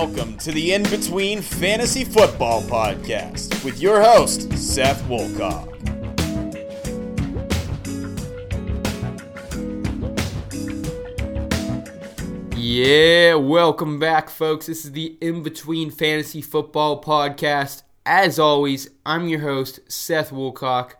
welcome 0.00 0.34
to 0.38 0.50
the 0.50 0.72
In 0.72 0.82
Between 0.84 1.42
Fantasy 1.42 2.04
Football 2.04 2.62
Podcast 2.62 3.62
with 3.62 3.82
your 3.82 4.00
host, 4.00 4.50
Seth 4.56 5.02
Woolcock. 5.02 5.68
Yeah, 12.56 13.34
welcome 13.34 13.98
back, 13.98 14.30
folks. 14.30 14.68
This 14.68 14.86
is 14.86 14.92
the 14.92 15.18
In 15.20 15.42
Between 15.42 15.90
Fantasy 15.90 16.40
Football 16.40 17.02
Podcast. 17.02 17.82
As 18.06 18.38
always, 18.38 18.88
I'm 19.04 19.28
your 19.28 19.40
host, 19.40 19.80
Seth 19.86 20.30
Woolcock. 20.30 20.92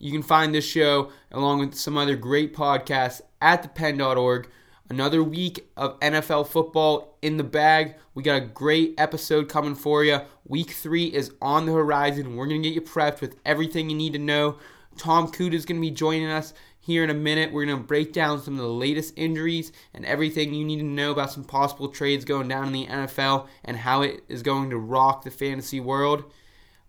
You 0.00 0.10
can 0.10 0.24
find 0.24 0.52
this 0.52 0.66
show 0.66 1.12
along 1.30 1.60
with 1.60 1.76
some 1.76 1.96
other 1.96 2.16
great 2.16 2.56
podcasts 2.56 3.20
at 3.40 3.62
thepen.org. 3.62 4.48
Another 4.90 5.22
week 5.22 5.70
of 5.76 6.00
NFL 6.00 6.48
football 6.48 7.18
in 7.20 7.36
the 7.36 7.44
bag. 7.44 7.96
We 8.14 8.22
got 8.22 8.42
a 8.42 8.46
great 8.46 8.94
episode 8.96 9.50
coming 9.50 9.74
for 9.74 10.02
you. 10.02 10.20
Week 10.46 10.70
three 10.70 11.06
is 11.06 11.30
on 11.42 11.66
the 11.66 11.72
horizon. 11.72 12.36
We're 12.36 12.46
going 12.46 12.62
to 12.62 12.68
get 12.68 12.74
you 12.74 12.80
prepped 12.80 13.20
with 13.20 13.36
everything 13.44 13.90
you 13.90 13.96
need 13.96 14.14
to 14.14 14.18
know. 14.18 14.56
Tom 14.96 15.30
Cuda 15.30 15.52
is 15.52 15.66
going 15.66 15.76
to 15.78 15.86
be 15.86 15.90
joining 15.90 16.28
us 16.30 16.54
here 16.80 17.04
in 17.04 17.10
a 17.10 17.14
minute. 17.14 17.52
We're 17.52 17.66
going 17.66 17.76
to 17.76 17.84
break 17.84 18.14
down 18.14 18.40
some 18.40 18.54
of 18.54 18.60
the 18.60 18.72
latest 18.72 19.12
injuries 19.14 19.72
and 19.92 20.06
everything 20.06 20.54
you 20.54 20.64
need 20.64 20.78
to 20.78 20.84
know 20.84 21.12
about 21.12 21.32
some 21.32 21.44
possible 21.44 21.88
trades 21.88 22.24
going 22.24 22.48
down 22.48 22.68
in 22.68 22.72
the 22.72 22.86
NFL 22.86 23.46
and 23.66 23.76
how 23.76 24.00
it 24.00 24.22
is 24.26 24.42
going 24.42 24.70
to 24.70 24.78
rock 24.78 25.22
the 25.22 25.30
fantasy 25.30 25.80
world. 25.80 26.24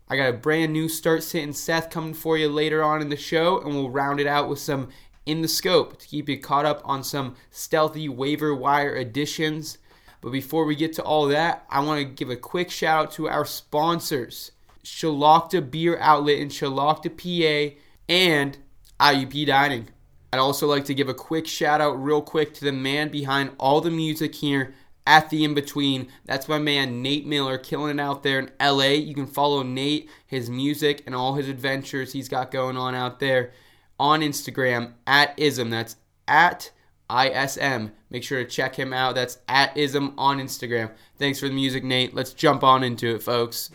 I 0.08 0.16
got 0.16 0.30
a 0.30 0.34
brand 0.34 0.72
new 0.72 0.88
Start 0.88 1.22
Sitting 1.22 1.52
Seth 1.52 1.90
coming 1.90 2.14
for 2.14 2.38
you 2.38 2.48
later 2.48 2.82
on 2.82 3.02
in 3.02 3.10
the 3.10 3.18
show, 3.18 3.60
and 3.60 3.76
we'll 3.76 3.90
round 3.90 4.22
it 4.22 4.26
out 4.26 4.48
with 4.48 4.60
some 4.60 4.88
in 5.30 5.42
the 5.44 5.48
scope 5.48 6.00
to 6.00 6.08
keep 6.08 6.28
you 6.28 6.40
caught 6.40 6.66
up 6.66 6.82
on 6.84 7.04
some 7.04 7.36
stealthy 7.52 8.10
waiver 8.10 8.56
wire 8.56 8.96
additions. 8.96 9.78
But 10.22 10.32
before 10.32 10.66
we 10.66 10.76
get 10.76 10.94
to 10.94 11.04
all 11.04 11.28
that, 11.28 11.66
I 11.70 11.82
want 11.82 12.00
to 12.00 12.06
give 12.06 12.32
a 12.32 12.36
quick 12.36 12.72
shout 12.72 13.06
out 13.06 13.12
to 13.14 13.30
our 13.30 13.46
sponsors 13.46 14.52
Shelocta 14.84 15.62
Beer 15.70 16.00
Outlet 16.00 16.40
in 16.40 16.50
Shelocta, 16.50 17.10
PA, 17.10 17.76
and 18.08 18.58
IUP 19.00 19.46
Dining. 19.46 19.90
I'd 20.34 20.40
also 20.40 20.68
like 20.68 20.86
to 20.86 20.96
give 20.96 21.10
a 21.10 21.14
quick 21.14 21.46
shout 21.46 21.80
out, 21.80 22.04
real 22.04 22.22
quick, 22.22 22.56
to 22.56 22.66
the 22.66 22.72
man 22.72 23.10
behind 23.10 23.52
all 23.60 23.82
the 23.82 23.92
music 23.92 24.34
here 24.36 24.74
at 25.06 25.30
the 25.30 25.44
in 25.44 25.54
between. 25.54 26.08
That's 26.26 26.48
my 26.48 26.58
man 26.58 27.04
Nate 27.04 27.28
Miller 27.28 27.58
killing 27.60 28.00
it 28.00 28.02
out 28.02 28.24
there 28.24 28.40
in 28.40 28.52
LA. 28.60 28.94
You 28.94 29.14
can 29.14 29.28
follow 29.28 29.62
Nate, 29.62 30.10
his 30.26 30.50
music, 30.50 31.04
and 31.06 31.14
all 31.14 31.36
his 31.36 31.50
adventures 31.50 32.14
he's 32.14 32.30
got 32.30 32.52
going 32.52 32.78
on 32.78 32.96
out 32.96 33.20
there 33.20 33.52
on 34.00 34.22
Instagram 34.22 34.94
at 35.06 35.34
ism. 35.38 35.70
That's 35.70 35.98
at 36.28 36.72
ISM. 37.10 37.92
Make 38.10 38.24
sure 38.24 38.44
to 38.44 38.50
check 38.50 38.76
him 38.76 38.94
out. 38.94 39.16
That's 39.16 39.40
at 39.48 39.76
ism 39.76 40.14
on 40.18 40.40
Instagram. 40.40 40.92
Thanks 41.18 41.40
for 41.40 41.48
the 41.48 41.54
music, 41.54 41.84
Nate. 41.84 42.14
Let's 42.14 42.34
jump 42.34 42.64
on 42.64 42.84
into 42.84 43.16
it, 43.16 43.24
folks. 43.24 43.72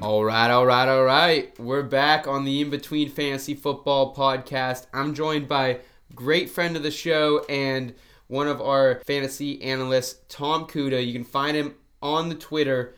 All 0.00 0.24
right, 0.24 0.50
all 0.50 0.66
right, 0.66 0.88
all 0.88 1.04
right. 1.04 1.58
We're 1.60 1.82
back 1.82 2.26
on 2.26 2.44
the 2.44 2.62
In 2.62 2.70
Between 2.70 3.10
Fantasy 3.10 3.54
Football 3.54 4.14
podcast. 4.14 4.86
I'm 4.92 5.14
joined 5.14 5.48
by 5.48 5.80
great 6.14 6.48
friend 6.48 6.76
of 6.76 6.82
the 6.82 6.90
show 6.90 7.44
and 7.48 7.94
one 8.26 8.48
of 8.48 8.60
our 8.60 9.00
fantasy 9.06 9.62
analysts, 9.62 10.20
Tom 10.28 10.66
Cuda. 10.66 11.06
You 11.06 11.12
can 11.12 11.24
find 11.24 11.56
him 11.56 11.74
on 12.00 12.30
the 12.30 12.34
Twitter 12.34 12.94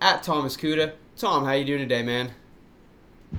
at 0.00 0.22
Thomas 0.22 0.56
Cuda. 0.56 0.92
Tom, 1.16 1.44
how 1.44 1.52
you 1.52 1.64
doing 1.64 1.80
today, 1.80 2.02
man? 2.02 2.30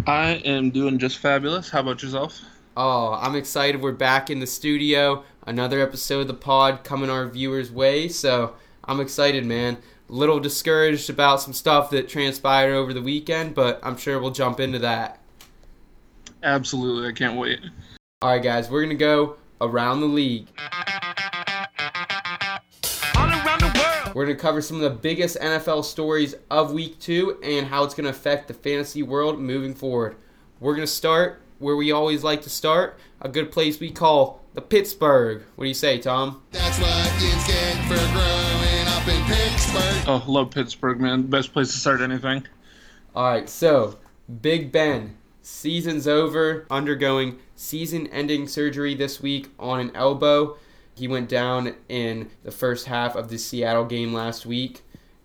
I 0.07 0.33
am 0.45 0.69
doing 0.69 0.99
just 0.99 1.17
fabulous. 1.17 1.69
How 1.69 1.81
about 1.81 2.01
yourself? 2.03 2.39
Oh, 2.77 3.13
I'm 3.13 3.35
excited. 3.35 3.81
We're 3.81 3.91
back 3.91 4.29
in 4.29 4.39
the 4.39 4.47
studio. 4.47 5.23
Another 5.47 5.81
episode 5.81 6.21
of 6.21 6.27
the 6.27 6.33
pod 6.35 6.83
coming 6.83 7.09
our 7.09 7.27
viewers' 7.27 7.71
way. 7.71 8.07
So 8.07 8.55
I'm 8.85 8.99
excited, 8.99 9.45
man. 9.45 9.77
A 10.07 10.13
little 10.13 10.39
discouraged 10.39 11.09
about 11.09 11.41
some 11.41 11.51
stuff 11.51 11.89
that 11.89 12.07
transpired 12.07 12.73
over 12.73 12.93
the 12.93 13.01
weekend, 13.01 13.55
but 13.55 13.79
I'm 13.83 13.97
sure 13.97 14.19
we'll 14.19 14.31
jump 14.31 14.59
into 14.59 14.79
that. 14.79 15.19
Absolutely. 16.43 17.09
I 17.09 17.11
can't 17.11 17.37
wait. 17.37 17.59
All 18.21 18.29
right, 18.29 18.41
guys, 18.41 18.69
we're 18.69 18.81
going 18.81 18.89
to 18.89 18.95
go 18.95 19.35
around 19.59 19.99
the 19.99 20.05
league. 20.05 20.47
We're 24.13 24.25
going 24.25 24.37
to 24.37 24.41
cover 24.41 24.61
some 24.61 24.77
of 24.77 24.83
the 24.83 24.91
biggest 24.91 25.39
NFL 25.39 25.85
stories 25.85 26.35
of 26.51 26.71
week 26.71 26.99
two 26.99 27.39
and 27.41 27.65
how 27.65 27.83
it's 27.83 27.95
going 27.95 28.03
to 28.03 28.11
affect 28.11 28.47
the 28.47 28.53
fantasy 28.53 29.01
world 29.01 29.39
moving 29.39 29.73
forward. 29.73 30.17
We're 30.59 30.75
going 30.75 30.85
to 30.85 30.93
start 30.93 31.41
where 31.57 31.75
we 31.75 31.91
always 31.91 32.23
like 32.23 32.43
to 32.43 32.49
start 32.49 32.99
a 33.21 33.27
good 33.27 33.51
place 33.51 33.79
we 33.79 33.89
call 33.89 34.43
the 34.53 34.61
Pittsburgh. 34.61 35.41
What 35.55 35.65
do 35.65 35.67
you 35.67 35.73
say, 35.73 35.97
Tom? 35.97 36.43
That's 36.51 36.77
what 36.77 37.11
kids 37.19 37.47
get 37.47 37.75
for 37.87 37.97
growing 38.13 38.87
up 38.87 39.07
in 39.07 39.23
Pittsburgh. 39.25 40.03
Oh, 40.07 40.23
love 40.27 40.51
Pittsburgh, 40.51 41.01
man. 41.01 41.23
Best 41.23 41.51
place 41.51 41.71
to 41.71 41.77
start 41.79 41.99
anything. 41.99 42.45
All 43.15 43.25
right, 43.25 43.49
so 43.49 43.97
Big 44.41 44.71
Ben, 44.71 45.17
season's 45.41 46.07
over, 46.07 46.67
undergoing 46.69 47.39
season 47.55 48.05
ending 48.07 48.47
surgery 48.47 48.93
this 48.93 49.21
week 49.21 49.49
on 49.57 49.79
an 49.79 49.91
elbow. 49.95 50.57
He 50.95 51.07
went 51.07 51.29
down 51.29 51.75
in 51.89 52.29
the 52.43 52.51
first 52.51 52.85
half 52.85 53.15
of 53.15 53.29
the 53.29 53.37
Seattle 53.37 53.85
game 53.85 54.13
last 54.13 54.45
week. 54.45 54.81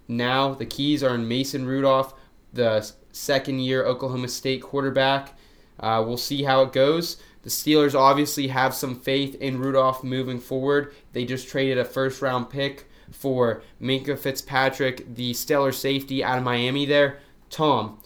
Now 0.07 0.55
the 0.55 0.67
keys 0.67 1.03
are 1.03 1.15
in 1.15 1.29
Mason 1.29 1.67
Rudolph, 1.67 2.15
the 2.53 2.91
second 3.13 3.61
year 3.61 3.85
Oklahoma 3.85 4.29
State 4.29 4.63
quarterback. 4.63 5.35
Uh, 5.79 6.03
we'll 6.07 6.17
see 6.17 6.43
how 6.43 6.63
it 6.63 6.73
goes. 6.73 7.19
The 7.43 7.51
Steelers 7.51 7.95
obviously 7.95 8.49
have 8.49 8.75
some 8.75 8.99
faith 8.99 9.35
in 9.37 9.59
Rudolph 9.61 10.03
moving 10.03 10.41
forward. 10.41 10.95
They 11.13 11.25
just 11.25 11.49
traded 11.49 11.79
a 11.79 11.85
first 11.85 12.21
round 12.21 12.51
pick 12.51 12.89
for 13.11 13.63
Minkah 13.81 14.19
Fitzpatrick, 14.19 15.15
the 15.15 15.33
stellar 15.35 15.73
safety 15.73 16.25
out 16.25 16.39
of 16.39 16.45
Miami 16.45 16.85
there. 16.85 17.19
Tom, 17.51 18.01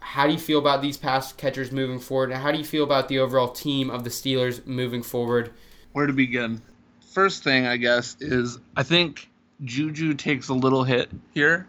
how 0.00 0.26
do 0.26 0.32
you 0.32 0.38
feel 0.38 0.58
about 0.58 0.82
these 0.82 0.96
pass 0.96 1.32
catchers 1.32 1.70
moving 1.70 2.00
forward? 2.00 2.30
And 2.30 2.40
how 2.40 2.50
do 2.50 2.58
you 2.58 2.64
feel 2.64 2.84
about 2.84 3.08
the 3.08 3.18
overall 3.18 3.48
team 3.48 3.90
of 3.90 4.04
the 4.04 4.10
Steelers 4.10 4.66
moving 4.66 5.02
forward? 5.02 5.52
Where 5.92 6.06
to 6.06 6.12
begin? 6.12 6.62
First 7.10 7.42
thing, 7.42 7.66
I 7.66 7.76
guess, 7.78 8.16
is 8.20 8.58
I 8.76 8.82
think 8.82 9.28
Juju 9.64 10.14
takes 10.14 10.48
a 10.48 10.54
little 10.54 10.84
hit 10.84 11.08
here. 11.32 11.66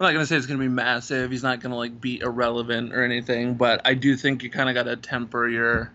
I'm 0.00 0.06
not 0.06 0.12
gonna 0.12 0.26
say 0.26 0.36
it's 0.36 0.46
gonna 0.46 0.58
be 0.58 0.68
massive. 0.68 1.30
He's 1.30 1.42
not 1.42 1.60
gonna 1.60 1.76
like 1.76 2.00
be 2.00 2.20
irrelevant 2.20 2.92
or 2.92 3.04
anything, 3.04 3.54
but 3.54 3.82
I 3.84 3.94
do 3.94 4.16
think 4.16 4.42
you 4.42 4.50
kind 4.50 4.68
of 4.68 4.74
gotta 4.74 4.96
temper 4.96 5.46
your 5.46 5.92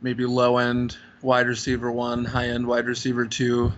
maybe 0.00 0.26
low 0.26 0.58
end 0.58 0.96
wide 1.22 1.46
receiver 1.46 1.90
one, 1.90 2.24
high 2.24 2.48
end 2.48 2.66
wide 2.66 2.86
receiver 2.86 3.26
two 3.26 3.72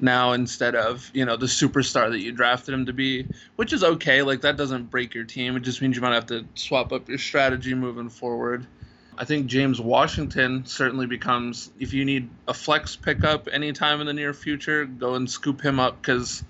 now 0.00 0.32
instead 0.32 0.74
of 0.74 1.10
you 1.14 1.24
know 1.24 1.36
the 1.36 1.46
superstar 1.46 2.10
that 2.10 2.20
you 2.20 2.32
drafted 2.32 2.74
him 2.74 2.86
to 2.86 2.92
be, 2.92 3.26
which 3.54 3.72
is 3.72 3.84
okay. 3.84 4.22
Like 4.22 4.42
that 4.42 4.56
doesn't 4.56 4.90
break 4.90 5.14
your 5.14 5.24
team. 5.24 5.56
It 5.56 5.60
just 5.60 5.80
means 5.80 5.96
you 5.96 6.02
might 6.02 6.14
have 6.14 6.26
to 6.26 6.44
swap 6.54 6.92
up 6.92 7.08
your 7.08 7.18
strategy 7.18 7.72
moving 7.74 8.08
forward. 8.08 8.66
I 9.18 9.24
think 9.24 9.46
James 9.46 9.80
Washington 9.80 10.66
certainly 10.66 11.06
becomes 11.06 11.70
if 11.78 11.92
you 11.92 12.04
need 12.04 12.28
a 12.48 12.54
flex 12.54 12.96
pickup 12.96 13.48
anytime 13.50 14.00
in 14.00 14.06
the 14.06 14.12
near 14.12 14.34
future, 14.34 14.84
go 14.84 15.14
and 15.14 15.30
scoop 15.30 15.60
him 15.60 15.80
up 15.80 16.00
because 16.00 16.44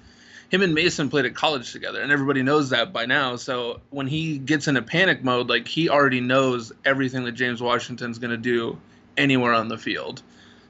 him 0.49 0.63
and 0.63 0.75
Mason 0.75 1.09
played 1.09 1.25
at 1.25 1.35
college 1.35 1.73
together, 1.73 2.01
and 2.01 2.13
everybody 2.13 2.43
knows 2.43 2.71
that 2.71 2.93
by 2.93 3.07
now. 3.07 3.37
So 3.37 3.81
when 3.91 4.07
he 4.07 4.39
gets 4.39 4.69
into 4.69 4.83
panic 4.83 5.25
mode, 5.25 5.49
like 5.49 5.67
he 5.67 5.89
already 5.89 6.21
knows 6.21 6.73
everything 6.85 7.25
that 7.25 7.33
James 7.33 7.61
Washington's 7.61 8.19
going 8.19 8.31
to 8.31 8.37
do 8.37 8.79
anywhere 9.17 9.53
on 9.55 9.69
the 9.69 9.79
field. 9.79 10.23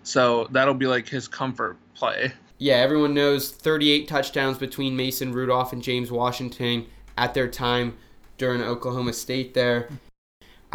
So 0.03 0.49
that'll 0.51 0.75
be 0.75 0.87
like 0.87 1.09
his 1.09 1.29
comfort 1.29 1.77
play. 1.95 2.33
Yeah, 2.59 2.77
everyone 2.77 3.13
knows 3.13 3.51
38 3.51 4.09
touchdowns 4.09 4.57
between 4.57 4.97
Mason 4.97 5.33
Rudolph 5.33 5.73
and 5.73 5.83
James 5.83 6.11
Washington 6.11 6.87
at 7.19 7.35
their 7.35 7.49
time 7.49 7.97
during 8.39 8.63
Oklahoma 8.63 9.13
State 9.13 9.53
there. 9.53 9.89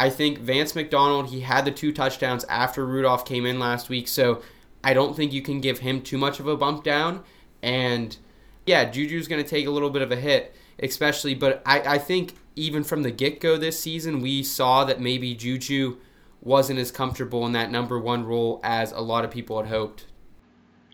I 0.02 0.10
think 0.10 0.40
Vance 0.40 0.74
McDonald, 0.74 1.30
he 1.30 1.42
had 1.42 1.64
the 1.64 1.70
two 1.70 1.92
touchdowns 1.92 2.44
after 2.46 2.88
Rudolph 2.88 3.24
came 3.24 3.46
in 3.46 3.60
last 3.60 3.88
week, 3.88 4.08
so 4.08 4.42
I 4.84 4.96
don't 4.96 5.16
think 5.16 5.32
you 5.32 5.44
can 5.44 5.62
give 5.62 5.78
him 5.78 6.02
too 6.02 6.18
much 6.18 6.40
of 6.40 6.48
a 6.48 6.58
bump 6.58 6.84
down. 6.84 7.24
And 7.62 8.18
yeah, 8.66 8.86
Juju's 8.86 9.28
going 9.28 9.44
to 9.44 9.48
take 9.48 9.68
a 9.68 9.70
little 9.70 9.92
bit 9.92 10.02
of 10.02 10.12
a 10.12 10.16
hit, 10.16 10.56
especially, 10.80 11.36
but 11.36 11.62
I, 11.68 11.82
I 11.82 11.98
think 12.00 12.34
even 12.56 12.84
from 12.84 13.04
the 13.04 13.12
get 13.12 13.40
go 13.40 13.58
this 13.58 13.80
season, 13.80 14.22
we 14.22 14.42
saw 14.42 14.86
that 14.86 15.00
maybe 15.00 15.36
Juju 15.36 15.98
wasn't 16.42 16.80
as 16.80 16.92
comfortable 16.92 17.46
in 17.46 17.52
that 17.52 17.70
number 17.70 18.00
one 18.00 18.26
role 18.26 18.60
as 18.64 18.92
a 18.94 19.02
lot 19.02 19.24
of 19.24 19.30
people 19.30 19.62
had 19.62 19.70
hoped. 19.70 20.08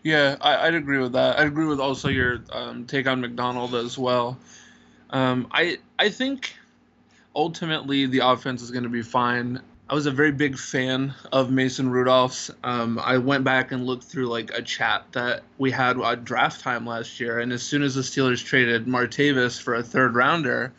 Yeah, 0.02 0.36
I, 0.42 0.66
would 0.66 0.74
agree 0.74 0.98
with 0.98 1.12
that. 1.12 1.38
I 1.40 1.44
agree 1.44 1.64
with 1.64 1.80
also 1.80 2.10
your 2.10 2.44
um, 2.52 2.84
take 2.84 3.06
on 3.06 3.22
McDonald 3.22 3.74
as 3.74 3.96
well. 3.96 4.38
Um, 5.08 5.48
I 5.50 5.78
I 5.98 6.10
think 6.10 6.57
ultimately 7.34 8.06
the 8.06 8.20
offense 8.20 8.62
is 8.62 8.70
going 8.70 8.84
to 8.84 8.88
be 8.88 9.02
fine. 9.02 9.60
I 9.90 9.94
was 9.94 10.06
a 10.06 10.10
very 10.10 10.32
big 10.32 10.58
fan 10.58 11.14
of 11.32 11.50
Mason 11.50 11.90
Rudolph's. 11.90 12.50
Um, 12.62 12.98
I 13.02 13.16
went 13.16 13.44
back 13.44 13.72
and 13.72 13.86
looked 13.86 14.04
through 14.04 14.26
like 14.26 14.50
a 14.50 14.60
chat 14.60 15.04
that 15.12 15.42
we 15.56 15.70
had 15.70 15.98
at 15.98 16.24
draft 16.24 16.60
time 16.60 16.86
last 16.86 17.20
year, 17.20 17.38
and 17.38 17.52
as 17.52 17.62
soon 17.62 17.82
as 17.82 17.94
the 17.94 18.02
Steelers 18.02 18.44
traded 18.44 18.86
Martavis 18.86 19.60
for 19.60 19.74
a 19.74 19.82
third 19.82 20.14
rounder, 20.14 20.74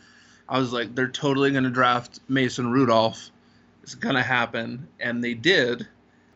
I 0.47 0.59
was 0.59 0.71
like, 0.71 0.93
they're 0.93 1.07
totally 1.07 1.51
going 1.51 1.63
to 1.63 1.71
draft 1.71 2.19
Mason 2.27 2.71
Rudolph. 2.71 3.31
It's 3.81 3.95
going 3.95 4.15
to 4.15 4.21
happen, 4.21 4.87
and 4.99 5.23
they 5.23 5.33
did. 5.33 5.87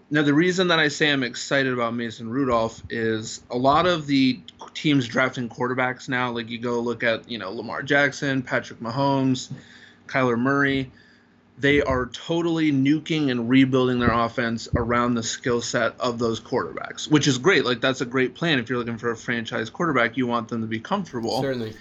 Now, 0.09 0.21
the 0.21 0.33
reason 0.33 0.67
that 0.67 0.79
I 0.79 0.87
say 0.87 1.11
I'm 1.11 1.23
excited 1.23 1.73
about 1.73 1.95
Mason 1.95 2.29
Rudolph 2.29 2.81
is 2.89 3.41
a 3.49 3.57
lot 3.57 3.87
of 3.87 4.05
the 4.05 4.39
teams 4.73 5.07
drafting 5.07 5.49
quarterbacks 5.49 6.09
now, 6.09 6.31
like 6.31 6.49
you 6.49 6.59
go 6.59 6.79
look 6.79 7.03
at, 7.03 7.29
you 7.29 7.37
know, 7.37 7.51
Lamar 7.51 7.81
Jackson, 7.81 8.43
Patrick 8.43 8.79
Mahomes, 8.79 9.51
Kyler 10.07 10.37
Murray, 10.37 10.91
they 11.57 11.81
are 11.81 12.07
totally 12.07 12.71
nuking 12.71 13.29
and 13.29 13.49
rebuilding 13.49 13.99
their 13.99 14.11
offense 14.11 14.67
around 14.75 15.13
the 15.13 15.23
skill 15.23 15.61
set 15.61 15.99
of 15.99 16.19
those 16.19 16.39
quarterbacks, 16.39 17.09
which 17.09 17.27
is 17.27 17.37
great. 17.37 17.65
Like, 17.65 17.79
that's 17.79 18.01
a 18.01 18.05
great 18.05 18.35
plan. 18.35 18.59
If 18.59 18.69
you're 18.69 18.79
looking 18.79 18.97
for 18.97 19.11
a 19.11 19.15
franchise 19.15 19.69
quarterback, 19.69 20.17
you 20.17 20.27
want 20.27 20.47
them 20.49 20.61
to 20.61 20.67
be 20.67 20.79
comfortable. 20.79 21.41
Certainly. 21.41 21.73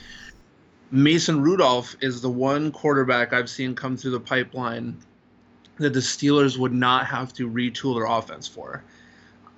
Mason 0.91 1.41
Rudolph 1.41 1.97
is 2.03 2.21
the 2.21 2.29
one 2.29 2.71
quarterback 2.71 3.33
I've 3.33 3.49
seen 3.49 3.75
come 3.75 3.97
through 3.97 4.11
the 4.11 4.21
pipeline 4.21 4.99
that 5.79 5.95
the 5.95 6.01
Steelers 6.01 6.59
would 6.59 6.75
not 6.75 7.07
have 7.07 7.33
to 7.35 7.49
retool 7.49 7.95
their 7.95 8.05
offense 8.05 8.47
for. 8.47 8.85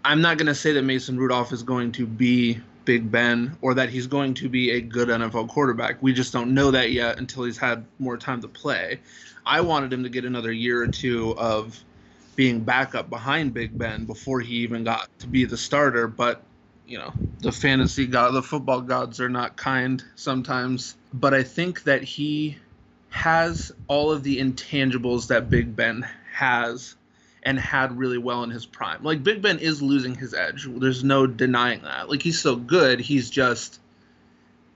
I'm 0.04 0.20
not 0.20 0.38
going 0.38 0.46
to 0.46 0.54
say 0.54 0.72
that 0.72 0.82
Mason 0.82 1.18
Rudolph 1.18 1.52
is 1.52 1.64
going 1.64 1.90
to 1.92 2.06
be 2.06 2.60
Big 2.84 3.10
Ben 3.10 3.56
or 3.60 3.74
that 3.74 3.88
he's 3.88 4.06
going 4.06 4.34
to 4.34 4.48
be 4.48 4.72
a 4.72 4.80
good 4.80 5.08
NFL 5.08 5.48
quarterback. 5.48 6.02
We 6.02 6.12
just 6.12 6.32
don't 6.32 6.54
know 6.54 6.70
that 6.70 6.92
yet 6.92 7.18
until 7.18 7.44
he's 7.44 7.58
had 7.58 7.84
more 7.98 8.16
time 8.16 8.40
to 8.42 8.48
play. 8.48 9.00
I 9.46 9.60
wanted 9.60 9.92
him 9.92 10.02
to 10.02 10.08
get 10.08 10.24
another 10.24 10.52
year 10.52 10.82
or 10.82 10.88
two 10.88 11.34
of 11.36 11.82
being 12.36 12.60
backup 12.60 13.10
behind 13.10 13.54
Big 13.54 13.76
Ben 13.76 14.04
before 14.04 14.40
he 14.40 14.56
even 14.56 14.84
got 14.84 15.08
to 15.20 15.26
be 15.26 15.44
the 15.44 15.56
starter, 15.56 16.08
but 16.08 16.42
you 16.86 16.98
know, 16.98 17.12
the 17.40 17.52
fantasy 17.52 18.06
god, 18.06 18.32
the 18.32 18.42
football 18.42 18.80
gods 18.80 19.20
are 19.20 19.28
not 19.28 19.56
kind 19.56 20.04
sometimes. 20.16 20.96
But 21.12 21.32
I 21.32 21.42
think 21.42 21.84
that 21.84 22.02
he 22.02 22.58
has 23.10 23.72
all 23.88 24.10
of 24.10 24.22
the 24.22 24.38
intangibles 24.38 25.28
that 25.28 25.48
Big 25.48 25.74
Ben 25.74 26.06
has 26.32 26.96
and 27.44 27.58
had 27.58 27.96
really 27.96 28.18
well 28.18 28.42
in 28.42 28.50
his 28.50 28.66
prime. 28.66 29.02
Like 29.02 29.22
Big 29.22 29.42
Ben 29.42 29.58
is 29.58 29.82
losing 29.82 30.14
his 30.14 30.34
edge. 30.34 30.66
There's 30.68 31.04
no 31.04 31.26
denying 31.26 31.82
that. 31.82 32.08
Like 32.08 32.22
he's 32.22 32.40
so 32.40 32.56
good, 32.56 33.00
he's 33.00 33.30
just 33.30 33.80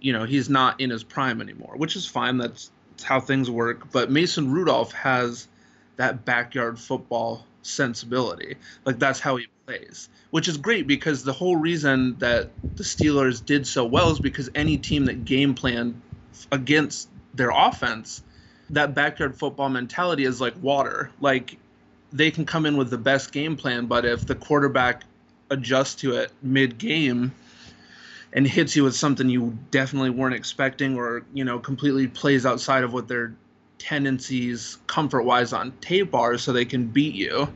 you 0.00 0.12
know, 0.12 0.24
he's 0.24 0.48
not 0.48 0.80
in 0.80 0.90
his 0.90 1.02
prime 1.02 1.40
anymore, 1.40 1.74
which 1.76 1.96
is 1.96 2.06
fine. 2.06 2.36
That's, 2.38 2.70
that's 2.90 3.02
how 3.02 3.20
things 3.20 3.50
work. 3.50 3.90
But 3.90 4.10
Mason 4.12 4.52
Rudolph 4.52 4.92
has 4.92 5.48
that 5.96 6.24
backyard 6.24 6.78
football 6.78 7.44
sensibility. 7.62 8.56
Like 8.84 8.98
that's 8.98 9.18
how 9.18 9.36
he 9.36 9.46
plays, 9.66 10.08
which 10.30 10.46
is 10.46 10.56
great 10.56 10.86
because 10.86 11.24
the 11.24 11.32
whole 11.32 11.56
reason 11.56 12.16
that 12.18 12.50
the 12.76 12.84
Steelers 12.84 13.44
did 13.44 13.66
so 13.66 13.84
well 13.84 14.10
is 14.10 14.20
because 14.20 14.48
any 14.54 14.76
team 14.76 15.06
that 15.06 15.24
game 15.24 15.54
planned 15.54 16.00
against 16.52 17.08
their 17.34 17.50
offense 17.50 18.22
that 18.70 18.94
backyard 18.94 19.36
football 19.36 19.68
mentality 19.68 20.24
is 20.24 20.40
like 20.40 20.54
water. 20.62 21.10
Like 21.20 21.58
they 22.12 22.30
can 22.30 22.44
come 22.44 22.66
in 22.66 22.76
with 22.76 22.90
the 22.90 22.98
best 22.98 23.32
game 23.32 23.56
plan, 23.56 23.86
but 23.86 24.04
if 24.04 24.26
the 24.26 24.34
quarterback 24.34 25.04
adjusts 25.50 25.94
to 25.96 26.14
it 26.14 26.32
mid 26.42 26.78
game 26.78 27.32
and 28.32 28.46
hits 28.46 28.76
you 28.76 28.84
with 28.84 28.94
something 28.94 29.28
you 29.28 29.56
definitely 29.70 30.10
weren't 30.10 30.34
expecting 30.34 30.96
or, 30.96 31.24
you 31.32 31.44
know, 31.44 31.58
completely 31.58 32.06
plays 32.06 32.44
outside 32.44 32.84
of 32.84 32.92
what 32.92 33.08
their 33.08 33.34
tendencies 33.78 34.78
comfort 34.86 35.22
wise 35.22 35.52
on 35.52 35.72
tape 35.80 36.14
are 36.14 36.36
so 36.36 36.52
they 36.52 36.64
can 36.64 36.86
beat 36.86 37.14
you. 37.14 37.48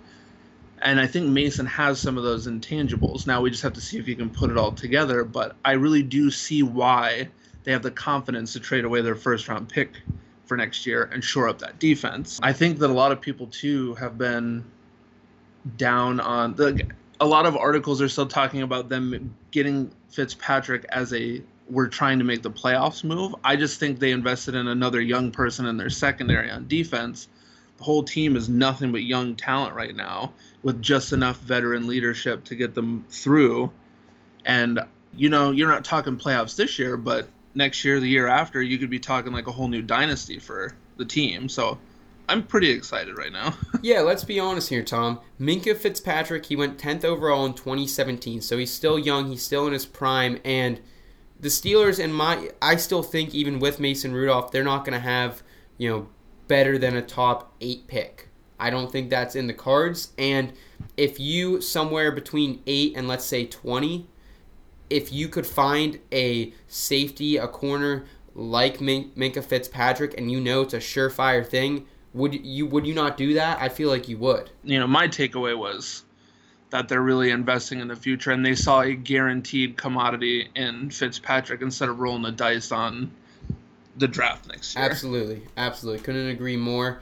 And 0.81 0.99
I 0.99 1.07
think 1.07 1.29
Mason 1.29 1.67
has 1.67 2.01
some 2.01 2.17
of 2.17 2.25
those 2.25 2.47
intangibles. 2.47 3.27
Now 3.27 3.41
we 3.41 3.51
just 3.51 3.63
have 3.63 3.75
to 3.75 3.81
see 3.81 3.99
if 3.99 4.07
he 4.07 4.15
can 4.15 4.31
put 4.31 4.51
it 4.51 4.57
all 4.57 4.73
together. 4.73 5.25
But 5.25 5.55
I 5.65 5.73
really 5.73 6.03
do 6.03 6.31
see 6.31 6.63
why 6.63 7.29
they 7.65 7.73
have 7.73 7.83
the 7.83 7.91
confidence 7.91 8.53
to 8.55 8.61
trade 8.61 8.85
away 8.85 9.01
their 9.03 9.15
first 9.15 9.49
round 9.49 9.69
pick 9.69 9.91
for 10.53 10.57
next 10.59 10.85
year 10.85 11.09
and 11.15 11.25
shore 11.25 11.49
up 11.49 11.59
that 11.61 11.79
defense. 11.79 12.39
I 12.43 12.53
think 12.53 12.79
that 12.81 12.91
a 12.91 12.93
lot 12.93 13.11
of 13.11 13.23
people 13.23 13.47
too 13.47 13.95
have 13.95 14.19
been 14.19 14.63
down 15.79 16.21
on 16.21 16.55
the 16.57 16.87
a 17.21 17.27
lot 17.27 17.47
of 17.47 17.57
articles 17.57 18.03
are 18.03 18.09
still 18.09 18.27
talking 18.27 18.61
about 18.61 18.91
them 18.91 19.35
getting 19.51 19.91
Fitzpatrick 20.11 20.85
as 20.91 21.15
a 21.15 21.41
we're 21.71 21.89
trying 21.89 22.19
to 22.19 22.25
make 22.27 22.43
the 22.43 22.51
playoffs 22.51 23.03
move. 23.03 23.35
I 23.43 23.57
just 23.57 23.81
think 23.81 23.99
they 23.99 24.11
invested 24.11 24.55
in 24.55 24.69
another 24.69 25.01
young 25.01 25.31
person 25.31 25.65
in 25.65 25.79
their 25.79 25.89
secondary 25.89 26.51
on 26.51 26.69
defense. 26.69 27.29
The 27.79 27.85
whole 27.85 28.03
team 28.03 28.37
is 28.37 28.51
nothing 28.51 28.93
but 28.93 29.05
young 29.05 29.37
talent 29.37 29.75
right 29.75 29.97
now 29.97 30.35
with 30.63 30.83
just 30.83 31.15
enough 31.15 31.39
veteran 31.39 31.87
leadership 31.87 32.45
to 32.45 32.57
get 32.57 32.75
them 32.75 33.07
through. 33.09 33.73
And 34.45 34.81
you 35.17 35.31
know, 35.31 35.51
you're 35.51 35.69
not 35.69 35.87
talking 35.87 36.19
playoffs 36.19 36.57
this 36.57 36.79
year, 36.79 36.99
but 36.99 37.27
next 37.55 37.85
year, 37.85 38.01
the 38.01 38.09
year 38.09 38.27
after, 38.27 38.63
you 38.63 38.79
could 38.79 38.91
be 38.91 38.99
talking 38.99 39.33
like 39.33 39.47
a 39.47 39.53
whole 39.53 39.69
new 39.69 39.83
dynasty 39.83 40.39
for 40.39 40.75
the 40.97 41.05
team. 41.05 41.49
So 41.49 41.79
I'm 42.29 42.43
pretty 42.43 42.71
excited 42.71 43.17
right 43.17 43.33
now. 43.33 43.55
yeah, 43.83 44.01
let's 44.01 44.25
be 44.25 44.41
honest 44.41 44.69
here, 44.69 44.83
Tom. 44.83 45.21
Minkah 45.41 45.77
Fitzpatrick, 45.77 46.47
he 46.47 46.57
went 46.57 46.79
10th 46.79 47.05
overall 47.05 47.45
in 47.45 47.55
2017, 47.55 48.41
so 48.41 48.59
he's 48.59 48.73
still 48.73 48.99
young, 48.99 49.29
he's 49.29 49.43
still 49.43 49.67
in 49.67 49.73
his 49.73 49.87
prime, 49.87 50.39
and 50.45 50.81
the 51.41 51.49
Steelers 51.49 52.03
and 52.03 52.15
my 52.15 52.51
I 52.63 52.77
still 52.77 53.03
think 53.03 53.35
even 53.35 53.59
with 53.59 53.81
Mason 53.81 54.15
Rudolph, 54.15 54.53
they're 54.53 54.63
not 54.63 54.85
going 54.85 54.95
to 54.95 55.01
have, 55.01 55.43
you 55.77 55.91
know, 55.91 56.09
better 56.47 56.79
than 56.79 56.97
a 56.97 57.03
top 57.03 57.53
8 57.61 57.87
pick. 57.89 58.29
I 58.61 58.71
don't 58.71 58.93
think 58.93 59.11
that's 59.11 59.35
in 59.35 59.49
the 59.49 59.55
cards, 59.55 60.13
and 60.17 60.53
if 60.97 61.19
you 61.19 61.61
somewhere 61.61 62.13
between 62.13 62.63
8 62.67 62.97
and 62.97 63.09
let's 63.09 63.25
say 63.25 63.45
20 63.45 64.07
if 64.93 65.13
you 65.13 65.29
could 65.29 65.47
find 65.47 65.99
a 66.13 66.53
safety, 66.69 67.39
a 67.39 67.49
corner 67.49 68.05
like 68.35 68.81
Min- 68.81 69.11
Minkah 69.17 69.45
Fitzpatrick, 69.45 70.15
and 70.19 70.31
you 70.31 70.41
know 70.41 70.63
it's 70.63 70.75
a 70.75 70.79
surefire 70.79 71.47
thing, 71.47 71.87
would 72.15 72.35
you 72.35 72.67
would 72.67 72.87
you 72.87 72.95
not 72.95 73.17
do 73.17 73.35
that? 73.35 73.61
I 73.61 73.69
feel 73.69 73.89
like 73.89 74.09
you 74.09 74.19
would. 74.19 74.51
You 74.65 74.79
know, 74.79 74.87
my 74.87 75.09
takeaway 75.09 75.57
was 75.57 76.05
that 76.71 76.89
they're 76.89 77.03
really 77.03 77.31
investing 77.31 77.81
in 77.81 77.89
the 77.89 77.97
future, 77.97 78.31
and 78.31 78.45
they 78.45 78.55
saw 78.55 78.83
a 78.83 78.93
guaranteed 78.93 79.77
commodity 79.77 80.51
in 80.55 80.91
Fitzpatrick 80.91 81.63
instead 81.63 81.89
of 81.89 81.99
rolling 81.99 82.23
the 82.23 82.33
dice 82.33 82.71
on 82.71 83.11
the 83.97 84.09
draft 84.09 84.47
next 84.49 84.77
year. 84.77 84.85
Absolutely, 84.85 85.43
absolutely, 85.57 86.03
couldn't 86.03 86.29
agree 86.29 86.57
more. 86.57 87.01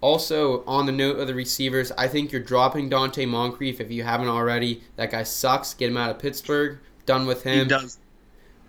Also, 0.00 0.64
on 0.64 0.86
the 0.86 0.92
note 0.92 1.18
of 1.18 1.26
the 1.26 1.34
receivers, 1.34 1.92
I 1.92 2.08
think 2.08 2.32
you're 2.32 2.40
dropping 2.40 2.88
Donte 2.88 3.28
Moncrief 3.28 3.80
if 3.80 3.90
you 3.90 4.02
haven't 4.02 4.28
already. 4.28 4.82
That 4.96 5.10
guy 5.10 5.24
sucks. 5.24 5.74
Get 5.74 5.90
him 5.90 5.96
out 5.96 6.10
of 6.10 6.18
Pittsburgh. 6.18 6.78
Done 7.04 7.26
with 7.26 7.42
him. 7.42 7.64
He 7.64 7.68
does. 7.68 7.98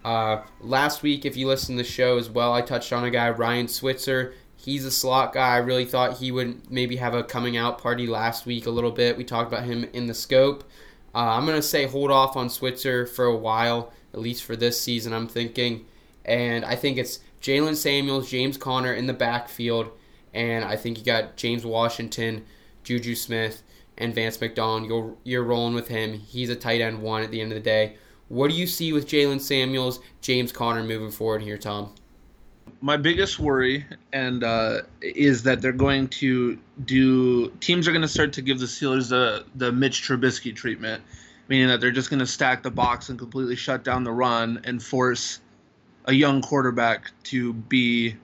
Uh, 0.03 0.41
last 0.59 1.03
week, 1.03 1.25
if 1.25 1.37
you 1.37 1.47
listen 1.47 1.77
to 1.77 1.83
the 1.83 1.87
show 1.87 2.17
as 2.17 2.29
well, 2.29 2.53
I 2.53 2.61
touched 2.61 2.91
on 2.91 3.05
a 3.05 3.11
guy, 3.11 3.29
Ryan 3.29 3.67
Switzer. 3.67 4.33
He's 4.57 4.83
a 4.83 4.91
slot 4.91 5.33
guy. 5.33 5.55
I 5.55 5.57
really 5.57 5.85
thought 5.85 6.17
he 6.17 6.31
would 6.31 6.69
maybe 6.69 6.97
have 6.97 7.13
a 7.13 7.23
coming 7.23 7.55
out 7.55 7.77
party 7.77 8.07
last 8.07 8.45
week 8.45 8.65
a 8.65 8.71
little 8.71 8.91
bit. 8.91 9.17
We 9.17 9.23
talked 9.23 9.51
about 9.51 9.63
him 9.63 9.85
in 9.93 10.07
the 10.07 10.13
scope. 10.13 10.63
Uh, 11.13 11.19
I'm 11.19 11.45
going 11.45 11.57
to 11.57 11.61
say 11.61 11.85
hold 11.85 12.11
off 12.11 12.35
on 12.35 12.49
Switzer 12.49 13.05
for 13.05 13.25
a 13.25 13.35
while, 13.35 13.91
at 14.13 14.19
least 14.19 14.43
for 14.43 14.55
this 14.55 14.79
season, 14.79 15.13
I'm 15.13 15.27
thinking. 15.27 15.85
And 16.25 16.65
I 16.65 16.75
think 16.75 16.97
it's 16.97 17.19
Jaylen 17.41 17.75
Samuels, 17.75 18.29
James 18.29 18.57
Conner 18.57 18.93
in 18.93 19.07
the 19.07 19.13
backfield 19.13 19.91
and 20.33 20.63
I 20.63 20.75
think 20.75 20.97
you 20.97 21.05
got 21.05 21.35
James 21.35 21.65
Washington, 21.65 22.45
Juju 22.83 23.15
Smith, 23.15 23.63
and 23.97 24.15
Vance 24.15 24.39
McDonald. 24.39 24.87
You're 24.87 25.15
you're 25.23 25.43
rolling 25.43 25.73
with 25.73 25.87
him. 25.87 26.13
He's 26.13 26.49
a 26.49 26.55
tight 26.55 26.81
end 26.81 27.01
one 27.01 27.23
at 27.23 27.31
the 27.31 27.41
end 27.41 27.51
of 27.51 27.55
the 27.55 27.63
day. 27.63 27.97
What 28.29 28.49
do 28.49 28.55
you 28.55 28.65
see 28.65 28.93
with 28.93 29.07
Jaylen 29.07 29.41
Samuels, 29.41 29.99
James 30.21 30.51
Conner 30.51 30.83
moving 30.83 31.11
forward 31.11 31.41
here, 31.41 31.57
Tom? 31.57 31.93
My 32.79 32.95
biggest 32.95 33.39
worry 33.39 33.85
and 34.13 34.43
uh, 34.43 34.83
is 35.01 35.43
that 35.43 35.61
they're 35.61 35.73
going 35.73 36.07
to 36.07 36.57
do 36.85 37.49
teams 37.59 37.87
are 37.87 37.91
going 37.91 38.01
to 38.01 38.07
start 38.07 38.33
to 38.33 38.41
give 38.41 38.59
the 38.59 38.65
Steelers 38.65 39.09
the 39.09 39.45
the 39.55 39.71
Mitch 39.71 40.01
Trubisky 40.01 40.55
treatment, 40.55 41.03
meaning 41.47 41.67
that 41.67 41.81
they're 41.81 41.91
just 41.91 42.09
going 42.09 42.21
to 42.21 42.27
stack 42.27 42.63
the 42.63 42.71
box 42.71 43.09
and 43.09 43.19
completely 43.19 43.55
shut 43.55 43.83
down 43.83 44.03
the 44.03 44.11
run 44.11 44.61
and 44.63 44.81
force 44.81 45.41
a 46.05 46.13
young 46.13 46.41
quarterback 46.41 47.11
to 47.23 47.53
be 47.53 48.15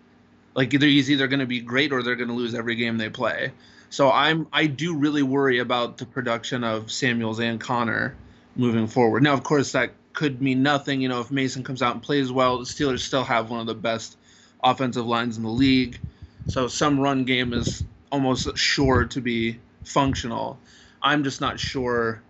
like 0.58 0.74
either 0.74 0.88
he's 0.88 1.10
either 1.10 1.28
going 1.28 1.40
to 1.40 1.46
be 1.46 1.62
great 1.62 1.94
or 1.94 2.02
they're 2.02 2.16
going 2.16 2.30
to 2.30 2.34
lose 2.34 2.56
every 2.56 2.76
game 2.76 2.98
they 2.98 3.10
play. 3.10 3.54
So 3.90 4.12
I'm 4.12 4.48
I 4.52 4.66
do 4.66 4.98
really 4.98 5.24
worry 5.24 5.60
about 5.60 5.98
the 5.98 6.06
production 6.06 6.66
of 6.66 6.92
Samuels 6.92 7.40
and 7.40 7.62
Conner 7.62 8.18
moving 8.58 8.88
forward. 8.88 9.24
Now, 9.24 9.34
of 9.34 9.44
course, 9.44 9.72
that 9.74 9.92
could 10.12 10.42
mean 10.42 10.64
nothing. 10.64 11.00
You 11.00 11.10
know, 11.10 11.22
if 11.22 11.32
Mason 11.32 11.64
comes 11.64 11.82
out 11.82 11.94
and 11.94 12.04
plays 12.04 12.32
well, 12.32 12.58
the 12.58 12.66
Steelers 12.66 13.00
still 13.00 13.24
have 13.24 13.52
one 13.52 13.62
of 13.62 13.68
the 13.68 13.76
best 13.76 14.18
offensive 14.62 15.06
lines 15.06 15.38
in 15.38 15.44
the 15.44 15.50
league. 15.50 16.00
So 16.48 16.68
some 16.68 17.00
run 17.00 17.24
game 17.24 17.54
is 17.54 17.86
almost 18.12 18.58
sure 18.58 19.06
to 19.06 19.22
be 19.22 19.60
functional. 19.84 20.60
I'm 21.02 21.24
just 21.24 21.40
not 21.40 21.60
sure 21.60 22.22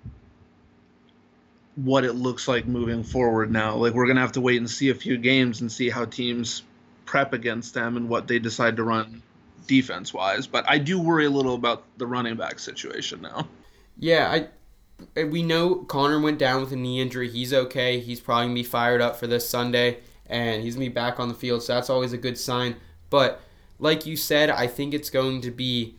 what 1.76 2.04
it 2.04 2.14
looks 2.14 2.48
like 2.48 2.68
moving 2.68 3.04
forward 3.04 3.52
now. 3.52 3.78
Like 3.78 3.94
we're 3.94 4.08
gonna 4.08 4.20
have 4.20 4.34
to 4.34 4.42
wait 4.42 4.58
and 4.58 4.70
see 4.70 4.90
a 4.90 4.96
few 4.96 5.18
games 5.18 5.62
and 5.62 5.72
see 5.72 5.90
how 5.90 6.06
teams 6.06 6.64
prep 7.08 7.34
against 7.34 7.74
them 7.74 7.98
and 7.98 8.08
what 8.08 8.28
they 8.28 8.38
decide 8.38 8.76
to 8.76 8.84
run 8.84 9.24
defense 9.66 10.14
wise. 10.14 10.46
But 10.46 10.70
I 10.70 10.78
do 10.78 11.02
worry 11.02 11.26
a 11.26 11.30
little 11.30 11.56
about 11.56 11.84
the 11.98 12.06
running 12.06 12.36
back 12.36 12.60
situation 12.60 13.22
now. 13.22 13.48
Yeah, 13.98 14.32
I 15.16 15.24
we 15.24 15.42
know 15.42 15.76
Conner 15.76 16.20
went 16.20 16.38
down 16.38 16.62
with 16.62 16.72
a 16.72 16.76
knee 16.76 17.02
injury. 17.02 17.30
He's 17.30 17.54
okay. 17.54 18.00
He's 18.00 18.20
probably 18.20 18.46
gonna 18.46 18.54
be 18.54 18.64
fired 18.64 19.02
up 19.02 19.16
for 19.16 19.26
this 19.26 19.50
Sunday, 19.50 19.98
and 20.28 20.62
he's 20.62 20.76
gonna 20.76 20.86
be 20.86 20.94
back 20.94 21.20
on 21.20 21.30
the 21.30 21.34
field. 21.34 21.64
So 21.64 21.74
that's 21.74 21.90
always 21.90 22.14
a 22.14 22.18
good 22.18 22.38
sign. 22.38 22.76
But 23.10 23.42
like 23.80 24.06
you 24.06 24.16
said, 24.16 24.52
I 24.52 24.68
think 24.68 24.94
it's 24.94 25.10
going 25.10 25.42
to 25.42 25.52
be 25.52 25.96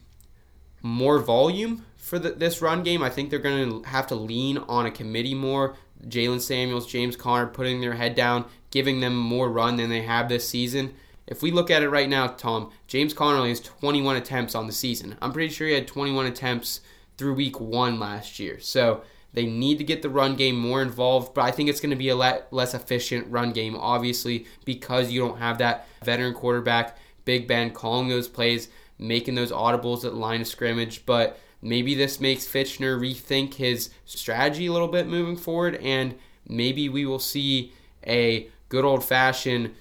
more 0.83 1.19
volume 1.19 1.85
for 2.09 2.19
the, 2.19 2.31
this 2.31 2.63
run 2.63 2.83
game, 2.83 3.03
I 3.03 3.11
think 3.11 3.29
they're 3.29 3.39
going 3.39 3.83
to 3.83 3.89
have 3.89 4.07
to 4.09 4.15
lean 4.15 4.59
on 4.59 4.87
a 4.87 4.91
committee 4.91 5.35
more. 5.35 5.77
Jaylen 6.07 6.41
Samuels, 6.41 6.87
James 6.87 7.17
Conner 7.17 7.47
putting 7.47 7.81
their 7.81 7.95
head 7.95 8.15
down, 8.15 8.47
giving 8.71 9.01
them 9.01 9.17
more 9.17 9.49
run 9.49 9.77
than 9.77 9.91
they 9.91 10.03
have 10.03 10.29
this 10.29 10.49
season. 10.49 10.95
If 11.27 11.43
we 11.43 11.51
look 11.51 11.71
at 11.71 11.83
it 11.83 11.91
right 11.91 12.09
now, 12.09 12.29
Tom, 12.29 12.71
James 12.87 13.13
Connerly 13.13 13.51
has 13.51 13.61
21 13.61 14.17
attempts 14.17 14.55
on 14.55 14.67
the 14.67 14.73
season. 14.73 15.17
I'm 15.21 15.33
pretty 15.33 15.53
sure 15.53 15.67
he 15.67 15.75
had 15.75 15.87
21 15.87 16.27
attempts 16.27 16.81
through 17.19 17.35
week 17.35 17.61
one 17.61 17.99
last 17.99 18.39
year. 18.39 18.59
So 18.61 19.03
they 19.35 19.45
need 19.45 19.79
to 19.79 19.85
get 19.85 20.01
the 20.01 20.09
run 20.09 20.37
game 20.37 20.57
more 20.57 20.81
involved, 20.81 21.35
but 21.35 21.45
I 21.45 21.51
think 21.51 21.69
it's 21.69 21.81
going 21.81 21.91
to 21.91 21.97
be 21.97 22.09
a 22.09 22.17
less 22.17 22.75
efficient 22.75 23.27
run 23.31 23.53
game, 23.53 23.77
obviously, 23.77 24.47
because 24.65 25.11
you 25.11 25.21
don't 25.21 25.39
have 25.39 25.59
that 25.59 25.87
veteran 26.03 26.33
quarterback, 26.33 26.97
Big 27.25 27.47
Ben, 27.47 27.71
calling 27.71 28.09
those 28.09 28.29
plays, 28.29 28.69
making 28.99 29.35
those 29.35 29.53
audibles 29.53 30.05
at 30.05 30.15
line 30.15 30.41
of 30.41 30.47
scrimmage. 30.47 31.05
But 31.05 31.39
maybe 31.61 31.95
this 31.95 32.21
makes 32.21 32.47
Fichtner 32.47 32.99
rethink 32.99 33.55
his 33.55 33.91
strategy 34.07 34.67
a 34.67 34.73
little 34.73 34.89
bit 34.89 35.07
moving 35.07 35.37
forward, 35.37 35.77
and 35.77 36.15
maybe 36.49 36.89
we 36.89 37.05
will 37.05 37.19
see 37.19 37.73
a 38.07 38.49
good 38.69 38.85
old 38.85 39.05
fashioned 39.05 39.75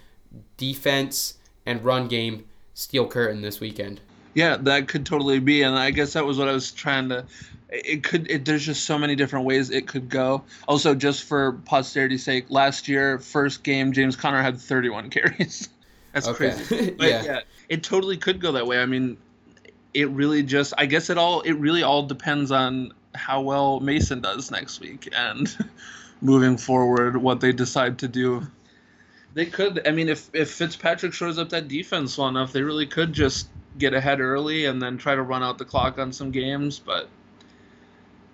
defense 0.58 1.36
and 1.66 1.84
run 1.84 2.08
game 2.08 2.46
steel 2.74 3.08
curtain 3.08 3.42
this 3.42 3.60
weekend. 3.60 4.02
Yeah, 4.34 4.58
that 4.58 4.88
could 4.88 5.06
totally 5.06 5.40
be, 5.40 5.64
and 5.64 5.76
I 5.78 5.90
guess 5.92 6.14
that 6.14 6.26
was 6.26 6.38
what 6.38 6.48
I 6.48 6.52
was 6.54 6.72
trying 6.72 7.10
to. 7.10 7.26
It 7.70 8.04
could. 8.04 8.30
It, 8.30 8.46
there's 8.46 8.66
just 8.66 8.86
so 8.86 8.98
many 8.98 9.16
different 9.16 9.46
ways 9.46 9.72
it 9.72 9.88
could 9.88 10.10
go. 10.10 10.44
Also, 10.68 10.94
just 10.94 11.24
for 11.24 11.54
posterity's 11.66 12.24
sake, 12.24 12.46
last 12.50 12.88
year, 12.88 13.18
first 13.20 13.64
game, 13.64 13.92
James 13.92 14.16
Conner 14.16 14.42
had 14.42 14.60
31 14.60 15.10
carries. 15.12 15.70
That's 16.14 16.28
Okay. 16.28 16.52
crazy. 16.68 16.92
But 16.98 17.08
Yeah. 17.10 17.24
yeah, 17.24 17.40
it 17.68 17.84
totally 17.84 18.16
could 18.18 18.40
go 18.40 18.52
that 18.54 18.68
way. 18.68 18.80
I 18.80 18.86
mean, 18.86 19.18
it 19.94 20.10
really 20.12 20.44
just. 20.44 20.74
I 20.78 20.86
guess 20.86 21.10
it 21.10 21.18
all. 21.18 21.42
It 21.42 21.54
really 21.54 21.82
all 21.84 22.04
depends 22.04 22.52
on 22.52 22.94
how 23.16 23.42
well 23.42 23.80
Mason 23.80 24.22
does 24.22 24.52
next 24.52 24.80
week 24.80 25.10
and 25.16 25.54
moving 26.22 26.58
forward, 26.58 27.18
what 27.18 27.42
they 27.42 27.52
decide 27.52 27.98
to 28.00 28.08
do. 28.08 28.46
They 29.38 29.46
could. 29.46 29.88
I 29.88 29.92
mean, 29.92 30.10
if 30.10 30.32
if 30.34 30.50
Fitzpatrick 30.50 31.14
shows 31.14 31.38
up 31.38 31.50
that 31.50 31.68
defense 31.68 32.18
well 32.18 32.28
enough, 32.28 32.52
they 32.52 32.64
really 32.64 32.88
could 32.88 33.14
just 33.14 33.50
get 33.78 33.94
ahead 33.94 34.20
early 34.20 34.66
and 34.66 34.82
then 34.82 34.98
try 34.98 35.14
to 35.14 35.22
run 35.22 35.44
out 35.44 35.60
the 35.60 35.64
clock 35.64 36.00
on 36.00 36.12
some 36.12 36.32
games. 36.32 36.80
But 36.80 37.08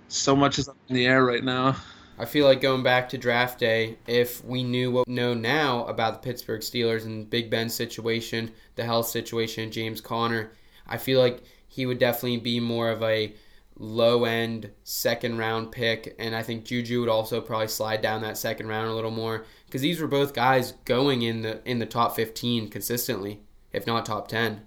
so 0.07 0.33
much 0.33 0.59
is 0.59 0.69
up 0.69 0.77
in 0.87 0.95
the 0.95 1.05
air 1.05 1.25
right 1.25 1.43
now. 1.43 1.75
I 2.17 2.23
feel 2.23 2.45
like 2.47 2.61
going 2.61 2.83
back 2.83 3.09
to 3.09 3.17
draft 3.17 3.59
day, 3.59 3.97
if 4.07 4.45
we 4.45 4.63
knew 4.63 4.91
what 4.91 5.05
we 5.05 5.13
know 5.13 5.33
now 5.33 5.83
about 5.87 6.13
the 6.13 6.25
Pittsburgh 6.25 6.61
Steelers 6.61 7.03
and 7.03 7.29
Big 7.29 7.49
Ben's 7.49 7.73
situation, 7.73 8.53
the 8.75 8.85
health 8.85 9.07
situation, 9.07 9.71
James 9.71 9.99
Conner, 9.99 10.53
I 10.87 10.95
feel 10.95 11.19
like 11.19 11.43
he 11.67 11.85
would 11.85 11.99
definitely 11.99 12.37
be 12.37 12.61
more 12.61 12.89
of 12.89 13.03
a 13.03 13.35
low 13.77 14.23
end 14.23 14.71
second 14.83 15.37
round 15.37 15.73
pick. 15.73 16.15
And 16.17 16.33
I 16.33 16.43
think 16.43 16.63
Juju 16.63 17.01
would 17.01 17.09
also 17.09 17.41
probably 17.41 17.67
slide 17.67 18.01
down 18.01 18.21
that 18.21 18.37
second 18.37 18.67
round 18.67 18.89
a 18.89 18.93
little 18.93 19.11
more 19.11 19.45
because 19.73 19.81
these 19.81 19.99
were 19.99 20.07
both 20.07 20.35
guys 20.35 20.73
going 20.85 21.23
in 21.23 21.41
the 21.41 21.59
in 21.67 21.79
the 21.79 21.85
top 21.87 22.15
15 22.15 22.69
consistently, 22.69 23.39
if 23.71 23.87
not 23.87 24.05
top 24.05 24.27
10. 24.27 24.61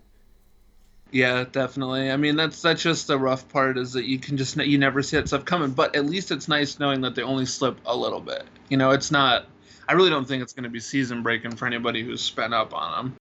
Yeah, 1.12 1.44
definitely. 1.44 2.10
I 2.10 2.16
mean, 2.16 2.34
that's 2.34 2.60
that's 2.60 2.82
just 2.82 3.06
the 3.06 3.16
rough 3.16 3.48
part 3.48 3.78
is 3.78 3.92
that 3.92 4.06
you 4.06 4.18
can 4.18 4.36
just 4.36 4.56
you 4.56 4.78
never 4.78 5.04
see 5.04 5.16
that 5.16 5.28
stuff 5.28 5.44
coming. 5.44 5.70
But 5.70 5.94
at 5.94 6.06
least 6.06 6.32
it's 6.32 6.48
nice 6.48 6.80
knowing 6.80 7.02
that 7.02 7.14
they 7.14 7.22
only 7.22 7.46
slip 7.46 7.78
a 7.86 7.96
little 7.96 8.18
bit. 8.20 8.46
You 8.68 8.78
know, 8.78 8.90
it's 8.90 9.12
not. 9.12 9.46
I 9.88 9.92
really 9.92 10.10
don't 10.10 10.26
think 10.26 10.42
it's 10.42 10.52
going 10.52 10.64
to 10.64 10.70
be 10.70 10.80
season 10.80 11.22
breaking 11.22 11.54
for 11.54 11.66
anybody 11.66 12.02
who's 12.02 12.20
spent 12.20 12.52
up 12.52 12.74
on 12.74 12.96
them. 12.96 13.16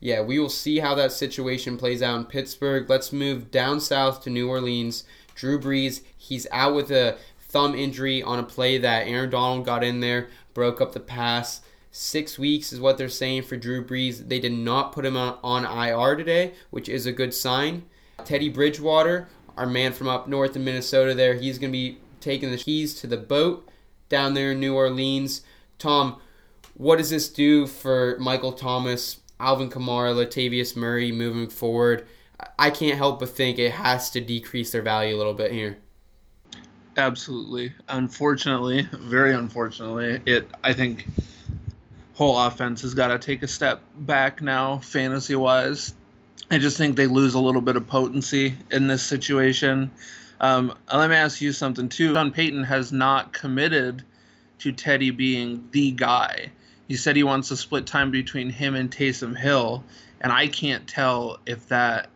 Yeah, 0.00 0.22
we 0.22 0.40
will 0.40 0.48
see 0.48 0.80
how 0.80 0.96
that 0.96 1.12
situation 1.12 1.76
plays 1.76 2.02
out 2.02 2.18
in 2.18 2.24
Pittsburgh. 2.24 2.90
Let's 2.90 3.12
move 3.12 3.52
down 3.52 3.78
south 3.78 4.24
to 4.24 4.30
New 4.30 4.48
Orleans. 4.48 5.04
Drew 5.36 5.60
Brees, 5.60 6.02
he's 6.16 6.48
out 6.50 6.74
with 6.74 6.90
a 6.90 7.16
thumb 7.50 7.74
injury 7.74 8.22
on 8.22 8.38
a 8.38 8.42
play 8.42 8.78
that 8.78 9.06
Aaron 9.08 9.30
Donald 9.30 9.66
got 9.66 9.82
in 9.82 10.00
there, 10.00 10.28
broke 10.54 10.80
up 10.80 10.92
the 10.92 11.00
pass. 11.00 11.60
Six 11.90 12.38
weeks 12.38 12.72
is 12.72 12.80
what 12.80 12.98
they're 12.98 13.08
saying 13.08 13.42
for 13.42 13.56
Drew 13.56 13.84
Brees. 13.84 14.28
They 14.28 14.38
did 14.38 14.52
not 14.52 14.92
put 14.92 15.04
him 15.04 15.16
on, 15.16 15.38
on 15.42 15.64
IR 15.64 16.16
today, 16.16 16.54
which 16.70 16.88
is 16.88 17.06
a 17.06 17.12
good 17.12 17.34
sign. 17.34 17.84
Teddy 18.24 18.48
Bridgewater, 18.48 19.28
our 19.56 19.66
man 19.66 19.92
from 19.92 20.08
up 20.08 20.28
north 20.28 20.54
in 20.54 20.64
Minnesota, 20.64 21.14
there, 21.14 21.34
he's 21.34 21.58
going 21.58 21.72
to 21.72 21.76
be 21.76 21.98
taking 22.20 22.50
the 22.50 22.56
keys 22.56 22.94
to 23.00 23.06
the 23.06 23.16
boat 23.16 23.68
down 24.08 24.34
there 24.34 24.52
in 24.52 24.60
New 24.60 24.74
Orleans. 24.74 25.42
Tom, 25.78 26.20
what 26.74 26.96
does 26.96 27.10
this 27.10 27.28
do 27.28 27.66
for 27.66 28.16
Michael 28.20 28.52
Thomas, 28.52 29.20
Alvin 29.38 29.70
Kamara, 29.70 30.14
Latavius 30.14 30.76
Murray 30.76 31.10
moving 31.10 31.48
forward? 31.48 32.06
I 32.58 32.70
can't 32.70 32.96
help 32.96 33.20
but 33.20 33.30
think 33.30 33.58
it 33.58 33.72
has 33.72 34.10
to 34.10 34.20
decrease 34.20 34.72
their 34.72 34.82
value 34.82 35.14
a 35.14 35.18
little 35.18 35.34
bit 35.34 35.52
here. 35.52 35.78
Absolutely. 36.96 37.72
Unfortunately, 37.88 38.88
very 38.92 39.34
unfortunately, 39.34 40.20
it. 40.26 40.48
I 40.62 40.72
think 40.72 41.06
whole 42.14 42.38
offense 42.38 42.82
has 42.82 42.94
got 42.94 43.08
to 43.08 43.18
take 43.18 43.42
a 43.42 43.48
step 43.48 43.80
back 43.96 44.42
now, 44.42 44.78
fantasy 44.78 45.34
wise. 45.34 45.94
I 46.50 46.58
just 46.58 46.76
think 46.76 46.96
they 46.96 47.06
lose 47.06 47.34
a 47.34 47.40
little 47.40 47.60
bit 47.60 47.76
of 47.76 47.86
potency 47.86 48.56
in 48.70 48.88
this 48.88 49.02
situation. 49.02 49.90
Um, 50.40 50.74
let 50.92 51.08
me 51.08 51.16
ask 51.16 51.40
you 51.40 51.52
something 51.52 51.88
too. 51.88 52.14
Sean 52.14 52.32
Payton 52.32 52.64
has 52.64 52.92
not 52.92 53.32
committed 53.32 54.02
to 54.58 54.72
Teddy 54.72 55.10
being 55.10 55.68
the 55.70 55.92
guy. 55.92 56.50
He 56.88 56.96
said 56.96 57.14
he 57.14 57.22
wants 57.22 57.48
to 57.48 57.56
split 57.56 57.86
time 57.86 58.10
between 58.10 58.50
him 58.50 58.74
and 58.74 58.90
Taysom 58.90 59.36
Hill, 59.36 59.84
and 60.20 60.32
I 60.32 60.48
can't 60.48 60.86
tell 60.88 61.38
if 61.46 61.68
that. 61.68 62.08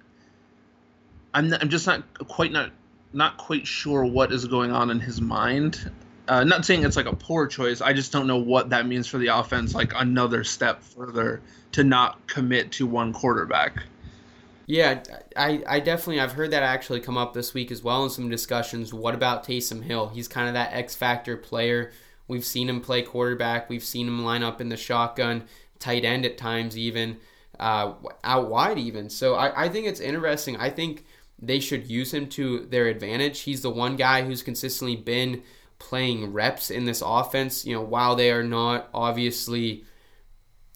I'm 1.32 1.52
I'm 1.54 1.68
just 1.68 1.86
not 1.86 2.02
quite 2.26 2.50
not 2.50 2.70
not 3.14 3.36
quite 3.38 3.66
sure 3.66 4.04
what 4.04 4.32
is 4.32 4.44
going 4.46 4.72
on 4.72 4.90
in 4.90 5.00
his 5.00 5.20
mind. 5.20 5.90
Uh, 6.26 6.42
not 6.42 6.64
saying 6.64 6.84
it's 6.84 6.96
like 6.96 7.06
a 7.06 7.14
poor 7.14 7.46
choice. 7.46 7.80
I 7.80 7.92
just 7.92 8.12
don't 8.12 8.26
know 8.26 8.38
what 8.38 8.70
that 8.70 8.86
means 8.86 9.06
for 9.06 9.18
the 9.18 9.28
offense. 9.28 9.74
Like 9.74 9.92
another 9.94 10.42
step 10.42 10.82
further 10.82 11.42
to 11.72 11.84
not 11.84 12.26
commit 12.26 12.72
to 12.72 12.86
one 12.86 13.12
quarterback. 13.12 13.82
Yeah, 14.66 15.02
I, 15.36 15.62
I 15.66 15.80
definitely 15.80 16.20
I've 16.20 16.32
heard 16.32 16.50
that 16.52 16.62
actually 16.62 17.00
come 17.00 17.18
up 17.18 17.34
this 17.34 17.52
week 17.52 17.70
as 17.70 17.82
well 17.82 18.04
in 18.04 18.10
some 18.10 18.30
discussions. 18.30 18.94
What 18.94 19.14
about 19.14 19.44
Taysom 19.46 19.82
Hill? 19.82 20.08
He's 20.08 20.26
kind 20.26 20.48
of 20.48 20.54
that 20.54 20.72
X 20.72 20.94
factor 20.94 21.36
player. 21.36 21.92
We've 22.26 22.44
seen 22.44 22.70
him 22.70 22.80
play 22.80 23.02
quarterback. 23.02 23.68
We've 23.68 23.84
seen 23.84 24.08
him 24.08 24.24
line 24.24 24.42
up 24.42 24.62
in 24.62 24.70
the 24.70 24.78
shotgun, 24.78 25.44
tight 25.78 26.06
end 26.06 26.24
at 26.24 26.38
times, 26.38 26.78
even 26.78 27.18
uh, 27.60 27.92
out 28.22 28.48
wide, 28.48 28.78
even. 28.78 29.10
So 29.10 29.34
I, 29.34 29.64
I 29.64 29.68
think 29.68 29.86
it's 29.86 30.00
interesting. 30.00 30.56
I 30.56 30.70
think 30.70 31.04
they 31.46 31.60
should 31.60 31.88
use 31.88 32.12
him 32.12 32.28
to 32.30 32.66
their 32.66 32.86
advantage. 32.86 33.40
He's 33.40 33.62
the 33.62 33.70
one 33.70 33.96
guy 33.96 34.22
who's 34.22 34.42
consistently 34.42 34.96
been 34.96 35.42
playing 35.78 36.32
reps 36.32 36.70
in 36.70 36.84
this 36.84 37.02
offense. 37.04 37.64
You 37.64 37.74
know, 37.74 37.82
while 37.82 38.16
they 38.16 38.30
are 38.30 38.42
not 38.42 38.88
obviously 38.94 39.84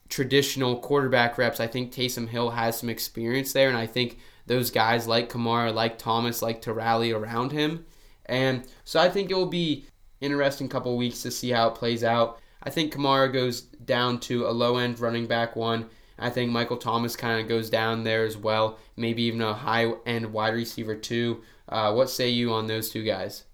traditional 0.09 0.79
quarterback 0.79 1.39
reps, 1.39 1.61
I 1.61 1.67
think 1.67 1.93
Taysom 1.93 2.29
Hill 2.29 2.51
has 2.51 2.79
some 2.79 2.89
experience 2.89 3.53
there, 3.53 3.69
and 3.69 3.77
I 3.77 3.87
think 3.87 4.19
those 4.47 4.71
guys 4.71 5.07
like 5.07 5.31
Kamara, 5.31 5.73
like 5.73 5.99
Thomas, 5.99 6.43
like 6.43 6.63
to 6.63 6.73
rally 6.73 7.13
around 7.13 7.53
him. 7.53 7.85
And 8.27 8.67
so 8.85 9.01
I 9.01 9.09
think 9.09 9.31
it 9.31 9.35
will 9.35 9.47
be 9.47 9.87
interesting 10.21 10.69
couple 10.69 10.97
weeks 10.97 11.23
to 11.23 11.31
see 11.31 11.51
how 11.51 11.69
it 11.69 11.75
plays 11.75 12.03
out. 12.03 12.41
I 12.63 12.71
think 12.71 12.93
Kamara 12.93 13.33
goes 13.33 13.63
down 13.63 14.21
to 14.21 14.47
a 14.47 14.51
low 14.51 14.77
end 14.77 15.01
running 15.01 15.27
back 15.27 15.55
one. 15.57 15.89
I 16.19 16.31
think 16.31 16.51
Michael 16.51 16.77
Thomas 16.77 17.17
kind 17.17 17.41
of 17.41 17.49
goes 17.49 17.71
down 17.71 18.05
there 18.05 18.25
as 18.25 18.37
well. 18.37 18.79
Maybe 18.97 19.23
even 19.25 19.41
a 19.41 19.55
high 19.55 19.93
end 20.07 20.33
wide 20.33 20.55
receiver 20.55 20.95
too. 20.95 21.43
Uh, 21.69 21.93
what 21.93 22.11
say 22.11 22.29
you 22.29 22.53
on 22.53 22.67
those 22.67 22.91
two 22.91 23.05
guys? 23.05 23.45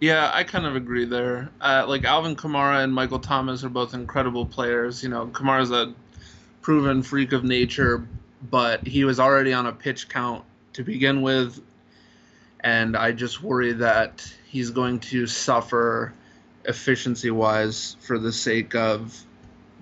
Yeah, 0.00 0.30
I 0.34 0.44
kind 0.44 0.66
of 0.66 0.76
agree 0.76 1.04
there. 1.04 1.50
Uh, 1.60 1.84
like 1.86 2.04
Alvin 2.04 2.36
Kamara 2.36 2.82
and 2.82 2.92
Michael 2.92 3.20
Thomas 3.20 3.64
are 3.64 3.68
both 3.68 3.94
incredible 3.94 4.44
players. 4.44 5.02
You 5.02 5.08
know, 5.08 5.26
Kamara's 5.26 5.70
a 5.70 5.94
proven 6.62 7.02
freak 7.02 7.32
of 7.32 7.44
nature, 7.44 8.06
but 8.50 8.86
he 8.86 9.04
was 9.04 9.20
already 9.20 9.52
on 9.52 9.66
a 9.66 9.72
pitch 9.72 10.08
count 10.08 10.44
to 10.72 10.82
begin 10.82 11.22
with, 11.22 11.60
and 12.60 12.96
I 12.96 13.12
just 13.12 13.42
worry 13.42 13.72
that 13.74 14.30
he's 14.48 14.70
going 14.70 15.00
to 15.00 15.26
suffer 15.26 16.12
efficiency 16.64 17.30
wise 17.30 17.96
for 18.00 18.18
the 18.18 18.32
sake 18.32 18.74
of 18.74 19.24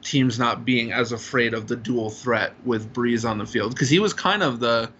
teams 0.02 0.38
not 0.38 0.64
being 0.64 0.92
as 0.92 1.12
afraid 1.12 1.54
of 1.54 1.68
the 1.68 1.76
dual 1.76 2.10
threat 2.10 2.52
with 2.64 2.92
Brees 2.92 3.28
on 3.28 3.38
the 3.38 3.46
field. 3.46 3.72
Because 3.72 3.88
he 3.88 3.98
was 3.98 4.12
kind 4.12 4.42
of 4.42 4.60
the 4.60 4.90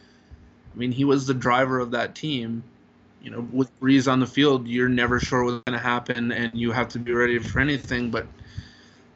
I 0.75 0.79
mean 0.79 0.93
he 0.93 1.05
was 1.05 1.27
the 1.27 1.35
driver 1.35 1.79
of 1.79 1.91
that 1.93 2.15
team. 2.15 2.65
You 3.23 3.31
know 3.31 3.47
with 3.53 3.71
Brees 3.81 4.11
on 4.11 4.21
the 4.21 4.27
field 4.27 4.67
you're 4.67 4.89
never 4.89 5.21
sure 5.21 5.45
what's 5.45 5.63
going 5.65 5.79
to 5.79 5.83
happen 5.83 6.33
and 6.33 6.53
you 6.55 6.73
have 6.73 6.89
to 6.91 6.99
be 6.99 7.13
ready 7.13 7.39
for 7.39 7.61
anything 7.61 8.11
but 8.11 8.27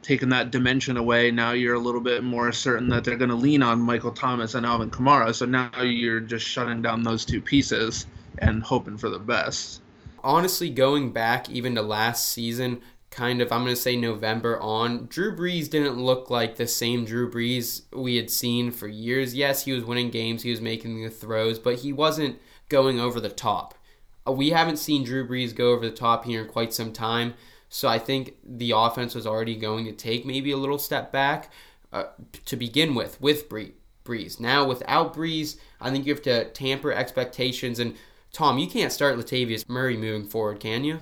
taking 0.01 0.29
that 0.29 0.49
dimension 0.49 0.95
away 0.95 1.29
now 1.29 1.51
you're 1.51 1.75
a 1.75 1.79
little 1.79 1.99
bit 1.99 2.23
more 2.23 2.53
certain 2.53 2.87
that 2.87 3.03
they're 3.03 3.17
going 3.17 3.29
to 3.29 3.35
lean 3.35 3.61
on 3.61 3.81
Michael 3.81 4.13
Thomas 4.13 4.55
and 4.55 4.65
Alvin 4.65 4.89
Kamara. 4.89 5.35
So 5.35 5.45
now 5.45 5.81
you're 5.81 6.21
just 6.21 6.47
shutting 6.47 6.81
down 6.81 7.03
those 7.03 7.25
two 7.25 7.41
pieces 7.41 8.05
and 8.37 8.63
hoping 8.63 8.97
for 8.97 9.09
the 9.09 9.19
best. 9.19 9.81
Honestly, 10.23 10.69
going 10.69 11.11
back 11.11 11.49
even 11.49 11.75
to 11.75 11.81
last 11.81 12.29
season, 12.29 12.81
kind 13.17 13.41
of, 13.41 13.51
I'm 13.51 13.63
going 13.63 13.75
to 13.75 13.81
say 13.81 13.95
November 13.95 14.59
on, 14.61 15.07
Drew 15.07 15.35
Brees 15.35 15.69
didn't 15.69 15.99
look 15.99 16.29
like 16.29 16.55
the 16.55 16.67
same 16.67 17.03
Drew 17.03 17.29
Brees 17.29 17.81
we 17.91 18.15
had 18.15 18.29
seen 18.29 18.69
for 18.69 18.87
years. 18.87 19.33
Yes, 19.33 19.65
he 19.65 19.73
was 19.73 19.83
winning 19.83 20.11
games, 20.11 20.43
he 20.43 20.51
was 20.51 20.61
making 20.61 21.03
the 21.03 21.09
throws, 21.09 21.57
but 21.57 21.79
he 21.79 21.91
wasn't 21.91 22.39
going 22.69 22.99
over 22.99 23.19
the 23.19 23.29
top. 23.29 23.73
Uh, 24.27 24.33
We 24.33 24.51
haven't 24.51 24.77
seen 24.77 25.03
Drew 25.03 25.27
Brees 25.27 25.55
go 25.55 25.71
over 25.71 25.89
the 25.89 25.95
top 25.95 26.25
here 26.25 26.43
in 26.43 26.47
quite 26.47 26.73
some 26.73 26.93
time. 26.93 27.33
So 27.69 27.87
I 27.87 27.97
think 27.97 28.35
the 28.45 28.71
offense 28.71 29.15
was 29.15 29.25
already 29.25 29.55
going 29.55 29.85
to 29.85 29.91
take 29.91 30.23
maybe 30.23 30.51
a 30.51 30.57
little 30.57 30.79
step 30.79 31.11
back 31.11 31.51
uh, 31.91 32.05
to 32.45 32.55
begin 32.55 32.93
with, 32.95 33.19
with 33.19 33.49
Bree- 33.49 33.73
Brees. 34.05 34.39
Now, 34.39 34.65
without 34.65 35.13
Brees, 35.15 35.57
I 35.81 35.89
think 35.89 36.05
you 36.05 36.13
have 36.13 36.23
to 36.23 36.49
tamper 36.51 36.93
expectations. 36.93 37.79
And 37.79 37.95
Tom, 38.31 38.59
you 38.59 38.67
can't 38.67 38.93
start 38.93 39.17
Latavius 39.17 39.67
Murray 39.67 39.97
moving 39.97 40.29
forward, 40.29 40.59
can 40.59 40.83
you? 40.83 40.99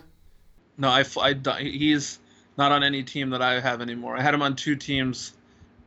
No, 0.78 0.90
I, 0.90 1.06
I 1.22 1.62
he's 1.62 2.20
not 2.58 2.72
on 2.72 2.84
any 2.84 3.04
team 3.04 3.30
that 3.32 3.42
I 3.42 3.60
have 3.60 3.82
anymore. 3.82 4.18
I 4.18 4.22
had 4.22 4.34
him 4.34 4.42
on 4.42 4.56
two 4.56 4.76
teams, 4.76 5.34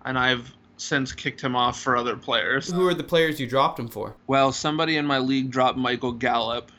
and 0.05 0.19
I've 0.19 0.53
since 0.77 1.13
kicked 1.13 1.41
him 1.41 1.57
off 1.57 1.81
for 1.81 1.97
other 1.97 2.17
players. 2.17 2.71
Who 2.71 2.87
are 2.87 2.95
the 2.95 3.05
players 3.05 3.41
you 3.41 3.47
dropped 3.47 3.79
him 3.79 3.89
for? 3.89 4.15
Well, 4.27 4.53
somebody 4.53 4.97
in 4.97 5.07
my 5.07 5.19
league 5.19 5.51
dropped 5.51 5.77
Michael 5.77 6.13
Gallup 6.13 6.71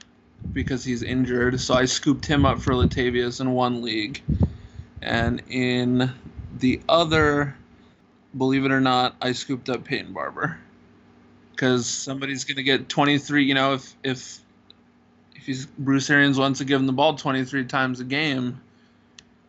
because 0.53 0.83
he's 0.83 1.03
injured, 1.03 1.59
so 1.59 1.73
I 1.73 1.85
scooped 1.85 2.25
him 2.25 2.45
up 2.45 2.59
for 2.59 2.73
Latavius 2.73 3.41
in 3.41 3.51
one 3.51 3.81
league, 3.81 4.21
and 5.01 5.41
in 5.49 6.11
the 6.59 6.81
other, 6.87 7.55
believe 8.37 8.65
it 8.65 8.71
or 8.71 8.81
not, 8.81 9.15
I 9.21 9.33
scooped 9.33 9.69
up 9.69 9.83
Peyton 9.83 10.13
Barber 10.13 10.57
because 11.51 11.85
somebody's 11.87 12.45
gonna 12.45 12.63
get 12.63 12.87
23. 12.87 13.43
You 13.43 13.53
know, 13.53 13.73
if 13.73 13.95
if 14.03 14.39
he's 15.49 15.65
Bruce 15.65 16.11
Arians 16.11 16.37
wants 16.37 16.59
to 16.59 16.65
give 16.65 16.79
him 16.79 16.85
the 16.85 16.93
ball 16.93 17.15
23 17.15 17.65
times 17.65 17.99
a 17.99 18.03
game, 18.03 18.61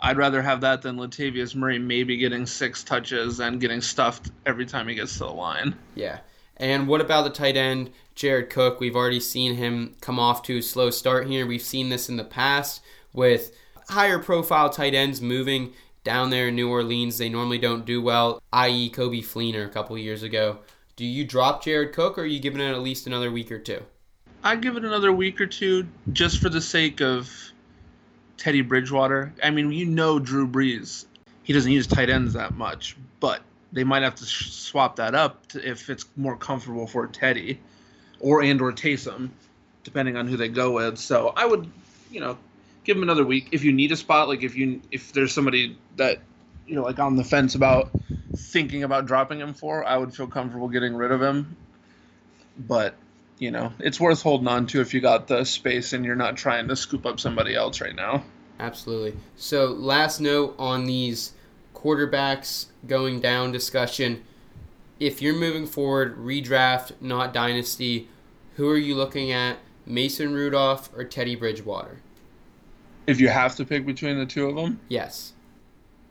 I'd 0.00 0.16
rather 0.16 0.40
have 0.40 0.62
that 0.62 0.80
than 0.80 0.96
Latavius 0.96 1.54
Murray 1.54 1.78
maybe 1.78 2.16
getting 2.16 2.46
six 2.46 2.82
touches 2.82 3.38
and 3.38 3.60
getting 3.60 3.82
stuffed 3.82 4.30
every 4.46 4.64
time 4.64 4.88
he 4.88 4.94
gets 4.94 5.12
to 5.14 5.24
the 5.24 5.30
line. 5.30 5.76
Yeah. 5.94 6.20
And 6.56 6.88
what 6.88 7.02
about 7.02 7.24
the 7.24 7.30
tight 7.30 7.58
end, 7.58 7.90
Jared 8.14 8.48
Cook? 8.48 8.80
We've 8.80 8.96
already 8.96 9.20
seen 9.20 9.56
him 9.56 9.94
come 10.00 10.18
off 10.18 10.42
to 10.44 10.56
a 10.56 10.62
slow 10.62 10.88
start 10.88 11.26
here. 11.26 11.46
We've 11.46 11.60
seen 11.60 11.90
this 11.90 12.08
in 12.08 12.16
the 12.16 12.24
past 12.24 12.82
with 13.12 13.54
higher 13.90 14.18
profile 14.18 14.70
tight 14.70 14.94
ends 14.94 15.20
moving 15.20 15.74
down 16.02 16.30
there 16.30 16.48
in 16.48 16.56
New 16.56 16.70
Orleans. 16.70 17.18
They 17.18 17.28
normally 17.28 17.58
don't 17.58 17.84
do 17.84 18.00
well, 18.00 18.42
i.e., 18.54 18.90
Coby 18.90 19.22
Fleener 19.22 19.66
a 19.66 19.70
couple 19.70 19.98
years 19.98 20.22
ago. 20.22 20.60
Do 20.96 21.04
you 21.04 21.26
drop 21.26 21.62
Jared 21.62 21.92
Cook 21.92 22.16
or 22.16 22.22
are 22.22 22.26
you 22.26 22.40
giving 22.40 22.62
it 22.62 22.72
at 22.72 22.80
least 22.80 23.06
another 23.06 23.30
week 23.30 23.52
or 23.52 23.58
two? 23.58 23.82
I'd 24.42 24.62
give 24.62 24.76
it 24.76 24.84
another 24.84 25.12
week 25.12 25.40
or 25.40 25.46
two 25.46 25.86
just 26.12 26.38
for 26.40 26.48
the 26.48 26.60
sake 26.60 27.00
of 27.00 27.30
Teddy 28.36 28.62
Bridgewater. 28.62 29.32
I 29.42 29.50
mean, 29.50 29.70
you 29.70 29.84
know 29.84 30.18
Drew 30.18 30.46
Brees. 30.48 31.04
He 31.42 31.52
doesn't 31.52 31.70
use 31.70 31.86
tight 31.86 32.08
ends 32.08 32.32
that 32.34 32.56
much, 32.56 32.96
but 33.20 33.42
they 33.72 33.84
might 33.84 34.02
have 34.02 34.14
to 34.16 34.24
sh- 34.24 34.50
swap 34.50 34.96
that 34.96 35.14
up 35.14 35.46
to, 35.48 35.68
if 35.68 35.90
it's 35.90 36.06
more 36.16 36.36
comfortable 36.36 36.86
for 36.86 37.06
Teddy 37.06 37.60
or 38.18 38.42
and 38.42 38.60
or 38.60 38.72
Taysom, 38.72 39.30
depending 39.84 40.16
on 40.16 40.26
who 40.26 40.36
they 40.36 40.48
go 40.48 40.72
with. 40.72 40.98
So 40.98 41.32
I 41.36 41.44
would, 41.44 41.70
you 42.10 42.20
know, 42.20 42.38
give 42.84 42.96
him 42.96 43.02
another 43.02 43.24
week 43.26 43.48
if 43.52 43.62
you 43.62 43.72
need 43.72 43.92
a 43.92 43.96
spot. 43.96 44.28
Like 44.28 44.42
if 44.42 44.56
you 44.56 44.80
if 44.90 45.12
there's 45.12 45.32
somebody 45.32 45.76
that 45.96 46.22
you 46.66 46.74
know 46.74 46.82
like 46.82 46.98
on 46.98 47.16
the 47.16 47.24
fence 47.24 47.54
about 47.54 47.92
thinking 48.34 48.84
about 48.84 49.06
dropping 49.06 49.40
him 49.40 49.52
for, 49.52 49.84
I 49.84 49.98
would 49.98 50.14
feel 50.14 50.26
comfortable 50.26 50.68
getting 50.68 50.94
rid 50.94 51.12
of 51.12 51.20
him. 51.20 51.56
But 52.58 52.94
you 53.40 53.50
know, 53.50 53.72
it's 53.80 53.98
worth 53.98 54.22
holding 54.22 54.46
on 54.46 54.66
to 54.68 54.80
if 54.80 54.94
you 54.94 55.00
got 55.00 55.26
the 55.26 55.44
space 55.44 55.92
and 55.94 56.04
you're 56.04 56.14
not 56.14 56.36
trying 56.36 56.68
to 56.68 56.76
scoop 56.76 57.06
up 57.06 57.18
somebody 57.18 57.56
else 57.56 57.80
right 57.80 57.96
now. 57.96 58.22
Absolutely. 58.60 59.18
So, 59.36 59.66
last 59.66 60.20
note 60.20 60.54
on 60.58 60.84
these 60.84 61.32
quarterbacks 61.74 62.66
going 62.86 63.20
down 63.20 63.50
discussion. 63.50 64.22
If 65.00 65.22
you're 65.22 65.34
moving 65.34 65.66
forward, 65.66 66.18
redraft, 66.18 66.92
not 67.00 67.32
dynasty, 67.32 68.08
who 68.56 68.68
are 68.68 68.76
you 68.76 68.94
looking 68.94 69.32
at? 69.32 69.56
Mason 69.86 70.34
Rudolph 70.34 70.90
or 70.94 71.04
Teddy 71.04 71.34
Bridgewater? 71.34 72.00
If 73.06 73.18
you 73.18 73.28
have 73.28 73.56
to 73.56 73.64
pick 73.64 73.86
between 73.86 74.18
the 74.18 74.26
two 74.26 74.46
of 74.46 74.56
them, 74.56 74.78
Yes. 74.88 75.32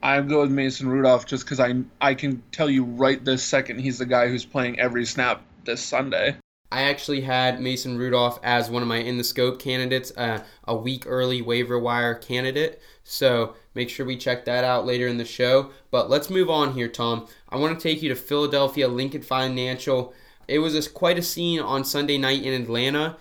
I'd 0.01 0.29
go 0.29 0.41
with 0.41 0.51
Mason 0.51 0.87
Rudolph 0.87 1.25
just 1.27 1.43
because 1.45 1.59
I 1.59 1.75
I 2.01 2.15
can 2.15 2.41
tell 2.51 2.69
you 2.69 2.85
right 2.85 3.23
this 3.23 3.43
second 3.43 3.79
he's 3.79 3.99
the 3.99 4.05
guy 4.05 4.29
who's 4.29 4.45
playing 4.45 4.79
every 4.79 5.05
snap 5.05 5.43
this 5.65 5.81
Sunday. 5.81 6.37
I 6.71 6.83
actually 6.83 7.21
had 7.21 7.61
Mason 7.61 7.97
Rudolph 7.97 8.39
as 8.43 8.69
one 8.69 8.81
of 8.83 8.87
my 8.87 8.97
in 8.97 9.17
the 9.17 9.23
scope 9.23 9.59
candidates, 9.59 10.11
uh, 10.15 10.43
a 10.65 10.75
week 10.75 11.03
early 11.07 11.41
waiver 11.41 11.79
wire 11.79 12.13
candidate. 12.13 12.81
So 13.03 13.55
make 13.73 13.89
sure 13.89 14.05
we 14.05 14.17
check 14.17 14.45
that 14.45 14.63
out 14.63 14.85
later 14.85 15.07
in 15.07 15.17
the 15.17 15.25
show. 15.25 15.71
But 15.89 16.09
let's 16.09 16.29
move 16.29 16.49
on 16.49 16.73
here, 16.73 16.87
Tom. 16.87 17.27
I 17.49 17.57
want 17.57 17.77
to 17.77 17.81
take 17.81 18.03
you 18.03 18.09
to 18.09 18.15
Philadelphia 18.15 18.87
Lincoln 18.87 19.23
Financial. 19.23 20.13
It 20.47 20.59
was 20.59 20.75
a, 20.75 20.89
quite 20.89 21.17
a 21.17 21.23
scene 21.23 21.59
on 21.59 21.83
Sunday 21.83 22.17
night 22.19 22.43
in 22.43 22.61
Atlanta. 22.61 23.17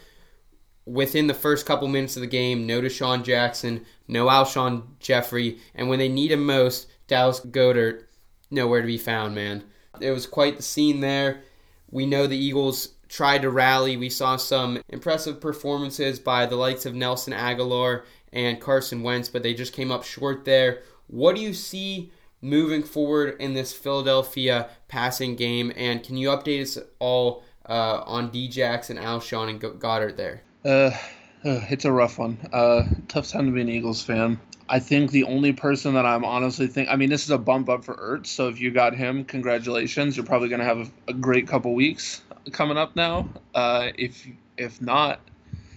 Within 0.84 1.26
the 1.26 1.34
first 1.34 1.66
couple 1.66 1.88
minutes 1.88 2.16
of 2.16 2.22
the 2.22 2.26
game, 2.26 2.66
no 2.66 2.80
DeSean 2.80 3.22
Jackson, 3.22 3.84
no 4.06 4.26
Alshon 4.26 4.98
Jeffery, 5.00 5.58
and 5.74 5.88
when 5.88 5.98
they 5.98 6.08
need 6.08 6.32
him 6.32 6.46
most, 6.46 6.86
Dallas 7.06 7.40
Goedert 7.40 8.04
nowhere 8.50 8.80
to 8.80 8.86
be 8.86 8.96
found, 8.96 9.34
man. 9.34 9.64
It 10.00 10.12
was 10.12 10.26
quite 10.26 10.56
the 10.56 10.62
scene 10.62 11.00
there. 11.00 11.42
We 11.90 12.06
know 12.06 12.26
the 12.26 12.38
Eagles 12.38 12.94
tried 13.08 13.42
to 13.42 13.50
rally. 13.50 13.96
We 13.96 14.10
saw 14.10 14.36
some 14.36 14.82
impressive 14.88 15.40
performances 15.40 16.18
by 16.18 16.46
the 16.46 16.56
likes 16.56 16.86
of 16.86 16.94
Nelson 16.94 17.32
Agholor 17.32 18.02
and 18.32 18.60
Carson 18.60 19.02
Wentz, 19.02 19.28
but 19.28 19.42
they 19.42 19.54
just 19.54 19.72
came 19.72 19.90
up 19.90 20.04
short 20.04 20.44
there. 20.44 20.82
What 21.06 21.34
do 21.34 21.42
you 21.42 21.54
see 21.54 22.12
moving 22.40 22.82
forward 22.82 23.36
in 23.40 23.54
this 23.54 23.72
Philadelphia 23.72 24.68
passing 24.88 25.36
game? 25.36 25.72
And 25.76 26.02
can 26.02 26.16
you 26.16 26.28
update 26.28 26.62
us 26.62 26.78
all 26.98 27.44
uh, 27.68 28.02
on 28.04 28.30
D 28.30 28.48
Jackson, 28.48 28.98
Alshon, 28.98 29.48
and 29.48 29.60
Goedert 29.60 30.16
there? 30.16 30.42
Uh, 30.64 30.90
uh, 31.44 31.64
it's 31.70 31.84
a 31.84 31.92
rough 31.92 32.18
one. 32.18 32.38
Uh, 32.52 32.82
tough 33.08 33.28
time 33.28 33.46
to 33.46 33.52
be 33.52 33.62
an 33.62 33.68
Eagles 33.68 34.02
fan. 34.02 34.38
I 34.70 34.80
think 34.80 35.10
the 35.10 35.24
only 35.24 35.54
person 35.54 35.94
that 35.94 36.04
I'm 36.04 36.26
honestly 36.26 36.66
think 36.66 36.90
I 36.90 36.96
mean 36.96 37.08
this 37.08 37.24
is 37.24 37.30
a 37.30 37.38
bump 37.38 37.70
up 37.70 37.84
for 37.84 37.94
Ertz, 37.94 38.26
so 38.26 38.48
if 38.48 38.60
you 38.60 38.70
got 38.70 38.94
him, 38.94 39.24
congratulations. 39.24 40.14
You're 40.14 40.26
probably 40.26 40.50
gonna 40.50 40.64
have 40.64 40.78
a, 40.78 40.90
a 41.08 41.14
great 41.14 41.48
couple 41.48 41.74
weeks 41.74 42.20
coming 42.52 42.76
up 42.76 42.96
now. 42.96 43.28
Uh, 43.54 43.88
if 43.96 44.26
if 44.56 44.80
not, 44.80 45.20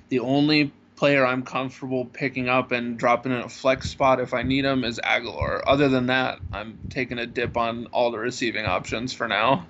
the 0.10 0.20
only 0.20 0.72
player 0.96 1.26
I'm 1.26 1.42
comfortable 1.42 2.06
picking 2.06 2.48
up 2.48 2.72
and 2.72 2.98
dropping 2.98 3.32
in 3.32 3.40
a 3.40 3.50
flex 3.50 3.90
spot 3.90 4.20
if 4.20 4.36
I 4.36 4.44
need 4.44 4.66
him 4.66 4.84
is 4.84 5.00
Agholor. 5.04 5.62
Other 5.66 5.90
than 5.90 6.06
that, 6.08 6.40
I'm 6.54 6.78
taking 6.90 7.18
a 7.18 7.26
dip 7.26 7.58
on 7.58 7.88
all 7.88 8.12
the 8.12 8.20
receiving 8.20 8.66
options 8.66 9.12
for 9.12 9.28
now. 9.28 9.66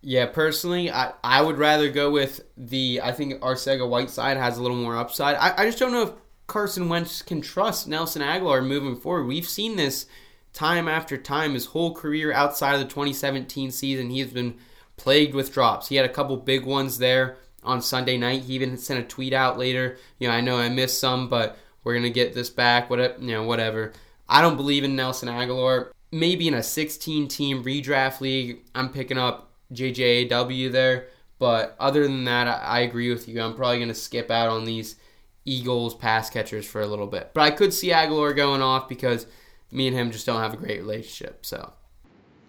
Yeah, 0.00 0.26
personally, 0.26 0.92
I, 0.92 1.12
I 1.24 1.42
would 1.42 1.58
rather 1.58 1.90
go 1.90 2.10
with 2.10 2.42
the. 2.56 3.00
I 3.02 3.10
think 3.12 3.40
Arcega 3.40 3.88
Whiteside 3.88 4.36
has 4.36 4.58
a 4.58 4.62
little 4.62 4.76
more 4.76 4.96
upside. 4.96 5.34
I, 5.34 5.62
I 5.62 5.66
just 5.66 5.80
don't 5.80 5.90
know 5.90 6.02
if 6.02 6.12
Carson 6.46 6.88
Wentz 6.88 7.20
can 7.20 7.40
trust 7.40 7.88
Nelson 7.88 8.22
Agholor 8.22 8.64
moving 8.64 8.96
forward. 8.96 9.24
We've 9.24 9.48
seen 9.48 9.74
this 9.74 10.06
time 10.52 10.86
after 10.86 11.18
time. 11.18 11.54
His 11.54 11.66
whole 11.66 11.94
career 11.94 12.32
outside 12.32 12.74
of 12.74 12.80
the 12.80 12.86
2017 12.86 13.72
season, 13.72 14.10
he 14.10 14.20
has 14.20 14.32
been 14.32 14.56
plagued 14.98 15.34
with 15.34 15.52
drops. 15.52 15.88
He 15.88 15.96
had 15.96 16.04
a 16.04 16.12
couple 16.12 16.36
big 16.36 16.66
ones 16.66 16.98
there 16.98 17.36
on 17.62 17.80
Sunday 17.80 18.16
night. 18.16 18.42
He 18.42 18.54
even 18.54 18.76
sent 18.76 19.00
a 19.00 19.06
tweet 19.06 19.32
out 19.32 19.58
later. 19.58 19.98
You 20.18 20.28
know, 20.28 20.34
I 20.34 20.40
know 20.40 20.58
I 20.58 20.68
missed 20.68 21.00
some, 21.00 21.28
but 21.28 21.56
we're 21.84 21.94
gonna 21.94 22.10
get 22.10 22.34
this 22.34 22.50
back. 22.50 22.90
Whatever, 22.90 23.16
you 23.20 23.32
know, 23.32 23.44
whatever. 23.44 23.92
I 24.28 24.42
don't 24.42 24.56
believe 24.56 24.84
in 24.84 24.96
Nelson 24.96 25.28
Agholor. 25.28 25.90
Maybe 26.10 26.48
in 26.48 26.54
a 26.54 26.62
16 26.62 27.28
team 27.28 27.64
redraft 27.64 28.20
league, 28.20 28.60
I'm 28.74 28.90
picking 28.90 29.18
up 29.18 29.50
JJAW 29.72 30.70
there. 30.72 31.08
But 31.38 31.76
other 31.78 32.02
than 32.02 32.24
that, 32.24 32.48
I, 32.48 32.80
agree 32.80 33.12
with 33.12 33.28
you. 33.28 33.40
I'm 33.40 33.54
probably 33.54 33.84
to 33.86 33.94
skip 33.94 34.30
out 34.30 34.48
on 34.48 34.64
these 34.64 34.96
Eagles 35.44 35.94
pass 35.94 36.28
catchers 36.30 36.66
for 36.66 36.80
a 36.80 36.86
little 36.86 37.06
bit. 37.06 37.30
But 37.32 37.42
I 37.42 37.50
could 37.52 37.72
see 37.72 37.90
Agholor 37.90 38.34
going 38.34 38.60
off 38.60 38.88
because 38.88 39.26
me 39.70 39.86
and 39.86 39.96
him 39.96 40.10
just 40.10 40.26
don't 40.26 40.40
have 40.40 40.54
a 40.54 40.56
great 40.56 40.80
relationship. 40.80 41.46
So 41.46 41.72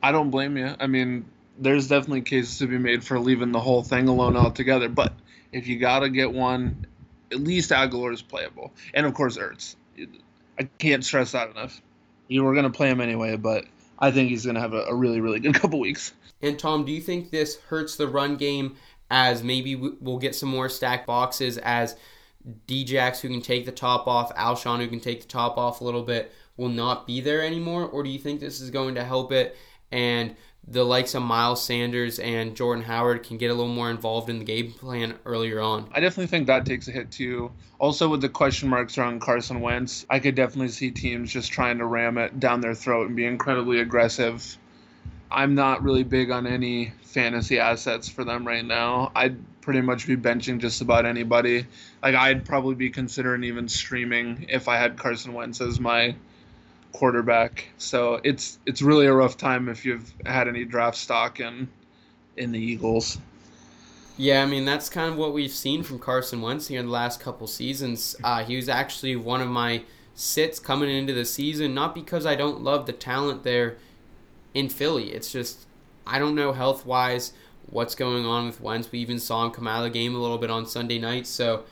I 0.01 0.11
don't 0.11 0.31
blame 0.31 0.57
you. 0.57 0.75
I 0.79 0.87
mean, 0.87 1.25
there's 1.59 1.87
definitely 1.87 2.21
cases 2.21 2.57
to 2.59 2.67
be 2.67 2.77
made 2.77 3.03
for 3.03 3.19
leaving 3.19 3.51
the 3.51 3.59
whole 3.59 3.83
thing 3.83 4.07
alone 4.07 4.35
altogether. 4.37 4.89
But 4.89 5.13
if 5.51 5.67
you 5.67 5.77
got 5.77 5.99
to 5.99 6.09
get 6.09 6.31
one, 6.31 6.87
at 7.31 7.39
least 7.39 7.71
Agholor 7.71 8.13
is 8.13 8.21
playable. 8.21 8.73
And 8.93 9.05
of 9.05 9.13
course, 9.13 9.37
Ertz. 9.37 9.75
I 10.57 10.63
can't 10.77 11.03
stress 11.03 11.33
that 11.33 11.51
enough. 11.51 11.81
You 12.27 12.43
were 12.43 12.55
to 12.55 12.69
play 12.69 12.89
him 12.89 13.01
anyway, 13.01 13.35
but 13.35 13.65
I 13.97 14.11
think 14.11 14.29
he's 14.29 14.43
to 14.43 14.59
have 14.59 14.73
a, 14.73 14.83
a 14.83 14.95
really, 14.95 15.19
really 15.19 15.39
good 15.39 15.53
couple 15.61 15.79
weeks. 15.79 16.13
And 16.41 16.57
Tom, 16.57 16.85
do 16.85 16.91
you 16.91 17.01
think 17.01 17.31
this 17.31 17.57
hurts 17.67 17.95
the 17.95 18.07
run 18.07 18.37
game 18.37 18.77
as 19.11 19.43
maybe 19.43 19.75
we'll 19.75 20.19
get 20.19 20.35
some 20.35 20.49
more 20.49 20.69
stacked 20.69 21.07
boxes 21.07 21.57
as 21.57 21.95
Djax 22.67 23.19
who 23.19 23.29
can 23.29 23.41
take 23.41 23.65
the 23.65 23.71
top 23.71 24.07
off, 24.07 24.33
Alshon 24.35 24.79
who 24.79 24.87
can 24.87 24.99
take 24.99 25.21
the 25.21 25.27
top 25.27 25.57
off 25.57 25.81
a 25.81 25.83
little 25.83 26.03
bit 26.03 26.31
will 26.55 26.69
not 26.69 27.07
be 27.07 27.21
there 27.21 27.41
anymore? 27.41 27.85
Or 27.85 28.03
do 28.03 28.09
you 28.09 28.19
think 28.19 28.39
this 28.39 28.61
is 28.61 28.69
going 28.69 28.95
to 28.95 29.03
help 29.03 29.31
it 29.31 29.57
and 29.91 30.35
the 30.71 30.83
likes 30.83 31.15
of 31.15 31.23
Miles 31.23 31.63
Sanders 31.63 32.19
and 32.19 32.55
Jordan 32.55 32.83
Howard 32.83 33.23
can 33.23 33.37
get 33.37 33.51
a 33.51 33.53
little 33.53 33.73
more 33.73 33.89
involved 33.89 34.29
in 34.29 34.39
the 34.39 34.45
game 34.45 34.71
plan 34.71 35.15
earlier 35.25 35.59
on? 35.59 35.89
I 35.93 35.99
definitely 35.99 36.27
think 36.27 36.47
that 36.47 36.65
takes 36.65 36.87
a 36.87 36.91
hit 36.91 37.11
too. 37.11 37.51
Also, 37.79 38.09
with 38.09 38.21
the 38.21 38.29
question 38.29 38.69
marks 38.69 38.97
around 38.97 39.21
Carson 39.21 39.61
Wentz, 39.61 40.05
I 40.09 40.19
could 40.19 40.35
definitely 40.35 40.69
see 40.69 40.91
teams 40.91 41.31
just 41.31 41.51
trying 41.51 41.77
to 41.79 41.85
ram 41.85 42.17
it 42.17 42.39
down 42.39 42.61
their 42.61 42.75
throat 42.75 43.07
and 43.07 43.15
be 43.15 43.25
incredibly 43.25 43.79
aggressive 43.79 44.57
I'm 45.31 45.53
not 45.55 45.83
really 45.83 46.03
big 46.03 46.31
on 46.31 46.47
any 46.47 46.91
fantasy 47.03 47.59
assets 47.59 48.09
for 48.09 48.23
them 48.23 48.47
right 48.47 48.65
now. 48.65 49.11
I'd 49.15 49.37
pretty 49.61 49.81
much 49.81 50.07
be 50.07 50.17
benching 50.17 50.59
just 50.59 50.81
about 50.81 51.05
anybody. 51.05 51.67
Like 52.01 52.15
I'd 52.15 52.45
probably 52.45 52.75
be 52.75 52.89
considering 52.89 53.43
even 53.43 53.67
streaming 53.67 54.47
if 54.49 54.67
I 54.67 54.77
had 54.77 54.97
Carson 54.97 55.33
Wentz 55.33 55.61
as 55.61 55.79
my 55.79 56.15
quarterback. 56.91 57.65
So 57.77 58.19
it's 58.23 58.59
it's 58.65 58.81
really 58.81 59.05
a 59.05 59.13
rough 59.13 59.37
time 59.37 59.69
if 59.69 59.85
you've 59.85 60.11
had 60.25 60.47
any 60.47 60.65
draft 60.65 60.97
stock 60.97 61.39
in 61.39 61.67
in 62.37 62.51
the 62.51 62.59
Eagles. 62.59 63.17
Yeah, 64.17 64.43
I 64.43 64.45
mean 64.45 64.65
that's 64.65 64.89
kind 64.89 65.11
of 65.11 65.17
what 65.17 65.33
we've 65.33 65.51
seen 65.51 65.83
from 65.83 65.99
Carson 65.99 66.41
Wentz 66.41 66.67
here 66.67 66.79
in 66.79 66.87
the 66.87 66.91
last 66.91 67.19
couple 67.19 67.47
seasons. 67.47 68.15
Uh, 68.23 68.43
he 68.43 68.55
was 68.55 68.67
actually 68.67 69.15
one 69.15 69.41
of 69.41 69.47
my 69.47 69.83
sits 70.13 70.59
coming 70.59 70.89
into 70.89 71.13
the 71.13 71.23
season, 71.23 71.73
not 71.73 71.95
because 71.95 72.25
I 72.25 72.35
don't 72.35 72.61
love 72.61 72.85
the 72.85 72.91
talent 72.91 73.43
there 73.43 73.77
in 74.53 74.67
Philly. 74.67 75.11
It's 75.11 75.31
just 75.31 75.67
I 76.05 76.19
don't 76.19 76.35
know 76.35 76.51
health 76.51 76.85
wise 76.85 77.33
what's 77.67 77.95
going 77.95 78.25
on 78.25 78.47
with 78.47 78.59
Wentz. 78.59 78.91
We 78.91 78.99
even 78.99 79.19
saw 79.19 79.45
him 79.45 79.51
come 79.51 79.67
out 79.67 79.85
of 79.85 79.93
the 79.93 79.97
game 79.97 80.15
a 80.15 80.19
little 80.19 80.37
bit 80.37 80.49
on 80.49 80.65
Sunday 80.65 80.99
night, 80.99 81.27
so 81.27 81.63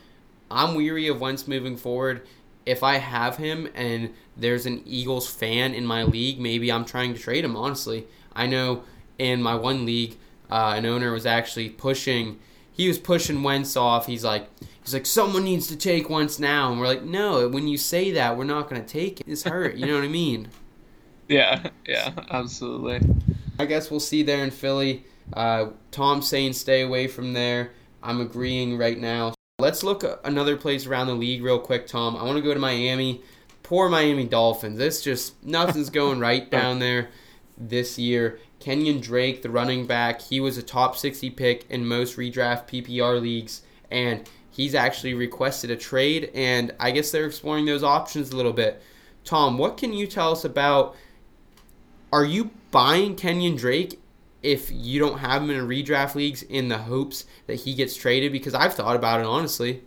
I'm 0.50 0.74
weary 0.74 1.08
of 1.08 1.20
Wentz 1.20 1.46
moving 1.46 1.76
forward. 1.76 2.26
If 2.64 2.82
I 2.82 2.96
have 2.96 3.36
him 3.36 3.68
and 3.74 4.14
there's 4.38 4.66
an 4.66 4.82
Eagles 4.86 5.28
fan 5.28 5.74
in 5.74 5.84
my 5.84 6.04
league, 6.04 6.40
maybe 6.40 6.70
I'm 6.70 6.84
trying 6.84 7.12
to 7.14 7.20
trade 7.20 7.44
him. 7.44 7.56
Honestly, 7.56 8.06
I 8.34 8.46
know 8.46 8.84
in 9.18 9.42
my 9.42 9.54
one 9.54 9.84
league 9.84 10.16
uh, 10.50 10.74
an 10.76 10.86
owner 10.86 11.12
was 11.12 11.26
actually 11.26 11.68
pushing. 11.70 12.38
He 12.72 12.88
was 12.88 12.98
pushing 12.98 13.42
Wentz 13.42 13.76
off. 13.76 14.06
He's 14.06 14.24
like, 14.24 14.48
he's 14.82 14.94
like, 14.94 15.06
someone 15.06 15.44
needs 15.44 15.66
to 15.68 15.76
take 15.76 16.08
Wentz 16.08 16.38
now, 16.38 16.70
and 16.70 16.80
we're 16.80 16.86
like, 16.86 17.02
no. 17.02 17.48
When 17.48 17.66
you 17.68 17.76
say 17.76 18.12
that, 18.12 18.36
we're 18.36 18.44
not 18.44 18.70
going 18.70 18.80
to 18.80 18.88
take 18.88 19.20
it. 19.20 19.26
It's 19.28 19.42
hurt. 19.42 19.74
You 19.74 19.86
know 19.86 19.94
what 19.94 20.04
I 20.04 20.08
mean? 20.08 20.48
Yeah, 21.30 21.68
yeah, 21.86 22.12
absolutely. 22.30 23.06
I 23.58 23.66
guess 23.66 23.90
we'll 23.90 24.00
see 24.00 24.22
there 24.22 24.42
in 24.42 24.50
Philly. 24.50 25.04
Uh, 25.30 25.66
Tom 25.90 26.22
saying 26.22 26.54
stay 26.54 26.80
away 26.80 27.06
from 27.06 27.34
there. 27.34 27.72
I'm 28.02 28.22
agreeing 28.22 28.78
right 28.78 28.98
now. 28.98 29.34
Let's 29.58 29.82
look 29.82 30.04
another 30.24 30.56
place 30.56 30.86
around 30.86 31.08
the 31.08 31.14
league 31.14 31.42
real 31.42 31.58
quick, 31.58 31.86
Tom. 31.86 32.16
I 32.16 32.22
want 32.22 32.36
to 32.36 32.42
go 32.42 32.54
to 32.54 32.60
Miami. 32.60 33.20
Poor 33.68 33.90
Miami 33.90 34.24
Dolphins. 34.24 34.78
This 34.78 35.02
just 35.02 35.44
nothing's 35.44 35.90
going 35.90 36.20
right 36.20 36.50
down 36.58 36.78
there 36.78 37.10
this 37.58 37.98
year. 37.98 38.40
Kenyan 38.60 39.02
Drake, 39.02 39.42
the 39.42 39.50
running 39.50 39.86
back, 39.86 40.22
he 40.22 40.40
was 40.40 40.56
a 40.56 40.62
top 40.62 40.96
60 40.96 41.28
pick 41.32 41.66
in 41.68 41.86
most 41.86 42.16
redraft 42.16 42.66
PPR 42.66 43.20
leagues, 43.20 43.60
and 43.90 44.26
he's 44.50 44.74
actually 44.74 45.12
requested 45.12 45.70
a 45.70 45.76
trade, 45.76 46.30
and 46.34 46.74
I 46.80 46.92
guess 46.92 47.10
they're 47.10 47.26
exploring 47.26 47.66
those 47.66 47.82
options 47.84 48.30
a 48.30 48.36
little 48.36 48.54
bit. 48.54 48.82
Tom, 49.22 49.58
what 49.58 49.76
can 49.76 49.92
you 49.92 50.06
tell 50.06 50.32
us 50.32 50.46
about? 50.46 50.96
Are 52.10 52.24
you 52.24 52.52
buying 52.70 53.16
Kenyan 53.16 53.58
Drake 53.58 54.00
if 54.42 54.70
you 54.72 54.98
don't 54.98 55.18
have 55.18 55.42
him 55.42 55.50
in 55.50 55.68
redraft 55.68 56.14
leagues 56.14 56.42
in 56.42 56.68
the 56.68 56.78
hopes 56.78 57.26
that 57.46 57.56
he 57.56 57.74
gets 57.74 57.94
traded? 57.94 58.32
Because 58.32 58.54
I've 58.54 58.72
thought 58.72 58.96
about 58.96 59.20
it 59.20 59.26
honestly. 59.26 59.82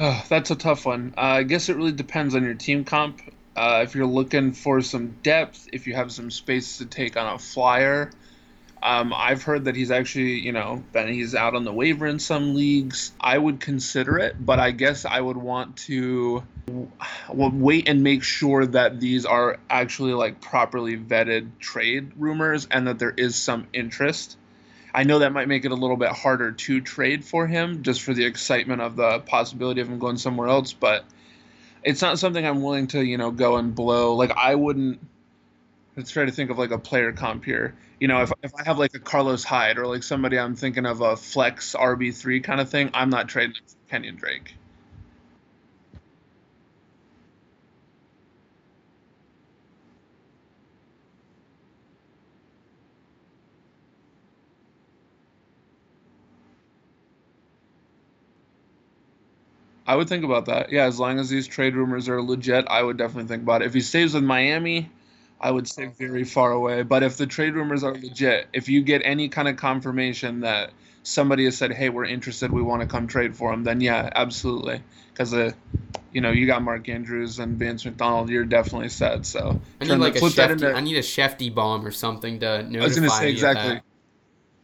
Oh, 0.00 0.24
that's 0.28 0.50
a 0.50 0.56
tough 0.56 0.86
one. 0.86 1.14
Uh, 1.16 1.20
I 1.20 1.42
guess 1.44 1.68
it 1.68 1.76
really 1.76 1.92
depends 1.92 2.34
on 2.34 2.42
your 2.42 2.54
team 2.54 2.84
comp. 2.84 3.20
Uh, 3.54 3.80
if 3.84 3.94
you're 3.94 4.06
looking 4.06 4.52
for 4.52 4.80
some 4.80 5.16
depth, 5.22 5.68
if 5.72 5.86
you 5.86 5.94
have 5.94 6.10
some 6.10 6.30
space 6.32 6.78
to 6.78 6.86
take 6.86 7.16
on 7.16 7.32
a 7.32 7.38
flyer, 7.38 8.10
um, 8.82 9.12
I've 9.14 9.44
heard 9.44 9.66
that 9.66 9.76
he's 9.76 9.92
actually, 9.92 10.40
you 10.40 10.50
know, 10.50 10.82
that 10.92 11.08
he's 11.08 11.36
out 11.36 11.54
on 11.54 11.64
the 11.64 11.72
waiver 11.72 12.06
in 12.06 12.18
some 12.18 12.54
leagues. 12.54 13.12
I 13.20 13.38
would 13.38 13.60
consider 13.60 14.18
it, 14.18 14.34
but 14.44 14.58
I 14.58 14.72
guess 14.72 15.04
I 15.04 15.20
would 15.20 15.36
want 15.36 15.76
to 15.88 16.42
wait 17.32 17.88
and 17.88 18.02
make 18.02 18.24
sure 18.24 18.66
that 18.66 18.98
these 18.98 19.24
are 19.24 19.58
actually 19.70 20.12
like 20.12 20.40
properly 20.40 20.96
vetted 20.98 21.58
trade 21.60 22.12
rumors 22.16 22.66
and 22.70 22.88
that 22.88 22.98
there 22.98 23.14
is 23.16 23.36
some 23.36 23.68
interest. 23.72 24.36
I 24.94 25.02
know 25.02 25.18
that 25.18 25.32
might 25.32 25.48
make 25.48 25.64
it 25.64 25.72
a 25.72 25.74
little 25.74 25.96
bit 25.96 26.10
harder 26.10 26.52
to 26.52 26.80
trade 26.80 27.24
for 27.24 27.48
him 27.48 27.82
just 27.82 28.02
for 28.02 28.14
the 28.14 28.24
excitement 28.24 28.80
of 28.80 28.94
the 28.94 29.18
possibility 29.18 29.80
of 29.80 29.88
him 29.88 29.98
going 29.98 30.16
somewhere 30.16 30.46
else, 30.46 30.72
but 30.72 31.04
it's 31.82 32.00
not 32.00 32.20
something 32.20 32.46
I'm 32.46 32.62
willing 32.62 32.86
to, 32.88 33.04
you 33.04 33.18
know, 33.18 33.32
go 33.32 33.56
and 33.56 33.74
blow. 33.74 34.14
Like 34.14 34.30
I 34.30 34.54
wouldn't. 34.54 35.00
Let's 35.96 36.10
try 36.10 36.24
to 36.24 36.32
think 36.32 36.50
of 36.50 36.58
like 36.58 36.70
a 36.70 36.78
player 36.78 37.12
comp 37.12 37.44
here. 37.44 37.74
You 37.98 38.06
know, 38.06 38.22
if 38.22 38.32
if 38.44 38.54
I 38.54 38.62
have 38.64 38.78
like 38.78 38.94
a 38.94 39.00
Carlos 39.00 39.42
Hyde 39.42 39.78
or 39.78 39.86
like 39.88 40.04
somebody 40.04 40.38
I'm 40.38 40.54
thinking 40.54 40.86
of 40.86 41.00
a 41.00 41.16
flex 41.16 41.74
RB 41.74 42.14
three 42.14 42.40
kind 42.40 42.60
of 42.60 42.70
thing, 42.70 42.90
I'm 42.94 43.10
not 43.10 43.28
trading 43.28 43.56
Kenyan 43.90 44.16
Drake. 44.16 44.54
I 59.86 59.96
would 59.96 60.08
think 60.08 60.24
about 60.24 60.46
that. 60.46 60.72
Yeah, 60.72 60.84
as 60.84 60.98
long 60.98 61.18
as 61.18 61.28
these 61.28 61.46
trade 61.46 61.74
rumors 61.74 62.08
are 62.08 62.22
legit, 62.22 62.66
I 62.68 62.82
would 62.82 62.96
definitely 62.96 63.28
think 63.28 63.42
about 63.42 63.62
it. 63.62 63.66
If 63.66 63.74
he 63.74 63.80
stays 63.80 64.14
with 64.14 64.24
Miami, 64.24 64.90
I 65.40 65.50
would 65.50 65.68
stay 65.68 65.86
very 65.86 66.24
far 66.24 66.52
away. 66.52 66.82
But 66.82 67.02
if 67.02 67.16
the 67.16 67.26
trade 67.26 67.54
rumors 67.54 67.84
are 67.84 67.94
legit, 67.94 68.48
if 68.52 68.68
you 68.68 68.82
get 68.82 69.02
any 69.04 69.28
kind 69.28 69.46
of 69.46 69.56
confirmation 69.56 70.40
that 70.40 70.70
somebody 71.02 71.44
has 71.44 71.56
said, 71.56 71.72
"Hey, 71.72 71.90
we're 71.90 72.06
interested, 72.06 72.50
we 72.50 72.62
want 72.62 72.80
to 72.80 72.88
come 72.88 73.06
trade 73.06 73.36
for 73.36 73.52
him," 73.52 73.64
then 73.64 73.80
yeah, 73.80 74.08
absolutely. 74.14 74.80
Because 75.12 75.34
uh, 75.34 75.52
you 76.12 76.20
know, 76.20 76.30
you 76.30 76.46
got 76.46 76.62
Mark 76.62 76.88
Andrews 76.88 77.38
and 77.38 77.58
Vance 77.58 77.84
McDonald, 77.84 78.30
you're 78.30 78.44
definitely 78.44 78.88
set. 78.88 79.26
So 79.26 79.60
I 79.80 79.84
need 79.84 79.96
like 79.96 80.16
a 80.16 80.20
Schefty, 80.20 80.52
into, 80.52 80.72
I 80.72 80.80
need 80.80 80.96
a 80.96 81.02
Schefty 81.02 81.54
bomb 81.54 81.86
or 81.86 81.90
something 81.90 82.40
to 82.40 82.62
notify 82.62 82.80
I 82.80 82.84
was 82.84 82.96
to 82.96 83.10
say 83.10 83.30
exactly. 83.30 83.80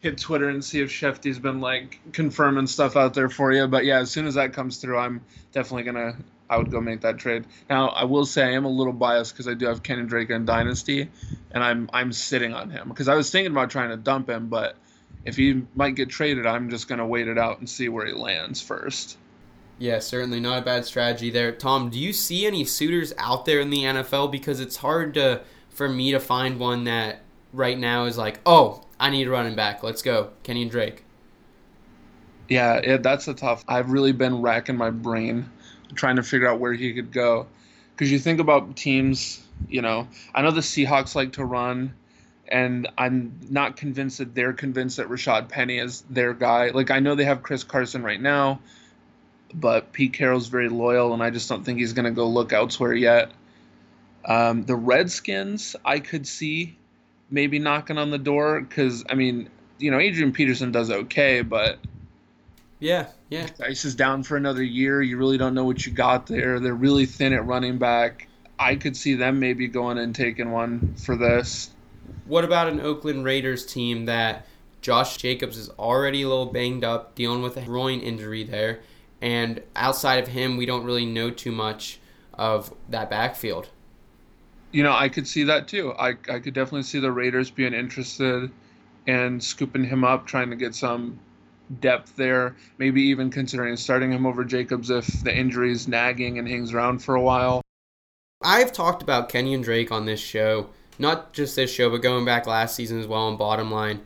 Hit 0.00 0.18
Twitter 0.18 0.48
and 0.48 0.64
see 0.64 0.80
if 0.80 0.90
Schefty's 0.90 1.38
been 1.38 1.60
like 1.60 2.00
confirming 2.12 2.66
stuff 2.66 2.96
out 2.96 3.14
there 3.14 3.28
for 3.28 3.52
you. 3.52 3.68
But 3.68 3.84
yeah, 3.84 3.98
as 3.98 4.10
soon 4.10 4.26
as 4.26 4.34
that 4.34 4.52
comes 4.52 4.78
through, 4.78 4.98
I'm 4.98 5.20
definitely 5.52 5.84
gonna. 5.84 6.16
I 6.48 6.56
would 6.56 6.70
go 6.70 6.80
make 6.80 7.02
that 7.02 7.18
trade. 7.18 7.44
Now, 7.68 7.90
I 7.90 8.04
will 8.04 8.26
say 8.26 8.42
I 8.42 8.52
am 8.52 8.64
a 8.64 8.68
little 8.68 8.92
biased 8.92 9.32
because 9.32 9.46
I 9.46 9.54
do 9.54 9.66
have 9.66 9.84
Kenyan 9.84 10.08
Drake 10.08 10.30
in 10.30 10.44
Dynasty, 10.44 11.08
and 11.52 11.62
I'm 11.62 11.88
I'm 11.92 12.12
sitting 12.12 12.54
on 12.54 12.70
him 12.70 12.88
because 12.88 13.08
I 13.08 13.14
was 13.14 13.30
thinking 13.30 13.52
about 13.52 13.70
trying 13.70 13.90
to 13.90 13.96
dump 13.96 14.28
him, 14.28 14.48
but 14.48 14.76
if 15.24 15.36
he 15.36 15.62
might 15.74 15.94
get 15.94 16.08
traded, 16.08 16.46
I'm 16.46 16.70
just 16.70 16.88
gonna 16.88 17.06
wait 17.06 17.28
it 17.28 17.38
out 17.38 17.58
and 17.58 17.68
see 17.68 17.88
where 17.88 18.06
he 18.06 18.12
lands 18.12 18.60
first. 18.60 19.18
Yeah, 19.78 19.98
certainly 19.98 20.40
not 20.40 20.58
a 20.58 20.62
bad 20.62 20.84
strategy 20.84 21.30
there. 21.30 21.52
Tom, 21.52 21.88
do 21.88 21.98
you 21.98 22.12
see 22.12 22.46
any 22.46 22.64
suitors 22.64 23.14
out 23.16 23.46
there 23.46 23.60
in 23.60 23.70
the 23.70 23.84
NFL? 23.84 24.30
Because 24.30 24.60
it's 24.60 24.76
hard 24.76 25.14
to 25.14 25.40
for 25.70 25.88
me 25.88 26.12
to 26.12 26.20
find 26.20 26.58
one 26.58 26.84
that 26.84 27.20
right 27.52 27.78
now 27.78 28.04
is 28.04 28.18
like, 28.18 28.40
oh, 28.44 28.82
I 29.00 29.10
need 29.10 29.26
a 29.26 29.30
running 29.30 29.56
back. 29.56 29.82
Let's 29.82 30.02
go, 30.02 30.30
Kenyan 30.44 30.70
Drake. 30.70 31.02
Yeah, 32.48 32.74
it, 32.74 33.02
that's 33.02 33.26
a 33.28 33.34
tough. 33.34 33.64
I've 33.66 33.90
really 33.90 34.12
been 34.12 34.42
racking 34.42 34.76
my 34.76 34.90
brain 34.90 35.48
trying 35.94 36.16
to 36.16 36.22
figure 36.22 36.46
out 36.46 36.60
where 36.60 36.72
he 36.72 36.92
could 36.92 37.10
go, 37.10 37.46
because 37.92 38.12
you 38.12 38.18
think 38.18 38.38
about 38.38 38.76
teams. 38.76 39.42
You 39.68 39.82
know, 39.82 40.08
I 40.34 40.42
know 40.42 40.50
the 40.50 40.60
Seahawks 40.60 41.14
like 41.14 41.32
to 41.32 41.44
run, 41.44 41.94
and 42.48 42.88
I'm 42.98 43.38
not 43.48 43.76
convinced 43.76 44.18
that 44.18 44.34
they're 44.34 44.52
convinced 44.52 44.98
that 44.98 45.08
Rashaad 45.08 45.48
Penny 45.48 45.78
is 45.78 46.02
their 46.10 46.34
guy. 46.34 46.68
Like 46.68 46.90
I 46.90 47.00
know 47.00 47.14
they 47.14 47.24
have 47.24 47.42
Chris 47.42 47.64
Carson 47.64 48.02
right 48.02 48.20
now, 48.20 48.60
but 49.54 49.92
Pete 49.92 50.12
Carroll's 50.12 50.48
very 50.48 50.68
loyal, 50.68 51.14
and 51.14 51.22
I 51.22 51.30
just 51.30 51.48
don't 51.48 51.64
think 51.64 51.78
he's 51.78 51.92
going 51.92 52.04
to 52.04 52.10
go 52.10 52.28
look 52.28 52.52
elsewhere 52.52 52.94
yet. 52.94 53.32
Um, 54.24 54.64
the 54.64 54.76
Redskins, 54.76 55.76
I 55.84 56.00
could 56.00 56.26
see 56.26 56.76
maybe 57.30 57.58
knocking 57.58 57.98
on 57.98 58.10
the 58.10 58.18
door 58.18 58.60
because 58.60 59.04
I 59.08 59.14
mean, 59.14 59.48
you 59.78 59.90
know, 59.90 59.98
Adrian 59.98 60.32
Peterson 60.32 60.72
does 60.72 60.90
okay, 60.90 61.42
but 61.42 61.78
yeah, 62.80 63.08
yeah, 63.28 63.46
Ice 63.64 63.84
is 63.84 63.94
down 63.94 64.22
for 64.22 64.36
another 64.36 64.62
year. 64.62 65.02
You 65.02 65.16
really 65.16 65.38
don't 65.38 65.54
know 65.54 65.64
what 65.64 65.86
you 65.86 65.92
got 65.92 66.26
there. 66.26 66.60
They're 66.60 66.74
really 66.74 67.06
thin 67.06 67.32
at 67.32 67.46
running 67.46 67.78
back. 67.78 68.26
I 68.58 68.74
could 68.74 68.96
see 68.96 69.14
them 69.14 69.38
maybe 69.38 69.68
going 69.68 69.98
and 69.98 70.14
taking 70.14 70.50
one 70.50 70.94
for 70.96 71.16
this. 71.16 71.70
What 72.26 72.44
about 72.44 72.68
an 72.68 72.80
Oakland 72.80 73.24
Raiders 73.24 73.64
team 73.64 74.06
that 74.06 74.46
Josh 74.82 75.16
Jacobs 75.16 75.56
is 75.56 75.68
already 75.70 76.22
a 76.22 76.28
little 76.28 76.46
banged 76.46 76.84
up, 76.84 77.14
dealing 77.14 77.42
with 77.42 77.56
a 77.56 77.62
groin 77.62 78.00
injury 78.00 78.44
there, 78.44 78.80
and 79.20 79.62
outside 79.76 80.22
of 80.22 80.28
him, 80.28 80.56
we 80.56 80.66
don't 80.66 80.84
really 80.84 81.06
know 81.06 81.30
too 81.30 81.52
much 81.52 82.00
of 82.34 82.74
that 82.88 83.10
backfield 83.10 83.68
you 84.72 84.82
know, 84.82 84.92
I 84.92 85.08
could 85.08 85.26
see 85.26 85.44
that 85.44 85.68
too. 85.68 85.92
I, 85.98 86.10
I 86.28 86.38
could 86.38 86.54
definitely 86.54 86.84
see 86.84 87.00
the 87.00 87.12
Raiders 87.12 87.50
being 87.50 87.74
interested 87.74 88.50
in 89.06 89.40
scooping 89.40 89.84
him 89.84 90.04
up, 90.04 90.26
trying 90.26 90.50
to 90.50 90.56
get 90.56 90.74
some 90.74 91.18
depth 91.80 92.16
there. 92.16 92.56
Maybe 92.78 93.02
even 93.02 93.30
considering 93.30 93.76
starting 93.76 94.12
him 94.12 94.26
over 94.26 94.44
Jacobs 94.44 94.90
if 94.90 95.06
the 95.24 95.36
injury 95.36 95.72
is 95.72 95.88
nagging 95.88 96.38
and 96.38 96.48
hangs 96.48 96.72
around 96.72 97.00
for 97.00 97.14
a 97.14 97.22
while. 97.22 97.62
I've 98.42 98.72
talked 98.72 99.02
about 99.02 99.28
Kenyan 99.28 99.62
Drake 99.62 99.92
on 99.92 100.06
this 100.06 100.20
show, 100.20 100.70
not 100.98 101.32
just 101.32 101.56
this 101.56 101.72
show, 101.72 101.90
but 101.90 102.02
going 102.02 102.24
back 102.24 102.46
last 102.46 102.74
season 102.74 102.98
as 102.98 103.06
well 103.06 103.22
on 103.22 103.36
Bottom 103.36 103.70
Line. 103.70 104.00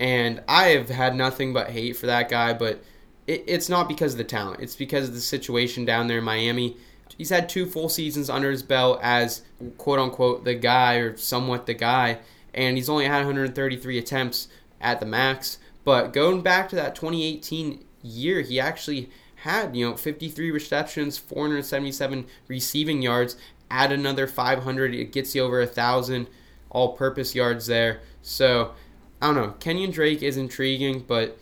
And 0.00 0.42
I 0.48 0.68
have 0.68 0.88
had 0.88 1.14
nothing 1.14 1.52
but 1.52 1.70
hate 1.70 1.96
for 1.96 2.06
that 2.06 2.28
guy, 2.28 2.52
but 2.52 2.82
it, 3.26 3.44
it's 3.46 3.68
not 3.68 3.88
because 3.88 4.12
of 4.12 4.18
the 4.18 4.24
talent. 4.24 4.60
It's 4.60 4.76
because 4.76 5.08
of 5.08 5.14
the 5.14 5.20
situation 5.20 5.84
down 5.84 6.06
there 6.06 6.18
in 6.18 6.24
Miami 6.24 6.76
he's 7.16 7.30
had 7.30 7.48
two 7.48 7.66
full 7.66 7.88
seasons 7.88 8.28
under 8.30 8.50
his 8.50 8.62
belt 8.62 8.98
as 9.02 9.42
quote 9.78 9.98
unquote 9.98 10.44
the 10.44 10.54
guy 10.54 10.96
or 10.96 11.16
somewhat 11.16 11.66
the 11.66 11.74
guy, 11.74 12.18
and 12.52 12.76
he's 12.76 12.88
only 12.88 13.06
had 13.06 13.18
133 13.18 13.98
attempts 13.98 14.48
at 14.80 15.00
the 15.00 15.06
max. 15.06 15.58
But 15.84 16.12
going 16.12 16.42
back 16.42 16.68
to 16.70 16.76
that 16.76 16.94
2018 16.94 17.84
year, 18.02 18.40
he 18.40 18.58
actually 18.58 19.10
had 19.36 19.76
you 19.76 19.88
know 19.88 19.96
53 19.96 20.50
receptions, 20.50 21.18
477 21.18 22.26
receiving 22.48 23.02
yards. 23.02 23.36
Add 23.70 23.92
another 23.92 24.26
500, 24.26 24.94
it 24.94 25.10
gets 25.10 25.34
you 25.34 25.42
over 25.42 25.60
a 25.60 25.66
thousand 25.66 26.28
all-purpose 26.74 27.34
yards 27.34 27.66
there. 27.66 28.00
So 28.20 28.72
I 29.22 29.26
don't 29.26 29.36
know. 29.36 29.54
Kenyan 29.58 29.92
Drake 29.92 30.22
is 30.22 30.36
intriguing, 30.36 31.04
but 31.06 31.38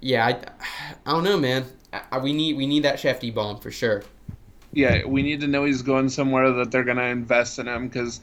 yeah, 0.00 0.26
I, 0.26 0.30
I 1.06 1.12
don't 1.12 1.24
know, 1.24 1.36
man. 1.36 1.66
I, 1.92 2.18
we 2.18 2.32
need 2.32 2.56
we 2.56 2.66
need 2.66 2.84
that 2.84 2.96
Schefty 2.96 3.34
bomb 3.34 3.58
for 3.58 3.70
sure. 3.70 4.02
Yeah, 4.72 5.04
we 5.04 5.22
need 5.22 5.40
to 5.40 5.48
know 5.48 5.64
he's 5.64 5.82
going 5.82 6.08
somewhere 6.08 6.52
that 6.52 6.70
they're 6.70 6.84
gonna 6.84 7.04
invest 7.04 7.58
in 7.58 7.66
him 7.66 7.88
because, 7.88 8.20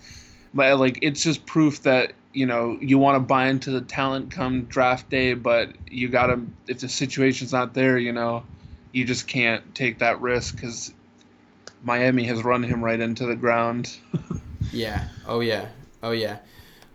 like, 0.54 1.00
it's 1.02 1.22
just 1.22 1.46
proof 1.46 1.84
that 1.84 2.14
you 2.34 2.46
know 2.46 2.78
you 2.80 2.98
want 2.98 3.16
to 3.16 3.20
buy 3.20 3.48
into 3.48 3.72
the 3.72 3.82
talent 3.82 4.32
come 4.32 4.64
draft 4.66 5.10
day, 5.10 5.34
but 5.34 5.70
you 5.90 6.08
gotta 6.08 6.42
if 6.68 6.80
the 6.80 6.90
situation's 6.90 7.52
not 7.52 7.74
there, 7.74 7.98
you 7.98 8.14
know, 8.14 8.44
you 8.92 9.06
just 9.06 9.28
can't 9.28 9.76
take 9.76 10.00
that 10.00 10.22
risk 10.22 10.56
because 10.56 10.94
Miami 11.84 12.24
has 12.26 12.44
run 12.44 12.64
him 12.64 12.84
right 12.84 13.00
into 13.00 13.26
the 13.26 13.36
ground. 13.36 13.98
yeah. 14.72 15.08
Oh 15.28 15.40
yeah. 15.40 15.68
Oh 16.02 16.12
yeah. 16.12 16.38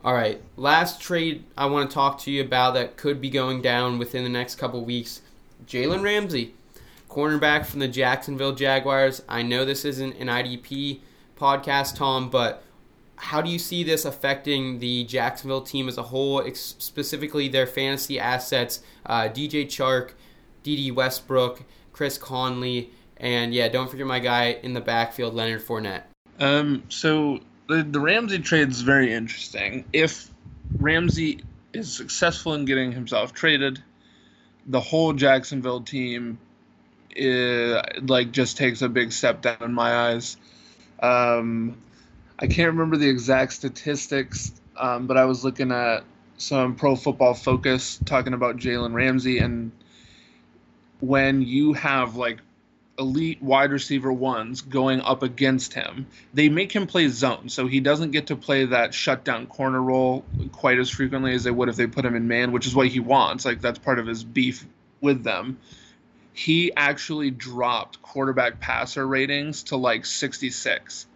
All 0.05 0.15
right. 0.15 0.41
Last 0.57 1.01
trade 1.01 1.45
I 1.57 1.67
want 1.67 1.91
to 1.91 1.95
talk 1.95 2.21
to 2.21 2.31
you 2.31 2.43
about 2.43 2.75
that 2.75 2.97
could 2.97 3.21
be 3.21 3.31
going 3.31 3.62
down 3.62 3.99
within 3.99 4.25
the 4.25 4.31
next 4.31 4.57
couple 4.57 4.85
weeks. 4.85 5.23
Jalen 5.67 6.03
Ramsey 6.03 6.55
cornerback 7.12 7.66
from 7.66 7.81
the 7.81 7.88
Jacksonville 7.88 8.55
Jaguars. 8.55 9.22
I 9.29 9.42
know 9.42 9.64
this 9.64 9.85
isn't 9.85 10.16
an 10.16 10.29
IDP 10.29 11.01
podcast, 11.38 11.96
Tom, 11.96 12.31
but 12.31 12.62
how 13.16 13.42
do 13.42 13.51
you 13.51 13.59
see 13.59 13.85
this 13.85 14.07
affecting 14.07 14.79
the 14.79 15.05
Jacksonville 15.05 15.61
team 15.61 15.88
as 15.88 15.98
a 15.98 16.03
whole, 16.05 16.42
specifically 16.55 17.48
their 17.48 17.66
fantasy 17.66 18.18
assets? 18.18 18.83
Uh, 19.05 19.25
DJ 19.25 19.66
Chark, 19.66 20.12
Dede 20.62 20.96
Westbrook, 20.96 21.62
Chris 21.92 22.16
Conley, 22.16 22.90
and 23.18 23.53
yeah, 23.53 23.68
don't 23.68 23.90
forget 23.90 24.07
my 24.07 24.18
guy 24.18 24.59
in 24.62 24.72
the 24.72 24.81
backfield, 24.81 25.35
Leonard 25.35 25.62
Fournette. 25.62 26.05
Um, 26.40 26.83
so 26.88 27.40
the, 27.68 27.83
the 27.83 28.01
Ramsey 28.01 28.38
trade 28.38 28.70
is 28.70 28.81
very 28.81 29.12
interesting. 29.12 29.85
If 29.92 30.31
Ramsey 30.79 31.44
is 31.75 31.92
successful 31.92 32.55
in 32.55 32.64
getting 32.64 32.90
himself 32.90 33.35
traded, 33.35 33.83
the 34.66 34.81
whole 34.81 35.12
Jacksonville 35.12 35.83
team 35.83 36.38
it, 37.16 38.09
like 38.09 38.33
just 38.33 38.57
takes 38.57 38.83
a 38.83 38.88
big 38.88 39.12
step 39.12 39.42
down 39.42 39.59
in 39.61 39.72
my 39.72 40.11
eyes. 40.11 40.37
Um, 41.01 41.77
I 42.38 42.46
can't 42.46 42.72
remember 42.72 42.96
the 42.96 43.09
exact 43.09 43.53
statistics, 43.53 44.53
um, 44.77 45.07
but 45.07 45.16
I 45.16 45.25
was 45.25 45.44
looking 45.44 45.72
at 45.72 46.05
some 46.38 46.75
Pro 46.75 46.96
Football 46.96 47.35
Focus 47.35 48.01
talking 48.05 48.35
about 48.35 48.57
Jalen 48.57 48.94
Ramsey, 48.94 49.38
and 49.38 49.72
when 51.01 51.42
you 51.42 51.72
have 51.75 52.16
like 52.16 52.40
elite 52.98 53.42
wide 53.42 53.72
receiver 53.72 54.12
ones 54.12 54.61
going 54.61 55.01
up 55.01 55.22
against 55.22 55.72
him, 55.72 56.07
they 56.35 56.48
make 56.48 56.72
him 56.72 56.87
play 56.87 57.09
zone, 57.09 57.48
so 57.48 57.66
he 57.66 57.81
doesn't 57.81 58.11
get 58.11 58.27
to 58.29 58.37
play 58.37 58.64
that 58.66 58.94
shutdown 58.94 59.46
corner 59.46 59.81
role 59.81 60.25
quite 60.53 60.79
as 60.79 60.90
frequently 60.90 61.35
as 61.35 61.44
they 61.44 61.51
would 61.51 61.68
if 61.68 61.77
they 61.77 61.87
put 61.87 62.05
him 62.05 62.14
in 62.14 62.29
man, 62.29 62.53
which 62.53 62.66
is 62.66 62.75
what 62.75 62.88
he 62.88 63.01
wants. 63.01 63.44
Like 63.44 63.61
that's 63.61 63.79
part 63.79 63.98
of 63.98 64.07
his 64.07 64.25
beef 64.25 64.66
with 65.01 65.25
them 65.25 65.59
he 66.33 66.73
actually 66.75 67.31
dropped 67.31 68.01
quarterback 68.03 68.61
passer 68.61 69.07
ratings 69.07 69.64
to 69.64 69.77
like 69.77 70.07
66 70.07 71.07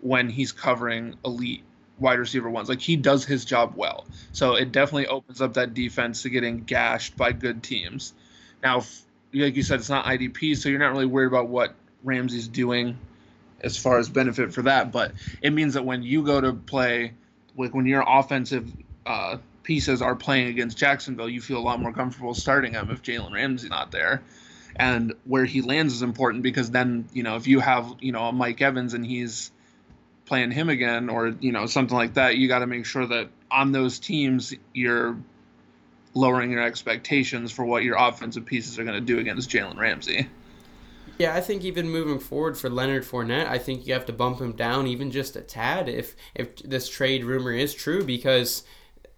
when 0.00 0.28
he's 0.28 0.52
covering 0.52 1.14
elite 1.24 1.64
wide 1.98 2.18
receiver 2.18 2.50
ones. 2.50 2.68
Like 2.68 2.80
he 2.80 2.96
does 2.96 3.24
his 3.24 3.44
job 3.44 3.72
well. 3.74 4.06
So 4.32 4.54
it 4.54 4.72
definitely 4.72 5.06
opens 5.06 5.40
up 5.40 5.54
that 5.54 5.72
defense 5.72 6.22
to 6.22 6.30
getting 6.30 6.64
gashed 6.64 7.16
by 7.16 7.32
good 7.32 7.62
teams. 7.62 8.12
Now, 8.62 8.84
like 9.32 9.56
you 9.56 9.62
said, 9.62 9.80
it's 9.80 9.88
not 9.88 10.04
IDP, 10.04 10.56
so 10.56 10.68
you're 10.68 10.78
not 10.78 10.92
really 10.92 11.06
worried 11.06 11.28
about 11.28 11.48
what 11.48 11.74
Ramsey's 12.04 12.48
doing 12.48 12.98
as 13.62 13.78
far 13.78 13.98
as 13.98 14.10
benefit 14.10 14.52
for 14.52 14.62
that. 14.62 14.92
But 14.92 15.12
it 15.40 15.54
means 15.54 15.74
that 15.74 15.86
when 15.86 16.02
you 16.02 16.22
go 16.22 16.40
to 16.40 16.52
play, 16.52 17.14
like 17.56 17.74
when 17.74 17.86
your 17.86 18.04
offensive 18.06 18.70
uh, 19.06 19.38
pieces 19.62 20.02
are 20.02 20.14
playing 20.14 20.48
against 20.48 20.76
Jacksonville, 20.76 21.30
you 21.30 21.40
feel 21.40 21.58
a 21.58 21.60
lot 21.64 21.80
more 21.80 21.92
comfortable 21.92 22.34
starting 22.34 22.72
them 22.72 22.90
if 22.90 23.02
Jalen 23.02 23.32
Ramsey's 23.32 23.70
not 23.70 23.90
there 23.90 24.22
and 24.76 25.14
where 25.24 25.44
he 25.44 25.62
lands 25.62 25.94
is 25.94 26.02
important 26.02 26.42
because 26.42 26.70
then 26.70 27.08
you 27.12 27.22
know 27.22 27.36
if 27.36 27.46
you 27.46 27.60
have 27.60 27.94
you 28.00 28.12
know 28.12 28.26
a 28.26 28.32
Mike 28.32 28.60
Evans 28.60 28.94
and 28.94 29.04
he's 29.04 29.50
playing 30.26 30.50
him 30.50 30.68
again 30.68 31.08
or 31.08 31.28
you 31.40 31.52
know 31.52 31.66
something 31.66 31.96
like 31.96 32.14
that, 32.14 32.36
you 32.36 32.48
got 32.48 32.60
to 32.60 32.66
make 32.66 32.86
sure 32.86 33.06
that 33.06 33.28
on 33.50 33.72
those 33.72 33.98
teams 33.98 34.54
you're 34.74 35.16
lowering 36.14 36.50
your 36.50 36.62
expectations 36.62 37.52
for 37.52 37.64
what 37.64 37.82
your 37.82 37.96
offensive 37.96 38.44
pieces 38.46 38.78
are 38.78 38.84
going 38.84 38.94
to 38.94 39.00
do 39.00 39.18
against 39.18 39.50
Jalen 39.50 39.76
Ramsey. 39.76 40.28
Yeah, 41.18 41.34
I 41.34 41.40
think 41.40 41.64
even 41.64 41.88
moving 41.88 42.18
forward 42.18 42.58
for 42.58 42.68
Leonard 42.68 43.04
Fournette, 43.04 43.46
I 43.46 43.58
think 43.58 43.86
you 43.86 43.94
have 43.94 44.06
to 44.06 44.12
bump 44.12 44.40
him 44.40 44.52
down 44.52 44.86
even 44.86 45.10
just 45.10 45.36
a 45.36 45.40
tad 45.40 45.88
if 45.88 46.14
if 46.34 46.56
this 46.56 46.88
trade 46.88 47.24
rumor 47.24 47.52
is 47.52 47.74
true 47.74 48.04
because 48.04 48.64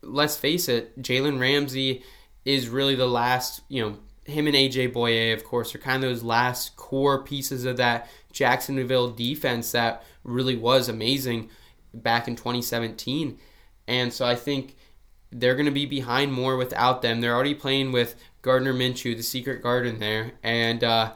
let's 0.02 0.36
face 0.36 0.68
it, 0.68 1.00
Jalen 1.00 1.40
Ramsey 1.40 2.02
is 2.44 2.68
really 2.68 2.94
the 2.94 3.08
last, 3.08 3.62
you 3.68 3.82
know, 3.82 3.98
him 4.28 4.46
and 4.46 4.54
AJ 4.54 4.92
Bouye, 4.92 5.32
of 5.32 5.44
course, 5.44 5.74
are 5.74 5.78
kind 5.78 6.04
of 6.04 6.10
those 6.10 6.22
last 6.22 6.76
core 6.76 7.22
pieces 7.22 7.64
of 7.64 7.78
that 7.78 8.08
Jacksonville 8.32 9.10
defense 9.10 9.72
that 9.72 10.04
really 10.22 10.56
was 10.56 10.88
amazing 10.88 11.48
back 11.94 12.28
in 12.28 12.36
2017. 12.36 13.38
And 13.86 14.12
so 14.12 14.26
I 14.26 14.34
think 14.34 14.76
they're 15.30 15.54
going 15.54 15.66
to 15.66 15.72
be 15.72 15.86
behind 15.86 16.32
more 16.32 16.56
without 16.56 17.02
them. 17.02 17.20
They're 17.20 17.34
already 17.34 17.54
playing 17.54 17.92
with 17.92 18.14
Gardner 18.42 18.74
Minshew, 18.74 19.16
the 19.16 19.22
secret 19.22 19.62
garden 19.62 19.98
there. 19.98 20.32
And 20.42 20.84
uh, 20.84 21.14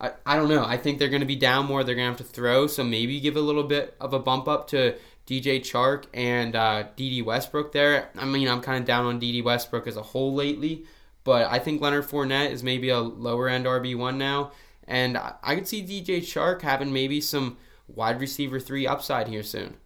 I, 0.00 0.12
I 0.24 0.36
don't 0.36 0.48
know. 0.48 0.64
I 0.64 0.76
think 0.76 0.98
they're 0.98 1.08
going 1.08 1.20
to 1.20 1.26
be 1.26 1.36
down 1.36 1.66
more. 1.66 1.84
They're 1.84 1.94
going 1.94 2.06
to 2.06 2.18
have 2.18 2.26
to 2.26 2.32
throw. 2.32 2.66
So 2.66 2.82
maybe 2.82 3.20
give 3.20 3.36
a 3.36 3.40
little 3.40 3.64
bit 3.64 3.94
of 4.00 4.12
a 4.12 4.18
bump 4.18 4.48
up 4.48 4.68
to 4.68 4.96
DJ 5.26 5.60
Chark 5.60 6.04
and 6.12 6.56
uh, 6.56 6.84
Dede 6.96 7.24
Westbrook 7.24 7.72
there. 7.72 8.10
I 8.16 8.24
mean, 8.24 8.48
I'm 8.48 8.60
kind 8.60 8.80
of 8.80 8.86
down 8.86 9.06
on 9.06 9.18
Dede 9.18 9.44
Westbrook 9.44 9.86
as 9.86 9.96
a 9.96 10.02
whole 10.02 10.34
lately. 10.34 10.84
But 11.24 11.50
I 11.50 11.58
think 11.58 11.80
Leonard 11.80 12.04
Fournette 12.04 12.50
is 12.50 12.62
maybe 12.62 12.90
a 12.90 13.00
lower 13.00 13.48
end 13.48 13.64
RB1 13.64 14.16
now. 14.16 14.52
And 14.86 15.18
I 15.42 15.54
could 15.54 15.66
see 15.66 15.82
DJ 15.82 16.18
Chark 16.18 16.60
having 16.60 16.92
maybe 16.92 17.20
some 17.20 17.56
wide 17.88 18.20
receiver 18.20 18.60
three 18.60 18.86
upside 18.86 19.28
here 19.28 19.42
soon. 19.42 19.76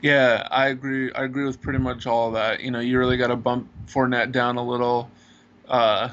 Yeah, 0.00 0.46
I 0.50 0.68
agree. 0.68 1.12
I 1.12 1.24
agree 1.24 1.44
with 1.44 1.60
pretty 1.60 1.80
much 1.80 2.06
all 2.06 2.28
of 2.28 2.34
that. 2.34 2.60
You 2.60 2.70
know, 2.70 2.80
you 2.80 2.98
really 2.98 3.16
got 3.16 3.28
to 3.28 3.36
bump 3.36 3.68
Fournette 3.86 4.30
down 4.30 4.56
a 4.56 4.64
little. 4.64 5.10
Uh, 5.68 6.10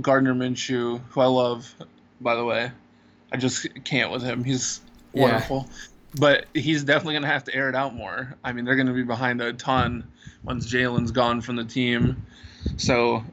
Gardner 0.00 0.34
Minshew, 0.34 1.00
who 1.08 1.20
I 1.20 1.26
love, 1.26 1.74
by 2.20 2.34
the 2.34 2.44
way, 2.44 2.70
I 3.32 3.36
just 3.36 3.66
can't 3.84 4.10
with 4.10 4.22
him. 4.22 4.44
He's 4.44 4.80
wonderful. 5.12 5.66
Yeah. 5.68 5.76
But 6.16 6.46
he's 6.54 6.84
definitely 6.84 7.14
going 7.14 7.22
to 7.22 7.28
have 7.28 7.44
to 7.44 7.54
air 7.54 7.68
it 7.68 7.74
out 7.74 7.94
more. 7.94 8.36
I 8.44 8.52
mean, 8.52 8.64
they're 8.64 8.76
going 8.76 8.86
to 8.86 8.92
be 8.92 9.02
behind 9.02 9.40
a 9.40 9.52
ton 9.52 10.06
once 10.42 10.70
Jalen's 10.70 11.10
gone 11.10 11.40
from 11.40 11.56
the 11.56 11.64
team. 11.64 12.24
So 12.76 13.24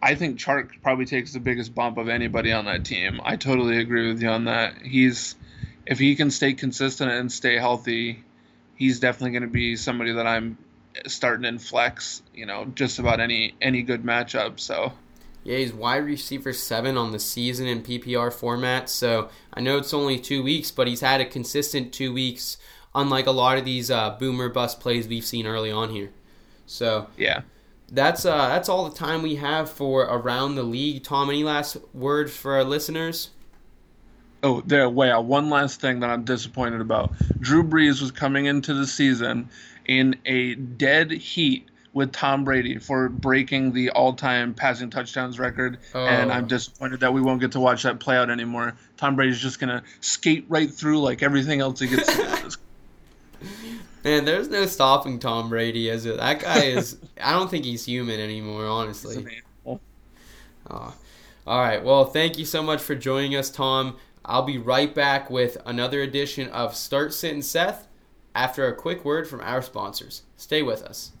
I 0.00 0.14
think 0.14 0.38
Chark 0.38 0.80
probably 0.82 1.06
takes 1.06 1.32
the 1.32 1.40
biggest 1.40 1.74
bump 1.74 1.98
of 1.98 2.08
anybody 2.08 2.52
on 2.52 2.66
that 2.66 2.84
team. 2.84 3.20
I 3.24 3.36
totally 3.36 3.78
agree 3.78 4.08
with 4.08 4.22
you 4.22 4.28
on 4.28 4.44
that. 4.44 4.74
He's 4.82 5.34
if 5.86 5.98
he 5.98 6.14
can 6.14 6.30
stay 6.30 6.52
consistent 6.52 7.10
and 7.10 7.32
stay 7.32 7.56
healthy, 7.56 8.22
he's 8.76 9.00
definitely 9.00 9.32
going 9.32 9.42
to 9.42 9.48
be 9.48 9.74
somebody 9.74 10.12
that 10.12 10.26
I'm 10.26 10.58
starting 11.06 11.44
in 11.44 11.58
flex. 11.58 12.22
You 12.32 12.46
know, 12.46 12.66
just 12.74 12.98
about 12.98 13.20
any 13.20 13.54
any 13.60 13.82
good 13.82 14.04
matchup. 14.04 14.60
So. 14.60 14.92
Yeah, 15.44 15.58
he's 15.58 15.72
wide 15.72 16.04
receiver 16.04 16.52
seven 16.52 16.98
on 16.98 17.12
the 17.12 17.18
season 17.18 17.66
in 17.66 17.82
PPR 17.82 18.32
format. 18.32 18.90
So 18.90 19.30
I 19.54 19.60
know 19.60 19.78
it's 19.78 19.94
only 19.94 20.18
two 20.18 20.42
weeks, 20.42 20.70
but 20.70 20.86
he's 20.88 21.00
had 21.00 21.22
a 21.22 21.24
consistent 21.24 21.92
two 21.92 22.12
weeks, 22.12 22.58
unlike 22.94 23.26
a 23.26 23.30
lot 23.30 23.56
of 23.56 23.64
these 23.64 23.90
uh, 23.90 24.10
boomer 24.18 24.50
bust 24.50 24.78
plays 24.78 25.08
we've 25.08 25.24
seen 25.24 25.46
early 25.46 25.70
on 25.70 25.90
here. 25.90 26.10
So 26.66 27.06
yeah, 27.16 27.42
that's 27.90 28.24
uh, 28.24 28.48
that's 28.48 28.68
all 28.68 28.88
the 28.88 28.96
time 28.96 29.22
we 29.22 29.36
have 29.36 29.70
for 29.70 30.02
around 30.02 30.54
the 30.54 30.62
league. 30.62 31.04
Tom, 31.04 31.30
any 31.30 31.44
last 31.44 31.76
words 31.94 32.36
for 32.36 32.54
our 32.54 32.64
listeners? 32.64 33.30
Oh, 34.42 34.60
there. 34.62 34.88
Wait, 34.88 35.10
uh, 35.10 35.20
one 35.20 35.50
last 35.50 35.80
thing 35.80 36.00
that 36.00 36.10
I'm 36.10 36.24
disappointed 36.24 36.80
about. 36.80 37.12
Drew 37.40 37.64
Brees 37.64 38.00
was 38.00 38.10
coming 38.10 38.46
into 38.46 38.72
the 38.72 38.86
season 38.86 39.48
in 39.86 40.16
a 40.26 40.54
dead 40.54 41.10
heat 41.10 41.68
with 41.92 42.12
Tom 42.12 42.44
Brady 42.44 42.78
for 42.78 43.08
breaking 43.08 43.72
the 43.72 43.90
all-time 43.90 44.54
passing 44.54 44.90
touchdowns 44.90 45.38
record, 45.38 45.78
oh. 45.94 46.06
and 46.06 46.30
I'm 46.30 46.46
disappointed 46.46 47.00
that 47.00 47.12
we 47.12 47.20
won't 47.20 47.40
get 47.40 47.52
to 47.52 47.60
watch 47.60 47.82
that 47.82 47.98
play 47.98 48.16
out 48.16 48.30
anymore. 48.30 48.76
Tom 48.96 49.16
Brady's 49.16 49.40
just 49.40 49.58
gonna 49.58 49.82
skate 50.00 50.44
right 50.48 50.70
through 50.70 51.00
like 51.00 51.22
everything 51.22 51.60
else 51.60 51.80
he 51.80 51.88
gets. 51.88 52.58
Man, 54.08 54.24
there's 54.24 54.48
no 54.48 54.64
stopping 54.64 55.18
Tom 55.18 55.50
Brady. 55.50 55.90
As 55.90 56.06
it, 56.06 56.16
that 56.16 56.40
guy 56.40 56.64
is, 56.64 56.96
I 57.22 57.32
don't 57.32 57.50
think 57.50 57.66
he's 57.66 57.84
human 57.84 58.18
anymore. 58.18 58.64
Honestly. 58.64 59.42
Oh. 59.66 59.78
All 60.66 61.60
right. 61.60 61.84
Well, 61.84 62.06
thank 62.06 62.38
you 62.38 62.46
so 62.46 62.62
much 62.62 62.80
for 62.80 62.94
joining 62.94 63.36
us, 63.36 63.50
Tom. 63.50 63.98
I'll 64.24 64.44
be 64.44 64.56
right 64.56 64.94
back 64.94 65.28
with 65.28 65.58
another 65.66 66.00
edition 66.00 66.48
of 66.48 66.74
Start 66.74 67.12
Sit 67.12 67.34
and 67.34 67.44
Seth 67.44 67.86
after 68.34 68.66
a 68.66 68.74
quick 68.74 69.04
word 69.04 69.28
from 69.28 69.42
our 69.42 69.60
sponsors. 69.60 70.22
Stay 70.38 70.62
with 70.62 70.82
us. 70.82 71.12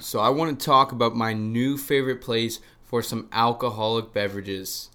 So 0.00 0.18
I 0.20 0.30
want 0.30 0.58
to 0.58 0.64
talk 0.64 0.92
about 0.92 1.14
my 1.14 1.34
new 1.34 1.76
favorite 1.76 2.22
place 2.22 2.58
for 2.84 3.02
some 3.02 3.28
alcoholic 3.32 4.14
beverages. 4.14 4.88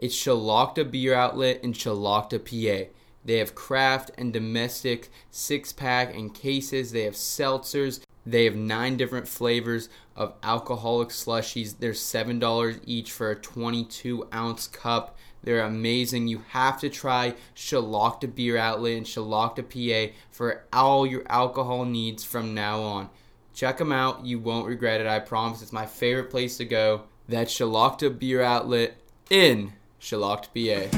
It's 0.00 0.14
Shelocta 0.14 0.88
Beer 0.88 1.12
Outlet 1.12 1.64
in 1.64 1.72
Shelocta, 1.72 2.38
PA. 2.38 2.88
They 3.24 3.38
have 3.38 3.56
craft 3.56 4.12
and 4.16 4.32
domestic 4.32 5.10
six 5.32 5.72
pack 5.72 6.14
and 6.14 6.32
cases. 6.32 6.92
They 6.92 7.02
have 7.02 7.14
seltzers. 7.14 8.00
They 8.24 8.44
have 8.44 8.54
nine 8.54 8.96
different 8.96 9.26
flavors 9.26 9.88
of 10.14 10.34
alcoholic 10.44 11.08
slushies. 11.08 11.80
They're 11.80 11.92
$7 11.92 12.80
each 12.84 13.10
for 13.10 13.32
a 13.32 13.36
22 13.36 14.28
ounce 14.32 14.68
cup. 14.68 15.16
They're 15.42 15.64
amazing. 15.64 16.28
You 16.28 16.44
have 16.50 16.78
to 16.80 16.88
try 16.88 17.34
Shelocta 17.56 18.32
Beer 18.32 18.56
Outlet 18.56 18.98
in 18.98 19.04
Shelocta, 19.04 19.64
PA 19.64 20.14
for 20.30 20.64
all 20.72 21.06
your 21.06 21.24
alcohol 21.28 21.84
needs 21.84 22.22
from 22.22 22.54
now 22.54 22.82
on. 22.82 23.10
Check 23.52 23.78
them 23.78 23.90
out. 23.90 24.24
You 24.24 24.38
won't 24.38 24.68
regret 24.68 25.00
it. 25.00 25.08
I 25.08 25.18
promise. 25.18 25.60
It's 25.60 25.72
my 25.72 25.86
favorite 25.86 26.30
place 26.30 26.56
to 26.58 26.64
go. 26.64 27.02
That's 27.28 27.52
Shelocta 27.52 28.16
Beer 28.16 28.42
Outlet 28.42 28.96
in 29.28 29.72
Shelocta, 30.00 30.48
BA. 30.54 30.88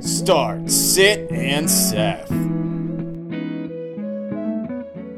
Start, 0.00 0.70
sit, 0.70 1.30
and 1.30 1.70
Seth. 1.70 2.30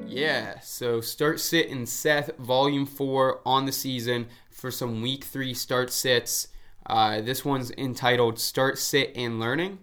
Yeah, 0.07 0.59
so 0.61 1.01
start 1.01 1.41
sit 1.41 1.71
and 1.71 1.89
Seth 1.89 2.37
volume 2.39 2.87
four 2.87 3.41
on 3.47 3.67
the 3.67 3.73
season 3.73 4.27
for 4.51 4.71
some 4.71 5.01
week 5.01 5.25
three 5.25 5.55
start 5.55 5.93
sits. 5.93 6.49
Uh, 6.85 7.21
this 7.21 7.45
one's 7.45 7.71
entitled 7.73 8.39
Start 8.39 8.79
Sit 8.79 9.13
and 9.15 9.39
Learning. 9.39 9.79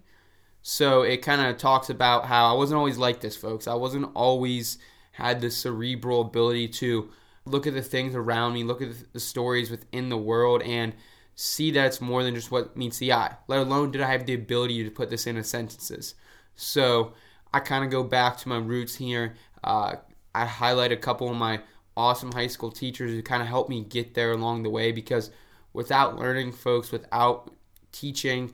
So 0.62 1.04
it 1.04 1.21
kind 1.21 1.41
of 1.41 1.58
talks 1.58 1.89
about 1.89 2.26
how 2.26 2.52
I 2.52 2.58
wasn't 2.58 2.80
always 2.80 2.98
like 2.98 3.21
this, 3.21 3.36
folks. 3.36 3.67
I 3.67 3.76
wasn't 3.76 4.10
always 4.15 4.78
had 5.13 5.39
the 5.39 5.52
cerebral 5.52 6.21
ability 6.21 6.67
to 6.69 7.10
look 7.45 7.67
at 7.67 7.73
the 7.73 7.81
things 7.81 8.15
around 8.15 8.53
me, 8.53 8.63
look 8.63 8.81
at 8.81 9.13
the 9.13 9.19
stories 9.19 9.69
within 9.69 10.10
the 10.10 10.17
world, 10.17 10.62
and 10.63 10.93
see 11.36 11.71
that 11.71 11.88
it's 11.88 12.01
more 12.01 12.23
than 12.23 12.34
just 12.34 12.51
what 12.51 12.75
meets 12.75 12.97
the 12.97 13.13
eye. 13.13 13.36
Let 13.47 13.60
alone 13.60 13.91
did 13.91 14.01
I 14.01 14.12
have 14.12 14.25
the 14.25 14.34
ability 14.34 14.84
to 14.84 14.89
put 14.89 15.10
this 15.10 15.27
into 15.27 15.43
sentences. 15.43 16.15
So 16.55 17.13
I 17.53 17.60
kind 17.60 17.84
of 17.84 17.91
go 17.91 18.03
back 18.03 18.38
to 18.38 18.49
my 18.49 18.58
roots 18.58 18.95
here. 18.95 19.36
Uh, 19.63 19.95
I 20.34 20.45
highlight 20.45 20.91
a 20.91 20.97
couple 20.97 21.29
of 21.29 21.36
my 21.36 21.62
awesome 21.97 22.31
high 22.31 22.47
school 22.47 22.71
teachers 22.71 23.12
who 23.12 23.21
kind 23.21 23.41
of 23.41 23.47
helped 23.47 23.69
me 23.69 23.84
get 23.84 24.13
there 24.13 24.31
along 24.31 24.63
the 24.63 24.69
way 24.69 24.91
because 24.91 25.31
without 25.73 26.17
learning, 26.17 26.51
folks, 26.51 26.91
without 26.91 27.51
teaching, 27.91 28.53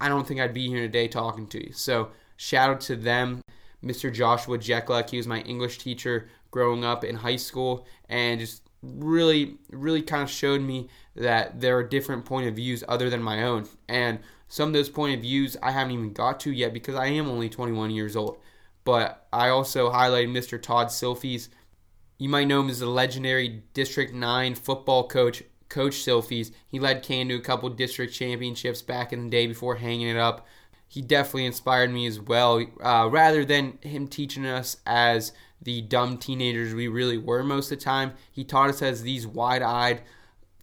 I 0.00 0.08
don't 0.08 0.26
think 0.26 0.40
I'd 0.40 0.54
be 0.54 0.68
here 0.68 0.80
today 0.80 1.08
talking 1.08 1.46
to 1.48 1.66
you. 1.66 1.72
So 1.72 2.10
shout 2.36 2.70
out 2.70 2.80
to 2.82 2.96
them. 2.96 3.40
Mr. 3.84 4.12
Joshua 4.12 4.58
Jeklek, 4.58 5.10
he 5.10 5.16
was 5.16 5.26
my 5.26 5.40
English 5.40 5.78
teacher 5.78 6.28
growing 6.52 6.84
up 6.84 7.02
in 7.02 7.16
high 7.16 7.36
school 7.36 7.84
and 8.08 8.38
just 8.38 8.62
really, 8.82 9.56
really 9.70 10.02
kind 10.02 10.22
of 10.22 10.30
showed 10.30 10.60
me 10.60 10.88
that 11.16 11.60
there 11.60 11.76
are 11.76 11.82
different 11.82 12.24
point 12.24 12.46
of 12.46 12.54
views 12.54 12.84
other 12.86 13.10
than 13.10 13.22
my 13.22 13.42
own. 13.42 13.68
And 13.88 14.20
some 14.48 14.68
of 14.68 14.72
those 14.74 14.88
point 14.88 15.16
of 15.16 15.22
views 15.22 15.56
I 15.62 15.72
haven't 15.72 15.94
even 15.94 16.12
got 16.12 16.38
to 16.40 16.52
yet 16.52 16.72
because 16.72 16.94
I 16.94 17.06
am 17.06 17.28
only 17.28 17.48
21 17.48 17.90
years 17.90 18.14
old. 18.14 18.38
But 18.84 19.26
I 19.32 19.48
also 19.48 19.90
highlighted 19.90 20.30
Mr. 20.30 20.60
Todd 20.60 20.88
Silfies. 20.88 21.48
You 22.18 22.28
might 22.28 22.48
know 22.48 22.60
him 22.60 22.68
as 22.68 22.80
the 22.80 22.86
legendary 22.86 23.62
District 23.74 24.12
9 24.12 24.54
football 24.54 25.08
coach, 25.08 25.42
Coach 25.68 25.94
Silfies. 25.94 26.52
He 26.68 26.78
led 26.78 27.02
Kane 27.02 27.28
to 27.28 27.36
a 27.36 27.40
couple 27.40 27.68
district 27.70 28.12
championships 28.12 28.82
back 28.82 29.12
in 29.12 29.24
the 29.24 29.30
day 29.30 29.46
before 29.46 29.76
hanging 29.76 30.08
it 30.08 30.16
up. 30.16 30.46
He 30.88 31.00
definitely 31.00 31.46
inspired 31.46 31.90
me 31.90 32.06
as 32.06 32.20
well, 32.20 32.66
uh, 32.82 33.08
rather 33.10 33.46
than 33.46 33.78
him 33.80 34.06
teaching 34.06 34.44
us 34.44 34.76
as 34.84 35.32
the 35.62 35.80
dumb 35.82 36.18
teenagers 36.18 36.74
we 36.74 36.88
really 36.88 37.18
were 37.18 37.42
most 37.42 37.70
of 37.70 37.78
the 37.78 37.84
time. 37.84 38.12
He 38.30 38.44
taught 38.44 38.70
us 38.70 38.82
as 38.82 39.02
these 39.02 39.26
wide 39.26 39.62
eyed 39.62 40.02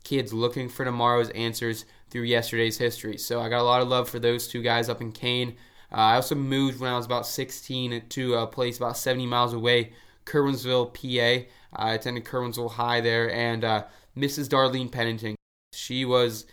kids 0.03 0.33
looking 0.33 0.69
for 0.69 0.85
tomorrow's 0.85 1.29
answers 1.31 1.85
through 2.09 2.23
yesterday's 2.23 2.77
history. 2.77 3.17
So 3.17 3.41
I 3.41 3.49
got 3.49 3.61
a 3.61 3.63
lot 3.63 3.81
of 3.81 3.87
love 3.87 4.09
for 4.09 4.19
those 4.19 4.47
two 4.47 4.61
guys 4.61 4.89
up 4.89 5.01
in 5.01 5.11
Kane. 5.11 5.55
Uh, 5.91 5.95
I 5.95 6.15
also 6.15 6.35
moved 6.35 6.79
when 6.79 6.91
I 6.91 6.97
was 6.97 7.05
about 7.05 7.25
16 7.25 8.03
to 8.09 8.35
a 8.35 8.47
place 8.47 8.77
about 8.77 8.97
70 8.97 9.25
miles 9.25 9.53
away, 9.53 9.93
Curwensville, 10.25 10.93
PA. 10.93 11.45
I 11.73 11.93
attended 11.93 12.25
Curwensville 12.25 12.71
High 12.71 13.01
there, 13.01 13.31
and 13.31 13.63
uh, 13.63 13.85
Mrs. 14.17 14.47
Darlene 14.47 14.91
Pennington, 14.91 15.35
she 15.73 16.05
was 16.05 16.45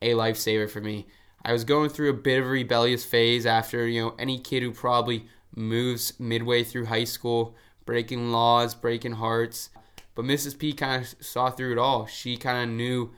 a 0.00 0.12
lifesaver 0.12 0.68
for 0.68 0.80
me. 0.80 1.06
I 1.44 1.52
was 1.52 1.64
going 1.64 1.90
through 1.90 2.10
a 2.10 2.14
bit 2.14 2.38
of 2.38 2.46
a 2.46 2.50
rebellious 2.50 3.04
phase 3.04 3.46
after, 3.46 3.86
you 3.86 4.02
know, 4.02 4.14
any 4.18 4.38
kid 4.38 4.62
who 4.62 4.72
probably 4.72 5.26
moves 5.54 6.18
midway 6.20 6.62
through 6.64 6.86
high 6.86 7.04
school, 7.04 7.56
breaking 7.84 8.30
laws, 8.32 8.74
breaking 8.74 9.12
hearts. 9.12 9.70
But 10.14 10.24
Mrs. 10.24 10.58
P 10.58 10.72
kind 10.72 11.02
of 11.02 11.14
saw 11.24 11.50
through 11.50 11.72
it 11.72 11.78
all. 11.78 12.06
She 12.06 12.36
kind 12.36 12.70
of 12.70 12.76
knew 12.76 13.12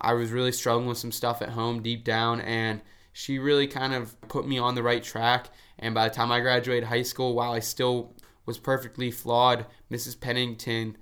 I 0.00 0.14
was 0.14 0.30
really 0.30 0.52
struggling 0.52 0.88
with 0.88 0.98
some 0.98 1.12
stuff 1.12 1.40
at 1.42 1.50
home 1.50 1.82
deep 1.82 2.04
down, 2.04 2.40
and 2.40 2.82
she 3.12 3.38
really 3.38 3.66
kind 3.66 3.94
of 3.94 4.20
put 4.28 4.46
me 4.46 4.58
on 4.58 4.74
the 4.74 4.82
right 4.82 5.02
track. 5.02 5.48
And 5.78 5.94
by 5.94 6.08
the 6.08 6.14
time 6.14 6.32
I 6.32 6.40
graduated 6.40 6.84
high 6.88 7.02
school, 7.02 7.34
while 7.34 7.52
I 7.52 7.60
still 7.60 8.14
was 8.46 8.58
perfectly 8.58 9.10
flawed, 9.10 9.66
Mrs. 9.90 10.20
Pennington, 10.20 10.96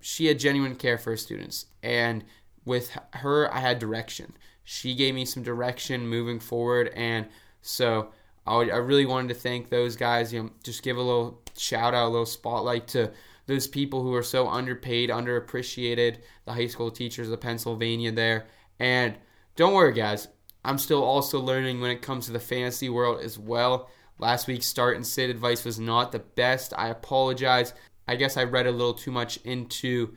she 0.00 0.26
had 0.26 0.38
genuine 0.38 0.76
care 0.76 0.98
for 0.98 1.10
her 1.10 1.16
students. 1.16 1.66
And 1.82 2.24
with 2.64 2.96
her, 3.14 3.52
I 3.52 3.60
had 3.60 3.78
direction. 3.78 4.36
She 4.64 4.94
gave 4.94 5.14
me 5.14 5.24
some 5.24 5.42
direction 5.42 6.08
moving 6.08 6.40
forward. 6.40 6.88
And 6.94 7.26
so 7.60 8.10
I, 8.46 8.54
I 8.54 8.76
really 8.76 9.06
wanted 9.06 9.28
to 9.28 9.40
thank 9.40 9.68
those 9.68 9.96
guys. 9.96 10.32
You 10.32 10.44
know, 10.44 10.50
just 10.62 10.82
give 10.82 10.96
a 10.96 11.02
little 11.02 11.42
shout 11.56 11.94
out, 11.94 12.06
a 12.06 12.08
little 12.08 12.26
spotlight 12.26 12.88
to 12.88 13.12
those 13.46 13.66
people 13.66 14.02
who 14.02 14.14
are 14.14 14.22
so 14.22 14.48
underpaid, 14.48 15.10
underappreciated, 15.10 16.18
the 16.44 16.52
high 16.52 16.66
school 16.66 16.90
teachers 16.90 17.30
of 17.30 17.40
Pennsylvania 17.40 18.12
there. 18.12 18.46
And 18.78 19.16
don't 19.54 19.74
worry, 19.74 19.92
guys. 19.92 20.28
I'm 20.64 20.78
still 20.78 21.02
also 21.02 21.40
learning 21.40 21.80
when 21.80 21.92
it 21.92 22.02
comes 22.02 22.26
to 22.26 22.32
the 22.32 22.40
fantasy 22.40 22.88
world 22.88 23.20
as 23.22 23.38
well. 23.38 23.88
Last 24.18 24.46
week's 24.46 24.66
start 24.66 24.96
and 24.96 25.06
sit 25.06 25.30
advice 25.30 25.64
was 25.64 25.78
not 25.78 26.10
the 26.10 26.18
best. 26.18 26.72
I 26.76 26.88
apologize. 26.88 27.72
I 28.08 28.16
guess 28.16 28.36
I 28.36 28.44
read 28.44 28.66
a 28.66 28.72
little 28.72 28.94
too 28.94 29.12
much 29.12 29.36
into 29.38 30.14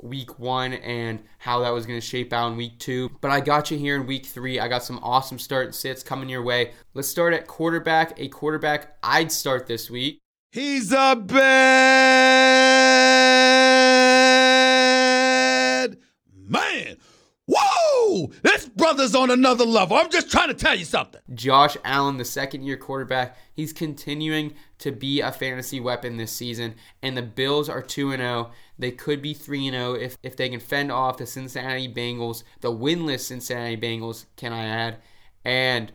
week 0.00 0.38
one 0.38 0.74
and 0.74 1.22
how 1.38 1.60
that 1.60 1.70
was 1.70 1.86
going 1.86 1.98
to 1.98 2.06
shape 2.06 2.32
out 2.32 2.52
in 2.52 2.56
week 2.56 2.78
two. 2.78 3.10
But 3.20 3.30
I 3.30 3.40
got 3.40 3.70
you 3.70 3.78
here 3.78 3.96
in 3.96 4.06
week 4.06 4.26
three. 4.26 4.58
I 4.60 4.68
got 4.68 4.84
some 4.84 5.00
awesome 5.02 5.38
start 5.38 5.66
and 5.66 5.74
sits 5.74 6.02
coming 6.02 6.28
your 6.28 6.42
way. 6.42 6.72
Let's 6.94 7.08
start 7.08 7.34
at 7.34 7.46
quarterback. 7.46 8.18
A 8.18 8.28
quarterback 8.28 8.96
I'd 9.02 9.32
start 9.32 9.66
this 9.66 9.90
week. 9.90 10.18
He's 10.52 10.92
a 10.92 11.16
bad 11.16 12.55
This 18.42 18.66
brother's 18.68 19.14
on 19.14 19.30
another 19.30 19.64
level. 19.64 19.96
I'm 19.96 20.10
just 20.10 20.30
trying 20.30 20.48
to 20.48 20.54
tell 20.54 20.74
you 20.74 20.84
something. 20.84 21.20
Josh 21.34 21.76
Allen, 21.84 22.16
the 22.16 22.24
second 22.24 22.62
year 22.62 22.76
quarterback, 22.76 23.36
he's 23.52 23.72
continuing 23.72 24.54
to 24.78 24.92
be 24.92 25.20
a 25.20 25.32
fantasy 25.32 25.80
weapon 25.80 26.16
this 26.16 26.32
season. 26.32 26.74
And 27.02 27.16
the 27.16 27.22
Bills 27.22 27.68
are 27.68 27.82
2 27.82 28.16
0. 28.16 28.50
They 28.78 28.90
could 28.90 29.22
be 29.22 29.34
3 29.34 29.70
0 29.70 29.94
if, 29.94 30.16
if 30.22 30.36
they 30.36 30.48
can 30.48 30.60
fend 30.60 30.90
off 30.92 31.18
the 31.18 31.26
Cincinnati 31.26 31.92
Bengals, 31.92 32.42
the 32.60 32.72
winless 32.72 33.20
Cincinnati 33.20 33.76
Bengals, 33.76 34.26
can 34.36 34.52
I 34.52 34.64
add. 34.64 34.98
And 35.44 35.92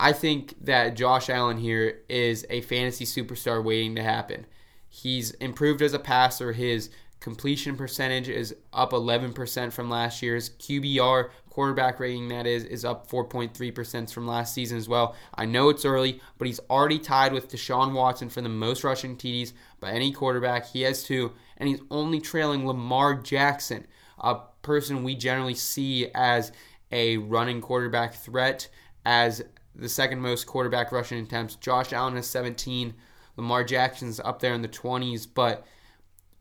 I 0.00 0.12
think 0.12 0.54
that 0.64 0.94
Josh 0.94 1.28
Allen 1.28 1.58
here 1.58 2.00
is 2.08 2.46
a 2.50 2.60
fantasy 2.62 3.04
superstar 3.04 3.62
waiting 3.62 3.96
to 3.96 4.02
happen. 4.02 4.46
He's 4.88 5.32
improved 5.32 5.82
as 5.82 5.92
a 5.92 5.98
passer. 5.98 6.52
His 6.52 6.90
completion 7.20 7.76
percentage 7.76 8.28
is 8.28 8.54
up 8.72 8.92
11% 8.92 9.72
from 9.72 9.90
last 9.90 10.22
year's 10.22 10.50
QBR 10.50 11.30
quarterback 11.58 11.98
rating 11.98 12.28
that 12.28 12.46
is 12.46 12.62
is 12.62 12.84
up 12.84 13.10
4.3% 13.10 14.12
from 14.14 14.28
last 14.28 14.54
season 14.54 14.78
as 14.78 14.88
well. 14.88 15.16
I 15.34 15.44
know 15.44 15.70
it's 15.70 15.84
early, 15.84 16.20
but 16.38 16.46
he's 16.46 16.60
already 16.70 17.00
tied 17.00 17.32
with 17.32 17.50
Deshaun 17.50 17.94
Watson 17.94 18.28
for 18.28 18.40
the 18.40 18.48
most 18.48 18.84
rushing 18.84 19.16
TDs 19.16 19.54
by 19.80 19.90
any 19.90 20.12
quarterback. 20.12 20.66
He 20.66 20.82
has 20.82 21.02
two, 21.02 21.32
and 21.56 21.68
he's 21.68 21.80
only 21.90 22.20
trailing 22.20 22.64
Lamar 22.64 23.16
Jackson, 23.16 23.88
a 24.20 24.36
person 24.62 25.02
we 25.02 25.16
generally 25.16 25.56
see 25.56 26.08
as 26.14 26.52
a 26.92 27.16
running 27.16 27.60
quarterback 27.60 28.14
threat 28.14 28.68
as 29.04 29.42
the 29.74 29.88
second 29.88 30.20
most 30.20 30.46
quarterback 30.46 30.92
rushing 30.92 31.18
attempts. 31.18 31.56
Josh 31.56 31.92
Allen 31.92 32.14
has 32.14 32.28
17. 32.28 32.94
Lamar 33.36 33.64
Jackson's 33.64 34.20
up 34.20 34.38
there 34.38 34.54
in 34.54 34.62
the 34.62 34.68
20s, 34.68 35.26
but 35.34 35.66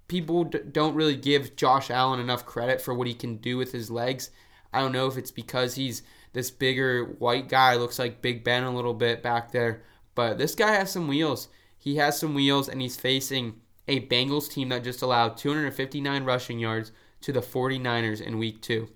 people 0.08 0.44
don't 0.44 0.94
really 0.94 1.16
give 1.16 1.56
Josh 1.56 1.90
Allen 1.90 2.20
enough 2.20 2.46
credit 2.46 2.80
for 2.80 2.94
what 2.94 3.08
he 3.08 3.16
can 3.16 3.38
do 3.38 3.58
with 3.58 3.72
his 3.72 3.90
legs. 3.90 4.30
I 4.74 4.82
don't 4.82 4.92
know 4.92 5.08
if 5.08 5.18
it's 5.18 5.32
because 5.32 5.76
he's 5.76 6.04
this 6.34 6.52
bigger 6.52 7.04
white 7.04 7.50
guy, 7.50 7.76
looks 7.76 8.00
like 8.00 8.22
Big 8.22 8.44
Ben 8.44 8.64
a 8.64 8.76
little 8.76 8.94
bit 8.94 9.24
back 9.24 9.52
there, 9.52 9.84
but 10.16 10.38
this 10.38 10.56
guy 10.56 10.74
has 10.74 10.92
some 10.92 11.08
wheels. 11.08 11.48
He 11.78 11.96
has 11.98 12.20
some 12.20 12.34
wheels, 12.34 12.68
and 12.68 12.82
he's 12.82 12.98
facing 12.98 13.62
a 13.88 14.06
Bengals 14.08 14.50
team 14.50 14.70
that 14.70 14.84
just 14.84 15.02
allowed 15.02 15.38
259 15.38 16.24
rushing 16.24 16.60
yards 16.60 16.92
to 17.22 17.32
the 17.32 17.42
49ers 17.42 18.22
in 18.22 18.38
week 18.38 18.62
two. 18.62 18.90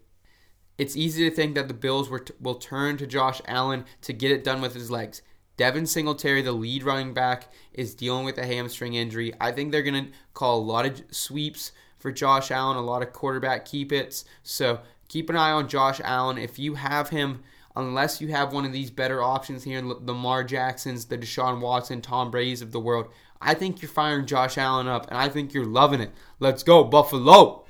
It's 0.77 0.95
easy 0.95 1.29
to 1.29 1.35
think 1.35 1.55
that 1.55 1.67
the 1.67 1.73
Bills 1.73 2.09
t- 2.09 2.33
will 2.39 2.55
turn 2.55 2.97
to 2.97 3.07
Josh 3.07 3.41
Allen 3.47 3.85
to 4.01 4.13
get 4.13 4.31
it 4.31 4.43
done 4.43 4.61
with 4.61 4.73
his 4.73 4.91
legs. 4.91 5.21
Devin 5.57 5.85
Singletary, 5.85 6.41
the 6.41 6.51
lead 6.53 6.83
running 6.83 7.13
back, 7.13 7.51
is 7.73 7.93
dealing 7.93 8.25
with 8.25 8.37
a 8.37 8.45
hamstring 8.45 8.95
injury. 8.95 9.33
I 9.39 9.51
think 9.51 9.71
they're 9.71 9.83
going 9.83 10.05
to 10.05 10.11
call 10.33 10.59
a 10.59 10.63
lot 10.63 10.85
of 10.85 11.03
sweeps 11.11 11.71
for 11.99 12.11
Josh 12.11 12.49
Allen, 12.49 12.77
a 12.77 12.81
lot 12.81 13.03
of 13.03 13.13
quarterback 13.13 13.65
keep 13.65 13.91
its. 13.91 14.25
So 14.41 14.79
keep 15.11 15.29
an 15.29 15.35
eye 15.35 15.51
on 15.51 15.67
Josh 15.67 15.99
Allen. 16.05 16.37
If 16.37 16.57
you 16.57 16.75
have 16.75 17.09
him, 17.09 17.43
unless 17.75 18.21
you 18.21 18.29
have 18.29 18.53
one 18.53 18.63
of 18.63 18.71
these 18.71 18.89
better 18.89 19.21
options 19.21 19.65
here, 19.65 19.81
the 19.81 20.13
Lamar 20.13 20.45
Jacksons, 20.45 21.05
the 21.05 21.17
Deshaun 21.17 21.59
Watson, 21.59 22.01
Tom 22.01 22.31
Brady's 22.31 22.61
of 22.61 22.71
the 22.71 22.79
world, 22.79 23.07
I 23.41 23.53
think 23.53 23.81
you're 23.81 23.89
firing 23.89 24.25
Josh 24.25 24.57
Allen 24.57 24.87
up, 24.87 25.09
and 25.09 25.17
I 25.17 25.27
think 25.27 25.53
you're 25.53 25.65
loving 25.65 25.99
it. 25.99 26.11
Let's 26.39 26.63
go, 26.63 26.85
Buffalo! 26.85 27.65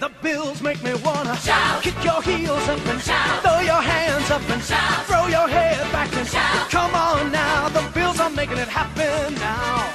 The 0.00 0.10
Bills 0.20 0.60
make 0.60 0.82
me 0.82 0.94
wanna 1.04 1.36
shout. 1.36 1.84
Kick 1.84 2.02
your 2.02 2.20
heels 2.22 2.68
up 2.68 2.84
and 2.86 3.00
shout. 3.00 3.42
Throw 3.42 3.60
your 3.60 3.80
hands 3.80 4.28
up 4.28 4.42
and 4.50 4.62
shout. 4.64 5.06
Throw 5.06 5.28
your 5.28 5.46
head 5.46 5.92
back 5.92 6.12
and 6.16 6.26
shout. 6.26 6.70
Come 6.70 6.92
on 6.92 7.30
now, 7.30 7.68
the 7.68 7.88
Bills 7.94 8.18
are 8.18 8.30
making 8.30 8.58
it 8.58 8.66
happen 8.66 9.34
now. 9.36 9.92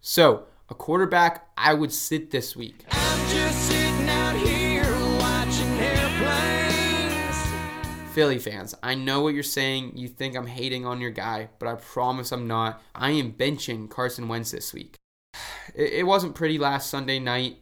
So, 0.00 0.46
a 0.68 0.74
quarterback 0.74 1.48
I 1.56 1.74
would 1.74 1.92
sit 1.92 2.32
this 2.32 2.56
week. 2.56 2.86
Philly 8.12 8.40
fans, 8.40 8.74
I 8.82 8.96
know 8.96 9.20
what 9.20 9.34
you're 9.34 9.44
saying. 9.44 9.92
You 9.94 10.08
think 10.08 10.34
I'm 10.34 10.48
hating 10.48 10.84
on 10.84 11.00
your 11.00 11.12
guy, 11.12 11.48
but 11.60 11.68
I 11.68 11.76
promise 11.76 12.32
I'm 12.32 12.48
not. 12.48 12.82
I 12.92 13.12
am 13.12 13.32
benching 13.32 13.88
Carson 13.88 14.26
Wentz 14.26 14.50
this 14.50 14.72
week. 14.74 14.96
It, 15.76 16.04
wasn't 16.04 16.34
pretty 16.34 16.58
last 16.58 16.90
Sunday 16.90 17.20
night. 17.20 17.58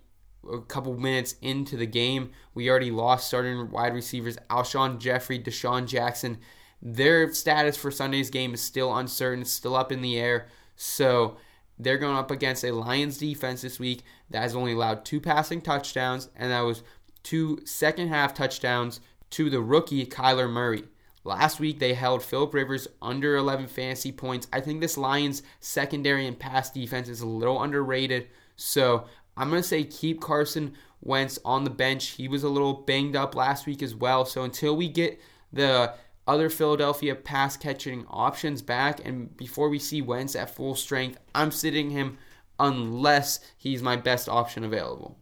A 0.50 0.60
couple 0.60 0.96
minutes 0.96 1.34
into 1.42 1.76
the 1.76 1.84
game, 1.84 2.30
we 2.54 2.70
already 2.70 2.90
lost 2.90 3.26
starting 3.26 3.70
wide 3.70 3.92
receivers 3.92 4.38
Alshon 4.48 4.98
Jeffery, 4.98 5.38
DeSean 5.38 5.86
Jackson. 5.86 6.38
Their 6.80 7.30
status 7.34 7.76
for 7.76 7.90
Sunday's 7.90 8.30
game 8.30 8.54
is 8.54 8.62
still 8.62 8.96
uncertain, 8.96 9.42
it's 9.42 9.52
still 9.52 9.76
up 9.76 9.92
in 9.92 10.00
the 10.00 10.18
air. 10.18 10.48
So 10.74 11.36
they're 11.78 11.98
going 11.98 12.16
up 12.16 12.30
against 12.30 12.64
a 12.64 12.72
Lions 12.72 13.18
defense 13.18 13.60
this 13.60 13.78
week 13.78 14.02
that 14.30 14.40
has 14.40 14.56
only 14.56 14.72
allowed 14.72 15.04
two 15.04 15.20
passing 15.20 15.60
touchdowns, 15.60 16.30
and 16.34 16.50
that 16.50 16.62
was 16.62 16.82
two 17.22 17.60
second 17.66 18.08
half 18.08 18.32
touchdowns 18.32 19.00
to 19.30 19.50
the 19.50 19.60
rookie 19.60 20.06
Kyler 20.06 20.50
Murray. 20.50 20.84
Last 21.24 21.60
week 21.60 21.78
they 21.78 21.94
held 21.94 22.22
Philip 22.22 22.54
Rivers 22.54 22.88
under 23.02 23.36
11 23.36 23.66
fantasy 23.66 24.12
points. 24.12 24.46
I 24.52 24.60
think 24.60 24.80
this 24.80 24.96
Lions 24.96 25.42
secondary 25.60 26.26
and 26.26 26.38
pass 26.38 26.70
defense 26.70 27.08
is 27.08 27.20
a 27.20 27.26
little 27.26 27.62
underrated. 27.62 28.28
So 28.56 29.04
I'm 29.36 29.50
going 29.50 29.62
to 29.62 29.68
say 29.68 29.84
keep 29.84 30.20
Carson 30.20 30.74
Wentz 31.00 31.38
on 31.44 31.64
the 31.64 31.70
bench. 31.70 32.08
He 32.08 32.28
was 32.28 32.44
a 32.44 32.48
little 32.48 32.72
banged 32.72 33.14
up 33.14 33.34
last 33.34 33.66
week 33.66 33.82
as 33.82 33.94
well. 33.94 34.24
So 34.24 34.42
until 34.42 34.74
we 34.74 34.88
get 34.88 35.20
the 35.52 35.94
other 36.26 36.48
Philadelphia 36.50 37.14
pass 37.14 37.56
catching 37.56 38.06
options 38.08 38.62
back 38.62 39.04
and 39.04 39.36
before 39.36 39.68
we 39.68 39.78
see 39.78 40.02
Wentz 40.02 40.34
at 40.34 40.54
full 40.54 40.74
strength, 40.74 41.18
I'm 41.34 41.50
sitting 41.50 41.90
him 41.90 42.18
unless 42.58 43.40
he's 43.56 43.82
my 43.82 43.96
best 43.96 44.28
option 44.28 44.64
available. 44.64 45.17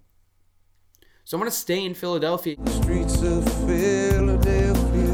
So 1.29 1.37
I'm 1.37 1.41
going 1.41 1.51
to 1.51 1.57
stay 1.57 1.85
in 1.85 1.93
Philadelphia. 1.93 2.55
Streets 2.69 3.21
of 3.23 3.43
Philadelphia. 3.67 5.13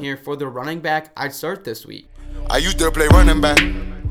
Here 0.00 0.16
for 0.16 0.34
the 0.34 0.48
running 0.48 0.80
back, 0.80 1.12
I'd 1.16 1.32
start 1.32 1.62
this 1.62 1.86
week. 1.86 2.08
I 2.50 2.56
used 2.56 2.80
to 2.80 2.90
play 2.90 3.06
running 3.06 3.40
back. 3.40 3.62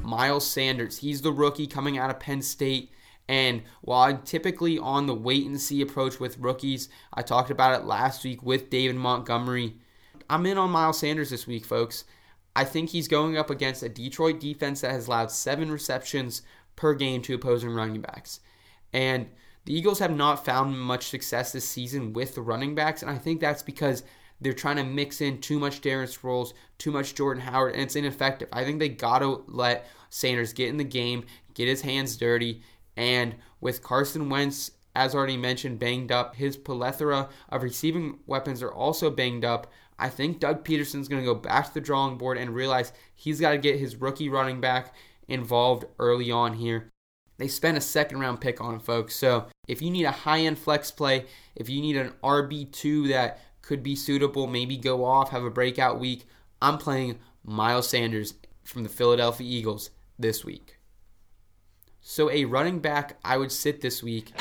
Miles 0.02 0.48
Sanders. 0.50 0.98
He's 0.98 1.22
the 1.22 1.34
rookie 1.34 1.68
coming 1.68 1.98
out 1.98 2.10
of 2.10 2.22
Penn 2.22 2.42
State. 2.42 2.94
And 3.28 3.64
while 3.82 4.04
I'm 4.04 4.22
typically 4.22 4.80
on 4.80 5.08
the 5.08 5.14
wait 5.14 5.46
and 5.46 5.60
see 5.60 5.82
approach 5.82 6.22
with 6.22 6.38
rookies, 6.38 6.88
I 7.14 7.22
talked 7.22 7.50
about 7.50 7.82
it 7.82 7.86
last 7.86 8.24
week 8.24 8.42
with 8.44 8.70
David 8.70 8.96
Montgomery. 8.96 9.76
I'm 10.30 10.46
in 10.46 10.58
on 10.58 10.72
Miles 10.72 11.00
Sanders 11.00 11.32
this 11.32 11.46
week, 11.46 11.66
folks. 11.66 12.06
I 12.56 12.66
think 12.66 12.90
he's 12.90 13.08
going 13.08 13.38
up 13.38 13.50
against 13.50 13.84
a 13.84 13.90
Detroit 13.90 14.40
defense 14.40 14.82
that 14.82 14.92
has 14.92 15.08
allowed 15.08 15.32
seven 15.32 15.72
receptions 15.72 16.44
per 16.76 16.94
game 16.94 17.22
to 17.24 17.34
opposing 17.34 17.72
running 17.72 18.02
backs. 18.02 18.40
And 18.92 19.28
the 19.66 19.74
Eagles 19.74 20.00
have 20.00 20.16
not 20.16 20.46
found 20.46 20.80
much 20.80 21.08
success 21.08 21.52
this 21.52 21.68
season 21.68 22.14
with 22.14 22.36
the 22.36 22.42
running 22.42 22.76
backs, 22.76 23.02
and 23.02 23.10
I 23.10 23.18
think 23.18 23.40
that's 23.40 23.64
because 23.64 24.04
they're 24.42 24.54
trying 24.54 24.76
to 24.76 24.84
mix 24.84 25.22
in 25.22 25.40
too 25.40 25.58
much 25.58 25.82
Darren 25.82 26.06
Sproles, 26.06 26.54
too 26.78 26.92
much 26.92 27.16
Jordan 27.16 27.44
Howard, 27.44 27.74
and 27.74 27.84
it's 27.84 27.96
ineffective. 27.96 28.50
I 28.52 28.66
think 28.66 28.80
they 28.80 28.90
got 28.90 29.20
to 29.20 29.44
let 29.48 29.88
Sanders 30.10 30.54
get 30.54 30.70
in 30.70 30.78
the 30.78 30.84
game, 30.84 31.26
get 31.54 31.68
his 31.68 31.82
hands 31.82 32.18
dirty, 32.18 32.62
and 32.98 33.36
with 33.62 33.82
Carson 33.82 34.30
Wentz, 34.30 34.72
as 34.96 35.16
already 35.16 35.38
mentioned, 35.38 35.80
banged 35.80 36.12
up, 36.12 36.36
his 36.36 36.58
plethora 36.58 37.30
of 37.50 37.64
receiving 37.64 38.20
weapons 38.28 38.62
are 38.62 38.72
also 38.72 39.10
banged 39.10 39.46
up. 39.46 39.72
I 40.04 40.10
think 40.10 40.42
Doug 40.42 40.66
Pederson's 40.66 41.08
going 41.08 41.22
to 41.22 41.26
go 41.26 41.34
back 41.34 41.68
to 41.68 41.74
the 41.74 41.80
drawing 41.80 42.18
board 42.18 42.38
and 42.38 42.54
realize 42.54 42.92
he's 43.16 43.40
got 43.40 43.52
to 43.52 43.58
get 43.58 43.80
his 43.80 43.96
rookie 43.96 44.28
running 44.28 44.60
back 44.60 44.94
involved 45.30 45.86
early 45.98 46.30
on 46.30 46.56
here. 46.56 46.90
They 47.38 47.48
spent 47.48 47.78
a 47.78 47.82
second 47.82 48.20
round 48.20 48.42
pick 48.42 48.60
on 48.60 48.74
him, 48.74 48.80
folks. 48.82 49.16
So 49.16 49.46
if 49.66 49.82
you 49.82 49.90
need 49.90 50.04
a 50.04 50.12
high 50.12 50.42
end 50.42 50.60
flex 50.60 50.92
play, 50.92 51.28
if 51.56 51.70
you 51.70 51.82
need 51.82 51.96
an 51.96 52.12
RB2 52.22 53.08
that 53.12 53.40
could 53.62 53.82
be 53.82 53.96
suitable, 53.96 54.46
maybe 54.46 54.76
go 54.76 55.06
off, 55.06 55.30
have 55.30 55.46
a 55.46 55.50
breakout 55.50 56.02
week, 56.02 56.26
I'm 56.62 56.78
playing 56.78 57.18
Miles 57.46 57.88
Sanders 57.88 58.34
from 58.66 58.84
the 58.84 58.90
Philadelphia 58.90 59.48
Eagles 59.50 59.90
this 60.20 60.44
week. 60.44 60.80
So 62.02 62.30
a 62.30 62.44
running 62.44 62.80
back 62.80 63.18
I 63.24 63.38
would 63.38 63.54
sit 63.54 63.80
this 63.80 64.04
week. 64.04 64.34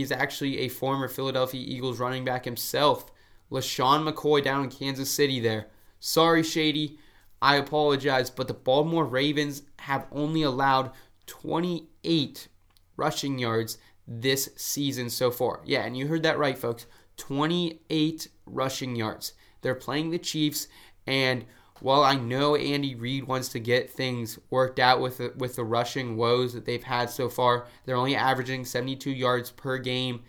He 0.00 0.04
is 0.04 0.12
actually 0.12 0.60
a 0.60 0.68
former 0.68 1.08
Philadelphia 1.08 1.62
Eagles 1.62 1.98
running 1.98 2.24
back 2.24 2.46
himself. 2.46 3.12
LeSean 3.52 4.10
McCoy 4.10 4.42
down 4.42 4.64
in 4.64 4.70
Kansas 4.70 5.10
City 5.10 5.40
there. 5.40 5.66
Sorry, 5.98 6.42
Shady. 6.42 6.98
I 7.42 7.56
apologize, 7.56 8.30
but 8.30 8.48
the 8.48 8.54
Baltimore 8.54 9.04
Ravens 9.04 9.60
have 9.80 10.06
only 10.10 10.40
allowed 10.40 10.92
28 11.26 12.48
rushing 12.96 13.38
yards 13.38 13.76
this 14.08 14.48
season 14.56 15.10
so 15.10 15.30
far. 15.30 15.60
Yeah, 15.66 15.82
and 15.82 15.94
you 15.94 16.06
heard 16.06 16.22
that 16.22 16.38
right, 16.38 16.56
folks. 16.56 16.86
28 17.18 18.26
rushing 18.46 18.96
yards. 18.96 19.34
They're 19.60 19.74
playing 19.74 20.12
the 20.12 20.18
Chiefs, 20.18 20.66
and 21.06 21.44
while 21.80 22.02
I 22.02 22.14
know 22.14 22.56
Andy 22.56 22.94
Reid 22.94 23.24
wants 23.24 23.48
to 23.48 23.58
get 23.58 23.90
things 23.90 24.38
worked 24.50 24.78
out 24.78 25.00
with 25.00 25.18
the, 25.18 25.32
with 25.36 25.56
the 25.56 25.64
rushing 25.64 26.16
woes 26.16 26.52
that 26.52 26.64
they've 26.64 26.82
had 26.82 27.10
so 27.10 27.28
far, 27.28 27.66
they're 27.84 27.96
only 27.96 28.16
averaging 28.16 28.64
72 28.64 29.10
yards 29.10 29.50
per 29.50 29.78
game. 29.78 30.22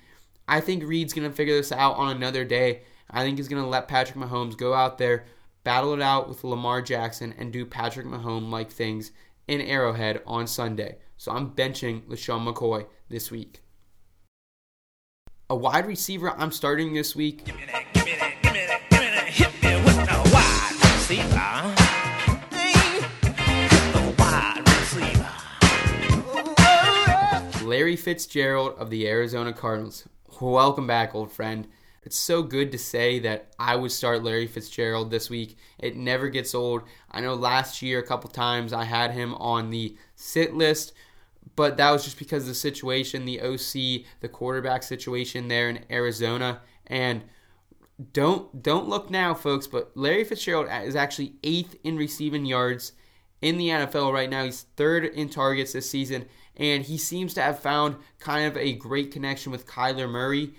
I 0.47 0.59
think 0.61 0.83
Reid's 0.83 1.13
going 1.13 1.29
to 1.29 1.35
figure 1.35 1.55
this 1.55 1.71
out 1.71 1.95
on 1.97 2.15
another 2.15 2.45
day. 2.45 2.81
I 3.09 3.23
think 3.23 3.37
he's 3.37 3.47
going 3.47 3.61
to 3.61 3.69
let 3.69 3.87
Patrick 3.87 4.17
Mahomes 4.17 4.57
go 4.57 4.73
out 4.73 4.97
there, 4.97 5.25
battle 5.63 5.93
it 5.93 6.01
out 6.01 6.29
with 6.29 6.43
Lamar 6.43 6.81
Jackson, 6.81 7.33
and 7.37 7.51
do 7.51 7.65
Patrick 7.65 8.05
Mahomes 8.05 8.49
like 8.49 8.71
things 8.71 9.11
in 9.47 9.61
Arrowhead 9.61 10.21
on 10.25 10.47
Sunday. 10.47 10.97
So 11.17 11.31
I'm 11.31 11.51
benching 11.51 12.07
LeSean 12.07 12.47
McCoy 12.47 12.85
this 13.09 13.29
week. 13.29 13.61
A 15.49 15.55
wide 15.55 15.85
receiver 15.85 16.31
I'm 16.31 16.51
starting 16.51 16.93
this 16.93 17.15
week. 17.15 17.43
Larry 27.65 27.97
Fitzgerald 27.97 28.75
of 28.77 28.89
the 28.89 29.09
Arizona 29.09 29.51
Cardinals. 29.51 30.07
Welcome 30.39 30.87
back, 30.87 31.13
old 31.13 31.29
friend. 31.33 31.67
It's 32.03 32.15
so 32.15 32.41
good 32.41 32.71
to 32.71 32.77
say 32.77 33.19
that 33.19 33.51
I 33.59 33.75
would 33.75 33.91
start 33.91 34.23
Larry 34.23 34.47
Fitzgerald 34.47 35.11
this 35.11 35.29
week. 35.29 35.57
It 35.77 35.97
never 35.97 36.29
gets 36.29 36.55
old. 36.55 36.83
I 37.11 37.19
know 37.19 37.33
last 37.33 37.81
year, 37.81 37.99
a 37.99 38.07
couple 38.07 38.29
times, 38.29 38.71
I 38.71 38.85
had 38.85 39.11
him 39.11 39.33
on 39.33 39.69
the 39.69 39.97
sit 40.15 40.53
list, 40.53 40.93
but 41.57 41.75
that 41.75 41.91
was 41.91 42.05
just 42.05 42.19
because 42.19 42.43
of 42.43 42.49
the 42.49 42.55
situation, 42.55 43.25
the 43.25 43.41
OC, 43.41 44.05
the 44.21 44.29
quarterback 44.31 44.81
situation 44.81 45.49
there 45.49 45.67
in 45.67 45.83
Arizona. 45.91 46.61
And 46.87 47.23
don't 48.13 48.63
don't 48.63 48.89
look 48.89 49.09
now, 49.09 49.33
folks, 49.33 49.67
but 49.67 49.91
Larry 49.95 50.23
Fitzgerald 50.23 50.67
is 50.83 50.95
actually 50.95 51.35
eighth 51.43 51.75
in 51.83 51.97
receiving 51.97 52.45
yards 52.45 52.93
in 53.41 53.57
the 53.57 53.69
NFL 53.69 54.13
right 54.13 54.29
now. 54.29 54.45
He's 54.45 54.63
third 54.75 55.05
in 55.05 55.29
targets 55.29 55.73
this 55.73 55.89
season, 55.89 56.25
and 56.55 56.83
he 56.83 56.97
seems 56.97 57.33
to 57.35 57.41
have 57.41 57.59
found 57.59 57.97
kind 58.19 58.47
of 58.47 58.57
a 58.57 58.73
great 58.73 59.11
connection 59.11 59.51
with 59.51 59.67
Kyler 59.67 60.09
Murray. 60.09 60.53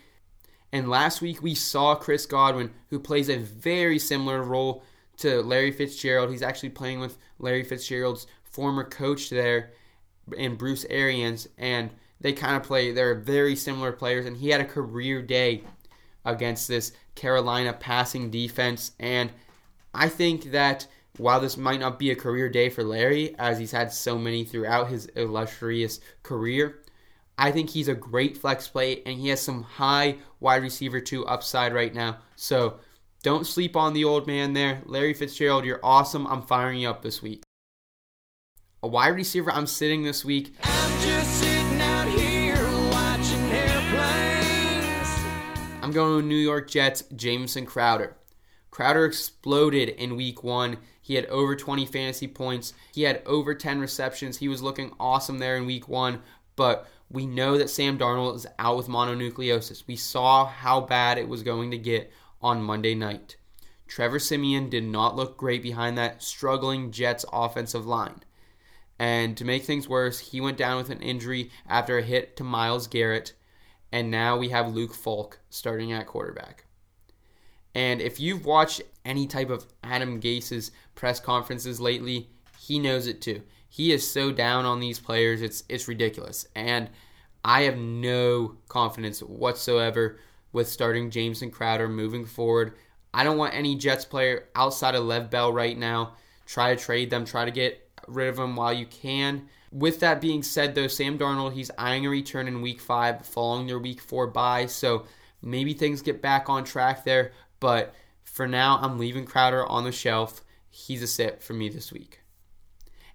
And 0.73 0.89
last 0.89 1.21
week 1.21 1.43
we 1.43 1.55
saw 1.55 1.95
Chris 1.95 2.27
Godwin, 2.27 2.71
who 2.89 2.99
plays 2.99 3.29
a 3.29 3.39
very 3.39 3.99
similar 3.99 4.43
role 4.43 4.83
to 5.19 5.43
Larry 5.43 5.71
Fitzgerald. 5.71 6.31
He's 6.31 6.43
actually 6.43 6.71
playing 6.71 7.01
with 7.01 7.19
Larry 7.39 7.65
Fitzgerald's 7.65 8.27
former 8.43 8.85
coach 8.85 9.31
there, 9.31 9.73
and 10.39 10.59
Bruce 10.59 10.85
Arians, 10.89 11.49
and 11.59 11.91
they 12.21 12.33
kind 12.33 12.57
of 12.57 12.63
play. 12.63 12.93
They're 12.93 13.15
very 13.15 13.57
similar 13.57 13.93
players, 13.93 14.27
and 14.27 14.37
he 14.37 14.51
had 14.51 14.61
a 14.61 14.67
career 14.67 15.23
day 15.23 15.65
against 16.25 16.69
this 16.69 16.93
Carolina 17.15 17.73
passing 17.73 18.31
defense, 18.31 18.93
and 18.99 19.31
I 19.95 20.09
think 20.09 20.53
that 20.53 20.87
while 21.19 21.41
this 21.41 21.57
might 21.57 21.81
not 21.81 21.99
be 21.99 22.11
a 22.11 22.17
career 22.17 22.49
day 22.49 22.71
for 22.71 22.83
Larry, 22.83 23.35
as 23.39 23.59
he's 23.59 23.73
had 23.73 23.93
so 23.93 24.19
many 24.19 24.45
throughout 24.45 24.89
his 24.89 25.07
illustrious 25.17 26.01
career, 26.23 26.83
I 27.37 27.51
think 27.51 27.71
he's 27.71 27.89
a 27.89 27.95
great 27.95 28.37
flex 28.37 28.69
play 28.69 29.03
and 29.05 29.19
he 29.19 29.29
has 29.29 29.41
some 29.41 29.63
high 29.63 30.17
wide 30.41 30.63
receiver 30.63 31.01
two 31.01 31.27
upside 31.27 31.75
right 31.75 31.95
now. 31.95 32.19
So 32.37 32.79
don't 33.23 33.47
sleep 33.47 33.77
on 33.77 33.93
the 33.93 34.05
old 34.05 34.27
man 34.27 34.53
there. 34.53 34.83
Larry 34.87 35.15
Fitzgerald, 35.15 35.65
you're 35.65 35.81
awesome. 35.83 36.27
I'm 36.27 36.43
firing 36.43 36.81
you 36.81 36.89
up 36.89 37.03
this 37.03 37.23
week. 37.23 37.43
A 38.83 38.89
wide 38.89 39.15
receiver 39.15 39.51
I'm 39.53 39.67
sitting 39.67 40.03
this 40.03 40.25
week. 40.25 40.55
I'm 45.83 45.91
going 45.91 46.21
to 46.21 46.27
New 46.27 46.37
York 46.37 46.71
Jets, 46.71 47.03
Jamison 47.17 47.67
Crowder. 47.67 48.15
Crowder 48.71 49.05
exploded 49.05 49.89
in 49.89 50.15
week 50.15 50.45
one. 50.45 50.79
He 51.01 51.17
had 51.17 51.27
over 51.27 51.57
20 51.57 51.87
fantasy 51.87 52.29
points. 52.29 52.73
He 52.95 53.03
had 53.03 53.21
over 53.27 53.53
10 53.53 53.81
receptions. 53.81 54.39
He 54.39 54.47
was 54.47 54.63
looking 54.63 54.93
awesome 55.01 55.41
there 55.41 55.57
in 55.57 55.67
week 55.67 55.89
one. 55.89 56.23
But 56.55 56.89
we 57.11 57.27
know 57.27 57.59
that 57.59 57.69
Sam 57.69 57.99
Darnold 57.99 58.37
is 58.37 58.47
out 58.61 58.77
with 58.77 58.87
mononucleosis. 58.87 59.89
We 59.89 59.97
saw 59.97 60.47
how 60.47 60.83
bad 60.83 61.19
it 61.19 61.29
was 61.29 61.43
going 61.43 61.73
to 61.73 61.79
get 61.79 62.13
on 62.41 62.63
Monday 62.63 62.95
night. 62.95 63.35
Trevor 63.89 64.21
Siemian 64.21 64.71
did 64.71 64.85
not 64.85 65.17
look 65.17 65.37
great 65.37 65.65
behind 65.65 65.99
that 65.99 66.23
struggling 66.23 66.93
Jets 66.93 67.25
offensive 67.33 67.87
line. 67.87 68.23
And 69.01 69.37
to 69.37 69.45
make 69.45 69.65
things 69.65 69.89
worse, 69.89 70.21
he 70.21 70.41
went 70.41 70.59
down 70.59 70.77
with 70.77 70.91
an 70.91 71.03
injury 71.03 71.51
after 71.69 71.99
a 71.99 72.03
hit 72.03 72.37
to 72.37 72.45
Myles 72.45 72.87
Garrett. 72.87 73.33
And 73.93 74.11
now 74.11 74.39
we 74.39 74.49
have 74.49 74.75
Luke 74.75 74.95
Falk 74.95 75.39
starting 75.51 75.93
at 75.93 76.07
quarterback. 76.07 76.65
And 77.75 78.01
if 78.01 78.19
you've 78.19 78.45
watched 78.45 78.83
any 79.05 79.27
type 79.27 79.51
of 79.51 79.67
Adam 79.85 80.19
Gase's 80.19 80.73
press 80.95 81.21
conferences 81.21 81.81
lately, 81.81 82.29
he 82.59 82.79
knows 82.79 83.07
it 83.07 83.21
too. 83.21 83.43
He 83.69 83.93
is 83.93 84.11
so 84.11 84.33
down 84.33 84.65
on 84.65 84.81
these 84.81 84.99
players, 84.99 85.41
it's 85.41 85.65
it's 85.69 85.89
ridiculous. 85.89 86.47
And 86.55 86.91
I 87.45 87.63
have 87.63 87.79
no 87.79 88.57
confidence 88.69 89.21
whatsoever 89.21 90.19
with 90.53 90.69
starting 90.69 91.11
Jamison 91.11 91.51
Crowder 91.51 91.89
moving 91.89 92.27
forward. 92.27 92.75
I 93.15 93.25
don't 93.25 93.39
want 93.39 93.55
any 93.55 93.77
Jets 93.77 94.05
player 94.05 94.49
outside 94.55 94.95
of 94.95 95.05
Lev 95.05 95.31
Bell 95.31 95.53
right 95.53 95.77
now. 95.77 96.15
Try 96.47 96.75
to 96.75 96.83
trade 96.83 97.11
them, 97.11 97.25
try 97.25 97.45
to 97.45 97.51
get 97.51 97.89
rid 98.07 98.29
of 98.29 98.37
them 98.37 98.57
while 98.57 98.73
you 98.73 98.87
can. 98.87 99.49
With 99.73 100.01
that 100.01 100.21
being 100.21 100.43
said, 100.43 100.75
though, 100.75 100.87
Sam 100.87 101.19
Darnold, 101.19 101.55
he's 101.55 101.71
eyeing 101.79 102.05
a 102.05 102.11
return 102.11 102.47
in 102.47 102.61
week 102.61 102.81
five 102.81 103.25
following 103.27 103.67
their 103.67 103.79
week 103.79 104.03
four 104.03 104.27
bye. 104.27 104.67
So 104.67 105.07
maybe 105.41 105.73
things 105.73 106.03
get 106.03 106.21
back 106.21 106.51
on 106.51 106.65
track 106.65 107.05
there. 107.05 107.33
But 107.59 107.95
for 108.23 108.47
now, 108.47 108.79
I'm 108.83 108.99
leaving 108.99 109.25
Crowder 109.25 109.67
on 109.67 109.85
the 109.85 109.93
shelf. 109.93 110.45
He's 110.69 111.03
a 111.03 111.07
sit 111.07 111.43
for 111.43 111.55
me 111.55 111.71
this 111.71 111.91
week. 111.91 112.21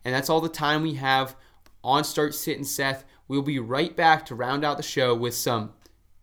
And 0.04 0.16
that's 0.16 0.30
all 0.32 0.42
the 0.42 0.50
time 0.50 0.82
we 0.82 0.96
have 0.96 1.36
on 1.84 2.04
Start 2.04 2.34
Sit 2.34 2.58
and 2.58 2.66
Seth. 2.66 3.06
We'll 3.28 3.44
be 3.44 3.60
right 3.60 3.96
back 3.96 4.26
to 4.28 4.36
round 4.36 4.66
out 4.66 4.78
the 4.78 4.84
show 4.84 5.14
with 5.14 5.36
some 5.36 5.74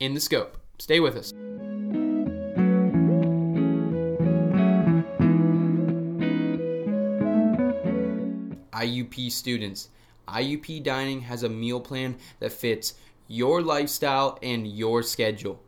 In 0.01 0.14
the 0.14 0.20
Scope. 0.20 0.59
Stay 0.78 0.99
with 0.99 1.16
us. 1.16 1.32
IUP 8.72 9.30
students. 9.30 9.91
IUP 10.28 10.82
Dining 10.82 11.20
has 11.22 11.42
a 11.42 11.48
meal 11.48 11.80
plan 11.80 12.16
that 12.40 12.52
fits 12.52 12.94
your 13.28 13.62
lifestyle 13.62 14.38
and 14.42 14.66
your 14.66 15.02
schedule. 15.02 15.60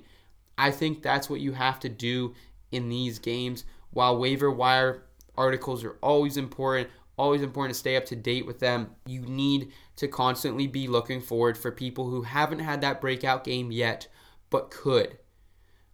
I 0.56 0.70
think 0.70 1.02
that's 1.02 1.30
what 1.30 1.40
you 1.40 1.52
have 1.52 1.80
to 1.80 1.88
do 1.88 2.34
in 2.70 2.88
these 2.88 3.18
games. 3.18 3.64
While 3.90 4.18
waiver 4.18 4.50
wire 4.50 5.04
articles 5.36 5.82
are 5.84 5.96
always 6.02 6.36
important, 6.36 6.88
always 7.16 7.42
important 7.42 7.74
to 7.74 7.78
stay 7.78 7.96
up 7.96 8.04
to 8.06 8.16
date 8.16 8.46
with 8.46 8.60
them, 8.60 8.90
you 9.06 9.22
need 9.22 9.72
to 9.96 10.08
constantly 10.08 10.66
be 10.66 10.86
looking 10.86 11.20
forward 11.20 11.58
for 11.58 11.70
people 11.70 12.08
who 12.08 12.22
haven't 12.22 12.60
had 12.60 12.80
that 12.80 13.00
breakout 13.00 13.44
game 13.44 13.70
yet, 13.72 14.06
but 14.50 14.70
could. 14.70 15.18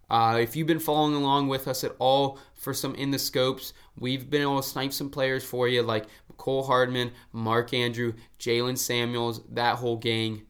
Uh, 0.09 0.39
if 0.41 0.55
you've 0.55 0.69
been 0.69 0.79
following 0.79 1.15
along 1.15 1.49
with 1.49 1.67
us 1.67 1.83
at 1.83 1.97
all 1.99 2.39
for 2.55 2.73
some 2.73 2.95
in 2.95 3.11
the 3.11 3.19
scopes, 3.19 3.73
we've 3.99 4.31
been 4.31 4.43
able 4.43 4.63
to 4.63 4.69
snipe 4.69 4.93
some 4.93 5.11
players 5.11 5.45
for 5.45 5.67
you 5.67 5.83
like 5.83 6.07
Cole 6.37 6.65
Hardman, 6.65 7.13
Mark 7.33 7.73
Andrew, 7.73 8.15
Jaylen 8.39 8.79
Samuels, 8.79 9.43
that 9.51 9.77
whole 9.77 9.97
gang. 9.97 10.43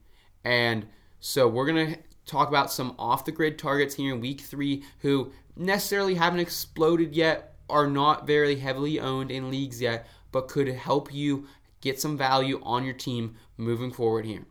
And 0.43 0.87
so 1.19 1.47
we're 1.47 1.65
going 1.65 1.93
to 1.93 1.99
talk 2.25 2.49
about 2.49 2.71
some 2.71 2.95
off 2.99 3.25
the 3.25 3.31
grid 3.31 3.57
targets 3.57 3.95
here 3.95 4.13
in 4.13 4.21
week 4.21 4.41
three 4.41 4.83
who 4.99 5.31
necessarily 5.55 6.15
haven't 6.15 6.39
exploded 6.39 7.15
yet, 7.15 7.55
are 7.69 7.87
not 7.87 8.25
very 8.25 8.55
heavily 8.55 8.99
owned 8.99 9.29
in 9.31 9.49
leagues 9.49 9.81
yet, 9.81 10.07
but 10.31 10.47
could 10.47 10.67
help 10.67 11.13
you 11.13 11.47
get 11.81 11.99
some 11.99 12.17
value 12.17 12.61
on 12.63 12.85
your 12.85 12.93
team 12.93 13.35
moving 13.57 13.91
forward 13.91 14.25
here. 14.25 14.45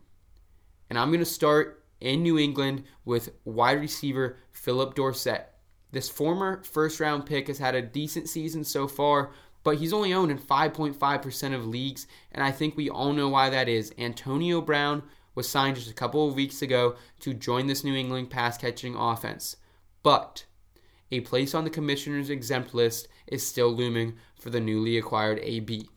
And 0.89 0.99
I'm 0.99 1.09
going 1.09 1.19
to 1.19 1.25
start 1.25 1.83
in 1.99 2.21
New 2.21 2.37
England 2.37 2.83
with 3.05 3.29
wide 3.43 3.79
receiver 3.79 4.37
Phillip 4.51 4.95
Dorsett. 4.95 5.49
This 5.91 6.09
former 6.09 6.61
first 6.63 6.99
round 6.99 7.25
pick 7.25 7.47
has 7.47 7.57
had 7.57 7.75
a 7.75 7.81
decent 7.81 8.29
season 8.29 8.63
so 8.63 8.87
far, 8.87 9.31
but 9.63 9.77
he's 9.77 9.93
only 9.93 10.13
owned 10.13 10.31
in 10.31 10.37
5.5% 10.37 11.53
of 11.53 11.65
leagues, 11.65 12.07
and 12.31 12.43
I 12.43 12.51
think 12.51 12.75
we 12.75 12.89
all 12.89 13.13
know 13.13 13.29
why 13.29 13.49
that 13.49 13.67
is. 13.67 13.93
Antonio 13.97 14.61
Brown 14.61 15.03
was 15.35 15.47
signed 15.47 15.75
just 15.75 15.91
a 15.91 15.93
couple 15.93 16.27
of 16.27 16.35
weeks 16.35 16.61
ago 16.61 16.95
to 17.19 17.33
join 17.33 17.67
this 17.67 17.83
New 17.83 17.95
England 17.95 18.29
pass 18.29 18.57
catching 18.57 18.95
offense. 18.95 19.57
But 20.03 20.45
a 21.11 21.21
place 21.21 21.53
on 21.53 21.63
the 21.63 21.69
commissioner's 21.69 22.29
exempt 22.29 22.73
list 22.73 23.07
is 23.27 23.45
still 23.45 23.69
looming 23.69 24.15
for 24.39 24.49
the 24.49 24.59
newly 24.59 24.97
acquired 24.97 25.39
AB. 25.41 25.89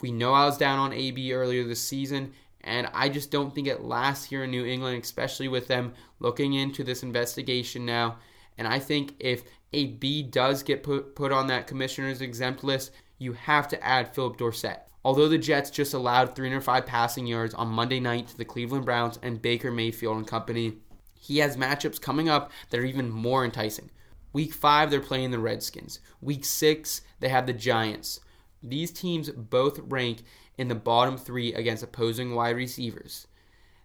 We 0.00 0.12
know 0.12 0.32
I 0.34 0.44
was 0.44 0.58
down 0.58 0.78
on 0.78 0.92
AB 0.92 1.32
earlier 1.32 1.64
this 1.64 1.80
season, 1.80 2.32
and 2.60 2.88
I 2.92 3.08
just 3.08 3.30
don't 3.30 3.54
think 3.54 3.68
it 3.68 3.82
lasts 3.82 4.26
here 4.26 4.44
in 4.44 4.50
New 4.50 4.66
England, 4.66 5.02
especially 5.02 5.48
with 5.48 5.68
them 5.68 5.94
looking 6.18 6.54
into 6.54 6.84
this 6.84 7.02
investigation 7.02 7.86
now. 7.86 8.18
And 8.58 8.66
I 8.66 8.78
think 8.78 9.14
if 9.20 9.44
AB 9.76 10.22
does 10.24 10.62
get 10.62 10.82
put, 10.82 11.14
put 11.14 11.32
on 11.32 11.46
that 11.48 11.66
commissioner's 11.66 12.22
exempt 12.22 12.64
list, 12.64 12.90
you 13.18 13.34
have 13.34 13.68
to 13.68 13.84
add 13.84 14.14
Phillip 14.14 14.38
Dorsett. 14.38 14.82
Although 15.04 15.28
the 15.28 15.38
Jets 15.38 15.70
just 15.70 15.94
allowed 15.94 16.34
305 16.34 16.86
passing 16.86 17.26
yards 17.26 17.54
on 17.54 17.68
Monday 17.68 18.00
night 18.00 18.28
to 18.28 18.36
the 18.36 18.44
Cleveland 18.44 18.84
Browns 18.84 19.18
and 19.22 19.40
Baker 19.40 19.70
Mayfield 19.70 20.16
and 20.16 20.26
company, 20.26 20.78
he 21.14 21.38
has 21.38 21.56
matchups 21.56 22.00
coming 22.00 22.28
up 22.28 22.50
that 22.70 22.80
are 22.80 22.84
even 22.84 23.10
more 23.10 23.44
enticing. 23.44 23.90
Week 24.32 24.52
5, 24.52 24.90
they're 24.90 25.00
playing 25.00 25.30
the 25.30 25.38
Redskins. 25.38 26.00
Week 26.20 26.44
6, 26.44 27.02
they 27.20 27.28
have 27.28 27.46
the 27.46 27.52
Giants. 27.52 28.20
these 28.62 28.90
teams 28.90 29.30
both 29.30 29.78
rank 29.84 30.22
in 30.58 30.68
the 30.68 30.74
bottom 30.74 31.16
three 31.16 31.54
against 31.54 31.82
opposing 31.82 32.34
wide 32.34 32.56
receivers. 32.56 33.26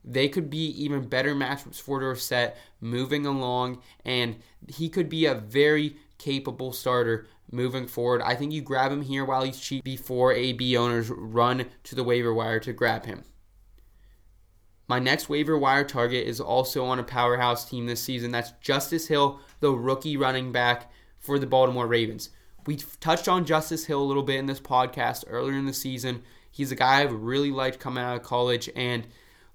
They 0.03 0.29
could 0.29 0.49
be 0.49 0.67
even 0.83 1.07
better 1.07 1.35
matchups 1.35 1.79
for 1.79 1.99
Dorsett 1.99 2.55
moving 2.79 3.25
along, 3.25 3.81
and 4.03 4.37
he 4.67 4.89
could 4.89 5.09
be 5.09 5.25
a 5.25 5.35
very 5.35 5.97
capable 6.17 6.73
starter 6.73 7.27
moving 7.51 7.87
forward. 7.87 8.21
I 8.21 8.35
think 8.35 8.51
you 8.51 8.61
grab 8.61 8.91
him 8.91 9.01
here 9.01 9.25
while 9.25 9.43
he's 9.43 9.59
cheap 9.59 9.83
before 9.83 10.33
AB 10.33 10.77
owners 10.77 11.09
run 11.09 11.65
to 11.83 11.95
the 11.95 12.03
waiver 12.03 12.33
wire 12.33 12.59
to 12.61 12.73
grab 12.73 13.05
him. 13.05 13.23
My 14.87 14.99
next 14.99 15.29
waiver 15.29 15.57
wire 15.57 15.85
target 15.85 16.27
is 16.27 16.41
also 16.41 16.83
on 16.85 16.99
a 16.99 17.03
powerhouse 17.03 17.69
team 17.69 17.85
this 17.85 18.01
season. 18.01 18.31
That's 18.31 18.51
Justice 18.61 19.07
Hill, 19.07 19.39
the 19.59 19.71
rookie 19.71 20.17
running 20.17 20.51
back 20.51 20.91
for 21.17 21.39
the 21.39 21.47
Baltimore 21.47 21.87
Ravens. 21.87 22.29
We 22.65 22.75
touched 22.75 23.27
on 23.27 23.45
Justice 23.45 23.85
Hill 23.85 24.01
a 24.01 24.03
little 24.03 24.23
bit 24.23 24.39
in 24.39 24.47
this 24.47 24.59
podcast 24.59 25.23
earlier 25.27 25.57
in 25.57 25.65
the 25.65 25.73
season. 25.73 26.23
He's 26.51 26.71
a 26.71 26.75
guy 26.75 27.01
I've 27.01 27.13
really 27.13 27.51
liked 27.51 27.79
coming 27.79 28.03
out 28.03 28.17
of 28.17 28.23
college, 28.23 28.69
and 28.75 29.07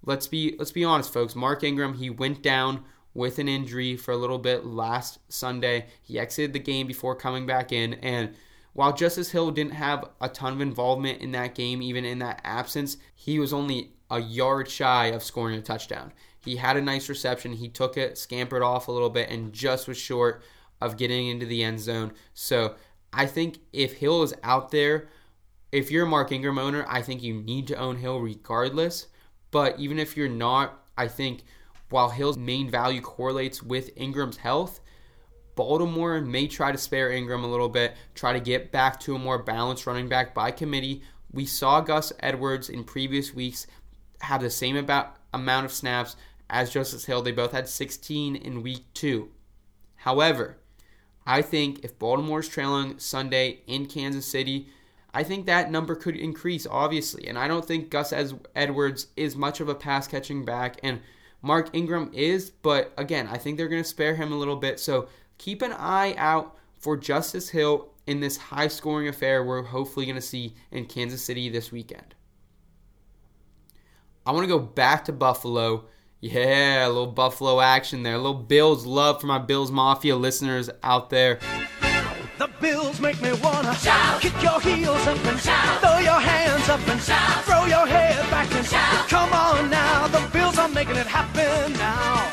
let's 0.06 0.26
be 0.26 0.56
let's 0.58 0.72
be 0.72 0.84
honest, 0.84 1.12
folks. 1.12 1.34
Mark 1.36 1.62
Ingram 1.62 1.94
he 1.94 2.08
went 2.08 2.42
down 2.42 2.84
with 3.12 3.38
an 3.38 3.48
injury 3.48 3.96
for 3.96 4.12
a 4.12 4.16
little 4.16 4.38
bit 4.38 4.64
last 4.64 5.18
Sunday. 5.30 5.86
He 6.02 6.18
exited 6.18 6.52
the 6.54 6.58
game 6.58 6.86
before 6.86 7.14
coming 7.14 7.44
back 7.44 7.72
in, 7.72 7.94
and 7.94 8.34
while 8.72 8.92
Justice 8.92 9.30
Hill 9.30 9.50
didn't 9.50 9.72
have 9.72 10.04
a 10.20 10.28
ton 10.28 10.52
of 10.52 10.60
involvement 10.60 11.22
in 11.22 11.32
that 11.32 11.54
game, 11.54 11.80
even 11.80 12.04
in 12.04 12.18
that 12.18 12.40
absence, 12.44 12.98
he 13.14 13.38
was 13.38 13.52
only 13.52 13.92
a 14.10 14.20
yard 14.20 14.68
shy 14.68 15.06
of 15.06 15.22
scoring 15.22 15.58
a 15.58 15.62
touchdown. 15.62 16.12
He 16.44 16.56
had 16.56 16.76
a 16.76 16.82
nice 16.82 17.08
reception. 17.08 17.54
He 17.54 17.68
took 17.68 17.96
it, 17.96 18.18
scampered 18.18 18.62
off 18.62 18.86
a 18.86 18.92
little 18.92 19.10
bit, 19.10 19.30
and 19.30 19.52
just 19.52 19.88
was 19.88 19.96
short 19.96 20.42
of 20.80 20.96
getting 20.96 21.26
into 21.26 21.46
the 21.46 21.64
end 21.64 21.80
zone. 21.80 22.12
So 22.34 22.74
I 23.12 23.26
think 23.26 23.58
if 23.72 23.94
Hill 23.94 24.22
is 24.22 24.34
out 24.42 24.70
there, 24.70 25.08
if 25.72 25.90
you're 25.90 26.04
a 26.04 26.08
Mark 26.08 26.30
Ingram 26.30 26.58
owner, 26.58 26.84
I 26.86 27.02
think 27.02 27.22
you 27.22 27.34
need 27.34 27.66
to 27.68 27.76
own 27.76 27.96
Hill 27.96 28.20
regardless. 28.20 29.06
But 29.56 29.80
even 29.80 29.98
if 29.98 30.18
you're 30.18 30.28
not, 30.28 30.82
I 30.98 31.08
think 31.08 31.42
while 31.88 32.10
Hill's 32.10 32.36
main 32.36 32.68
value 32.68 33.00
correlates 33.00 33.62
with 33.62 33.88
Ingram's 33.96 34.36
health, 34.36 34.80
Baltimore 35.54 36.20
may 36.20 36.46
try 36.46 36.72
to 36.72 36.76
spare 36.76 37.10
Ingram 37.10 37.42
a 37.42 37.50
little 37.50 37.70
bit, 37.70 37.96
try 38.14 38.34
to 38.34 38.38
get 38.38 38.70
back 38.70 39.00
to 39.00 39.14
a 39.14 39.18
more 39.18 39.42
balanced 39.42 39.86
running 39.86 40.10
back 40.10 40.34
by 40.34 40.50
committee. 40.50 41.00
We 41.32 41.46
saw 41.46 41.80
Gus 41.80 42.12
Edwards 42.20 42.68
in 42.68 42.84
previous 42.84 43.32
weeks 43.32 43.66
have 44.20 44.42
the 44.42 44.50
same 44.50 44.76
about 44.76 45.16
amount 45.32 45.64
of 45.64 45.72
snaps 45.72 46.16
as 46.50 46.70
Justice 46.70 47.06
Hill. 47.06 47.22
They 47.22 47.32
both 47.32 47.52
had 47.52 47.66
16 47.66 48.36
in 48.36 48.62
week 48.62 48.84
two. 48.92 49.30
However, 49.94 50.58
I 51.24 51.40
think 51.40 51.82
if 51.82 51.98
Baltimore's 51.98 52.50
trailing 52.50 52.98
Sunday 52.98 53.60
in 53.66 53.86
Kansas 53.86 54.26
City, 54.26 54.68
I 55.16 55.22
think 55.22 55.46
that 55.46 55.70
number 55.70 55.94
could 55.94 56.14
increase, 56.14 56.66
obviously. 56.70 57.26
And 57.26 57.38
I 57.38 57.48
don't 57.48 57.64
think 57.64 57.88
Gus 57.88 58.12
Edwards 58.54 59.06
is 59.16 59.34
much 59.34 59.60
of 59.60 59.70
a 59.70 59.74
pass 59.74 60.06
catching 60.06 60.44
back, 60.44 60.78
and 60.82 61.00
Mark 61.40 61.70
Ingram 61.72 62.10
is, 62.12 62.50
but 62.50 62.92
again, 62.98 63.26
I 63.26 63.38
think 63.38 63.56
they're 63.56 63.68
going 63.68 63.82
to 63.82 63.88
spare 63.88 64.14
him 64.14 64.30
a 64.30 64.36
little 64.36 64.56
bit. 64.56 64.78
So 64.78 65.08
keep 65.38 65.62
an 65.62 65.72
eye 65.72 66.14
out 66.18 66.58
for 66.76 66.98
Justice 66.98 67.48
Hill 67.48 67.88
in 68.06 68.20
this 68.20 68.36
high 68.36 68.68
scoring 68.68 69.08
affair 69.08 69.42
we're 69.42 69.62
hopefully 69.62 70.04
going 70.04 70.16
to 70.16 70.22
see 70.22 70.54
in 70.70 70.84
Kansas 70.84 71.24
City 71.24 71.48
this 71.48 71.72
weekend. 71.72 72.14
I 74.26 74.32
want 74.32 74.44
to 74.44 74.48
go 74.48 74.58
back 74.58 75.06
to 75.06 75.12
Buffalo 75.12 75.86
yeah, 76.20 76.86
a 76.86 76.88
little 76.88 77.06
Buffalo 77.06 77.60
action 77.60 78.02
there. 78.02 78.14
A 78.14 78.18
little 78.18 78.34
Bills 78.34 78.84
love 78.84 79.20
for 79.20 79.26
my 79.26 79.38
Bills 79.38 79.70
Mafia 79.70 80.16
listeners 80.16 80.68
out 80.82 81.10
there. 81.10 81.38
The 82.66 82.72
Bills 82.72 83.00
make 83.00 83.22
me 83.22 83.32
wanna 83.44 83.72
shout, 83.76 84.20
kick 84.20 84.42
your 84.42 84.60
heels 84.60 85.06
up 85.06 85.24
and 85.24 85.38
shout, 85.38 85.80
throw 85.80 86.00
your 86.00 86.18
hands 86.18 86.68
up 86.68 86.80
and 86.88 87.00
shout, 87.00 87.44
throw 87.44 87.64
your 87.64 87.86
head 87.86 88.28
back 88.28 88.52
and 88.52 88.66
shout. 88.66 89.08
Come 89.08 89.32
on 89.32 89.70
now, 89.70 90.08
the 90.08 90.28
Bills 90.32 90.58
are 90.58 90.68
making 90.68 90.96
it 90.96 91.06
happen 91.06 91.72
now. 91.74 92.28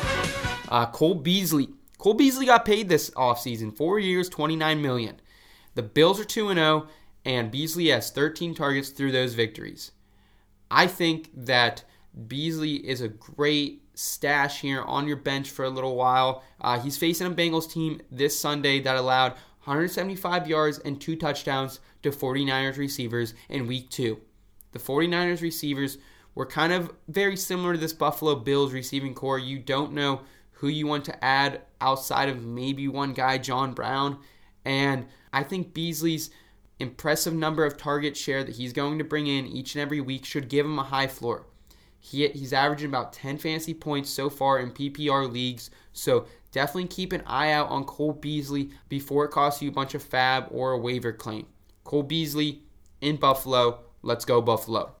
Uh, 0.68 0.86
Cole 0.86 1.14
Beasley. 1.14 1.68
Cole 1.98 2.14
Beasley 2.14 2.46
got 2.46 2.64
paid 2.64 2.88
this 2.88 3.10
offseason, 3.10 3.76
four 3.76 4.00
years, 4.00 4.28
29 4.28 4.82
million. 4.82 5.20
The 5.76 5.84
Bills 5.84 6.18
are 6.18 6.24
2 6.24 6.52
0, 6.52 6.88
and 7.24 7.52
Beasley 7.52 7.90
has 7.90 8.10
13 8.10 8.56
targets 8.56 8.88
through 8.88 9.12
those 9.12 9.34
victories. 9.34 9.92
I 10.68 10.88
think 10.88 11.30
that 11.36 11.84
Beasley 12.26 12.74
is 12.74 13.00
a 13.00 13.08
great 13.08 13.82
stash 13.94 14.62
here 14.62 14.82
on 14.82 15.06
your 15.06 15.16
bench 15.16 15.50
for 15.50 15.64
a 15.64 15.70
little 15.70 15.94
while. 15.94 16.42
Uh, 16.60 16.80
he's 16.80 16.96
facing 16.96 17.28
a 17.28 17.30
Bengals 17.30 17.70
team 17.70 18.00
this 18.10 18.36
Sunday 18.36 18.80
that 18.80 18.96
allowed 18.96 19.34
175 19.64 20.48
yards 20.48 20.78
and 20.78 21.00
two 21.00 21.16
touchdowns 21.16 21.80
to 22.02 22.10
49ers 22.10 22.76
receivers 22.76 23.34
in 23.48 23.66
week 23.66 23.90
two. 23.90 24.20
The 24.72 24.78
49ers 24.78 25.40
receivers 25.40 25.98
were 26.34 26.46
kind 26.46 26.72
of 26.72 26.92
very 27.08 27.36
similar 27.36 27.74
to 27.74 27.78
this 27.78 27.92
Buffalo 27.92 28.34
Bills 28.34 28.72
receiving 28.72 29.14
core. 29.14 29.38
You 29.38 29.58
don't 29.58 29.92
know 29.92 30.22
who 30.52 30.68
you 30.68 30.86
want 30.86 31.04
to 31.06 31.24
add 31.24 31.62
outside 31.80 32.28
of 32.28 32.42
maybe 32.42 32.88
one 32.88 33.12
guy, 33.12 33.38
John 33.38 33.72
Brown. 33.72 34.18
And 34.64 35.06
I 35.32 35.42
think 35.42 35.74
Beasley's 35.74 36.30
impressive 36.78 37.34
number 37.34 37.64
of 37.64 37.76
target 37.76 38.16
share 38.16 38.42
that 38.44 38.56
he's 38.56 38.72
going 38.72 38.98
to 38.98 39.04
bring 39.04 39.26
in 39.26 39.46
each 39.46 39.74
and 39.74 39.82
every 39.82 40.00
week 40.00 40.24
should 40.24 40.48
give 40.48 40.66
him 40.66 40.78
a 40.78 40.84
high 40.84 41.06
floor. 41.06 41.46
He, 42.04 42.28
he's 42.28 42.52
averaging 42.52 42.90
about 42.90 43.14
10 43.14 43.38
fantasy 43.38 43.72
points 43.72 44.10
so 44.10 44.28
far 44.28 44.58
in 44.58 44.72
PPR 44.72 45.32
leagues. 45.32 45.70
So 45.94 46.26
definitely 46.52 46.88
keep 46.88 47.14
an 47.14 47.22
eye 47.26 47.52
out 47.52 47.70
on 47.70 47.84
Cole 47.84 48.12
Beasley 48.12 48.68
before 48.90 49.24
it 49.24 49.30
costs 49.30 49.62
you 49.62 49.70
a 49.70 49.72
bunch 49.72 49.94
of 49.94 50.02
fab 50.02 50.48
or 50.50 50.72
a 50.72 50.78
waiver 50.78 51.14
claim. 51.14 51.46
Cole 51.82 52.02
Beasley 52.02 52.60
in 53.00 53.16
Buffalo. 53.16 53.84
Let's 54.02 54.26
go, 54.26 54.42
Buffalo. 54.42 54.96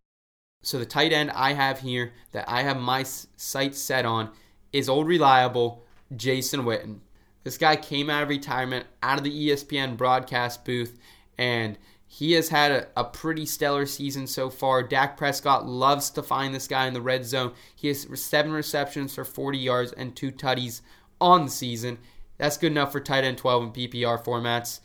So 0.62 0.78
the 0.78 0.86
tight 0.86 1.12
end 1.12 1.30
I 1.32 1.52
have 1.52 1.80
here 1.80 2.14
that 2.32 2.48
I 2.48 2.62
have 2.62 2.80
my 2.80 3.02
sights 3.02 3.78
set 3.78 4.06
on 4.06 4.30
is 4.72 4.88
old 4.88 5.06
reliable 5.06 5.84
Jason 6.16 6.62
Witten. 6.62 7.00
This 7.42 7.58
guy 7.58 7.76
came 7.76 8.08
out 8.08 8.22
of 8.22 8.30
retirement, 8.30 8.86
out 9.02 9.18
of 9.18 9.24
the 9.24 9.48
ESPN 9.50 9.98
broadcast 9.98 10.64
booth, 10.64 10.98
and 11.36 11.76
he 12.14 12.30
has 12.34 12.48
had 12.48 12.70
a, 12.70 12.86
a, 12.96 13.02
pretty 13.02 13.44
stellar 13.44 13.86
season 13.86 14.28
so 14.28 14.48
far. 14.48 14.84
Dak 14.84 15.16
Prescott 15.16 15.66
loves 15.66 16.10
to 16.10 16.22
find 16.22 16.54
this 16.54 16.68
guy 16.68 16.86
in 16.86 16.94
the 16.94 17.00
red 17.00 17.24
zone. 17.24 17.52
He 17.74 17.88
has 17.88 18.06
seven 18.14 18.52
receptions 18.52 19.12
for 19.12 19.24
40 19.24 19.58
yards 19.58 19.90
and 19.90 20.14
two 20.14 20.30
tutties 20.30 20.80
on 21.20 21.46
the 21.46 21.50
season. 21.50 21.98
That's 22.38 22.56
good 22.56 22.70
enough 22.70 22.92
for 22.92 23.00
tight 23.00 23.24
end 23.24 23.38
12 23.38 23.64
in 23.64 23.72
PPR 23.72 24.24
formats. 24.24 24.78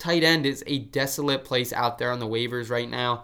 Tight 0.00 0.24
end 0.24 0.46
is 0.46 0.64
a 0.66 0.80
desolate 0.80 1.44
place 1.44 1.72
out 1.72 1.98
there 1.98 2.10
on 2.10 2.18
the 2.18 2.26
waivers 2.26 2.70
right 2.70 2.90
now. 2.90 3.22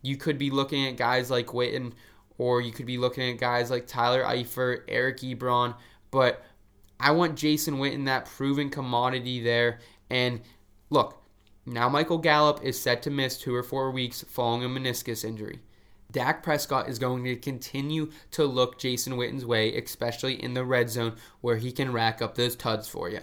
You 0.00 0.16
could 0.16 0.38
be 0.38 0.48
looking 0.48 0.86
at 0.86 0.96
guys 0.96 1.30
like 1.30 1.48
Witten, 1.48 1.92
or 2.38 2.62
you 2.62 2.72
could 2.72 2.86
be 2.86 2.96
looking 2.96 3.30
at 3.30 3.36
guys 3.36 3.70
like 3.70 3.86
Tyler 3.86 4.24
Eifert, 4.24 4.84
Eric 4.88 5.18
Ebron, 5.18 5.74
but 6.10 6.42
I 6.98 7.10
want 7.10 7.36
Jason 7.36 7.74
Witten, 7.74 8.06
that 8.06 8.24
proven 8.24 8.70
commodity 8.70 9.42
there. 9.42 9.80
And 10.08 10.40
look, 10.88 11.22
now, 11.68 11.88
Michael 11.88 12.18
Gallup 12.18 12.62
is 12.62 12.80
set 12.80 13.02
to 13.02 13.10
miss 13.10 13.36
two 13.36 13.52
or 13.52 13.64
four 13.64 13.90
weeks 13.90 14.24
following 14.28 14.64
a 14.64 14.68
meniscus 14.68 15.24
injury. 15.24 15.58
Dak 16.12 16.44
Prescott 16.44 16.88
is 16.88 17.00
going 17.00 17.24
to 17.24 17.34
continue 17.34 18.12
to 18.30 18.44
look 18.44 18.78
Jason 18.78 19.16
Witten's 19.16 19.44
way, 19.44 19.76
especially 19.76 20.40
in 20.40 20.54
the 20.54 20.64
red 20.64 20.88
zone 20.88 21.16
where 21.40 21.56
he 21.56 21.72
can 21.72 21.92
rack 21.92 22.22
up 22.22 22.36
those 22.36 22.54
tuds 22.54 22.86
for 22.86 23.10
you. 23.10 23.18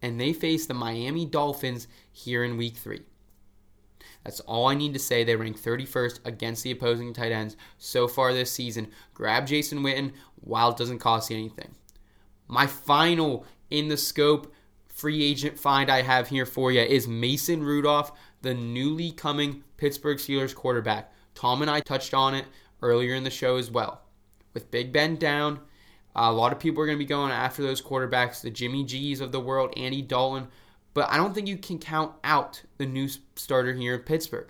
And 0.00 0.18
they 0.18 0.32
face 0.32 0.64
the 0.64 0.72
Miami 0.72 1.26
Dolphins 1.26 1.86
here 2.10 2.42
in 2.42 2.56
week 2.56 2.78
three. 2.78 3.02
That's 4.24 4.40
all 4.40 4.68
I 4.68 4.74
need 4.74 4.94
to 4.94 4.98
say. 4.98 5.22
They 5.22 5.36
rank 5.36 5.60
31st 5.60 6.20
against 6.24 6.64
the 6.64 6.70
opposing 6.70 7.12
tight 7.12 7.30
ends 7.30 7.58
so 7.76 8.08
far 8.08 8.32
this 8.32 8.50
season. 8.50 8.88
Grab 9.12 9.46
Jason 9.46 9.80
Witten 9.80 10.12
while 10.36 10.70
it 10.70 10.78
doesn't 10.78 10.98
cost 10.98 11.30
you 11.30 11.36
anything. 11.36 11.74
My 12.48 12.66
final 12.66 13.44
in 13.70 13.88
the 13.88 13.96
scope 13.98 14.52
free 14.96 15.22
agent 15.22 15.58
find 15.58 15.90
I 15.90 16.00
have 16.00 16.28
here 16.28 16.46
for 16.46 16.72
you 16.72 16.80
is 16.80 17.06
Mason 17.06 17.62
Rudolph, 17.62 18.12
the 18.40 18.54
newly 18.54 19.12
coming 19.12 19.62
Pittsburgh 19.76 20.16
Steelers 20.16 20.54
quarterback. 20.54 21.12
Tom 21.34 21.60
and 21.60 21.70
I 21.70 21.80
touched 21.80 22.14
on 22.14 22.34
it 22.34 22.46
earlier 22.80 23.14
in 23.14 23.22
the 23.22 23.30
show 23.30 23.56
as 23.56 23.70
well. 23.70 24.00
With 24.54 24.70
Big 24.70 24.94
Ben 24.94 25.16
down, 25.16 25.60
a 26.14 26.32
lot 26.32 26.50
of 26.50 26.58
people 26.58 26.82
are 26.82 26.86
going 26.86 26.96
to 26.96 27.04
be 27.04 27.08
going 27.08 27.30
after 27.30 27.62
those 27.62 27.82
quarterbacks, 27.82 28.40
the 28.40 28.50
Jimmy 28.50 28.84
G's 28.84 29.20
of 29.20 29.32
the 29.32 29.40
world, 29.40 29.74
Andy 29.76 30.00
Dalton, 30.00 30.48
but 30.94 31.10
I 31.10 31.18
don't 31.18 31.34
think 31.34 31.46
you 31.46 31.58
can 31.58 31.78
count 31.78 32.14
out 32.24 32.62
the 32.78 32.86
new 32.86 33.06
starter 33.34 33.74
here 33.74 33.96
in 33.96 34.00
Pittsburgh. 34.00 34.48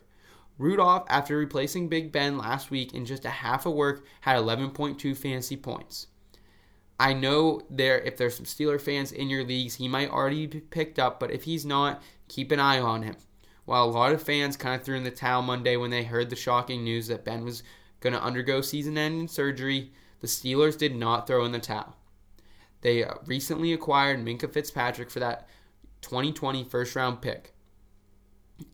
Rudolph, 0.59 1.07
after 1.09 1.37
replacing 1.37 1.89
Big 1.89 2.13
Ben 2.13 2.39
last 2.39 2.71
week 2.71 2.95
in 2.95 3.05
just 3.05 3.25
a 3.25 3.31
half 3.31 3.67
a 3.67 3.71
work, 3.71 4.07
had 4.21 4.37
11.2 4.37 5.17
fantasy 5.17 5.57
points. 5.57 6.07
I 6.99 7.13
know 7.13 7.63
there 7.69 7.99
if 8.01 8.17
there's 8.17 8.37
some 8.37 8.47
Steeler 8.47 8.81
fans 8.81 9.13
in 9.13 9.29
your 9.29 9.45
leagues, 9.45 9.75
he 9.75 9.89
might 9.89 10.11
already 10.11 10.47
be 10.47 10.61
picked 10.61 10.99
up, 10.99 11.21
but 11.21 11.31
if 11.31 11.45
he's 11.45 11.67
not, 11.67 12.03
keep 12.29 12.51
an 12.53 12.61
eye 12.61 12.81
on 12.81 13.03
him. 13.03 13.17
While 13.67 13.85
a 13.85 13.91
lot 13.91 14.13
of 14.13 14.23
fans 14.23 14.57
kind 14.57 14.75
of 14.79 14.85
threw 14.85 14.97
in 14.97 15.05
the 15.05 15.11
towel 15.11 15.43
Monday 15.43 15.77
when 15.77 15.91
they 15.91 16.05
heard 16.05 16.31
the 16.31 16.37
shocking 16.37 16.85
news 16.85 17.09
that 17.09 17.25
Ben 17.25 17.45
was 17.45 17.63
going 18.01 18.13
to 18.13 18.23
undergo 18.23 18.61
season-ending 18.61 19.29
surgery, 19.29 19.93
the 20.21 20.27
Steelers 20.27 20.79
did 20.79 20.95
not 20.95 21.27
throw 21.27 21.45
in 21.45 21.53
the 21.53 21.59
towel. 21.59 21.97
They 22.81 23.05
uh, 23.05 23.15
recently 23.27 23.73
acquired 23.73 24.25
Minkah 24.25 24.53
Fitzpatrick 24.53 25.11
for 25.11 25.21
that 25.21 25.49
2020 26.03 26.65
first-round 26.65 27.21
pick. 27.21 27.53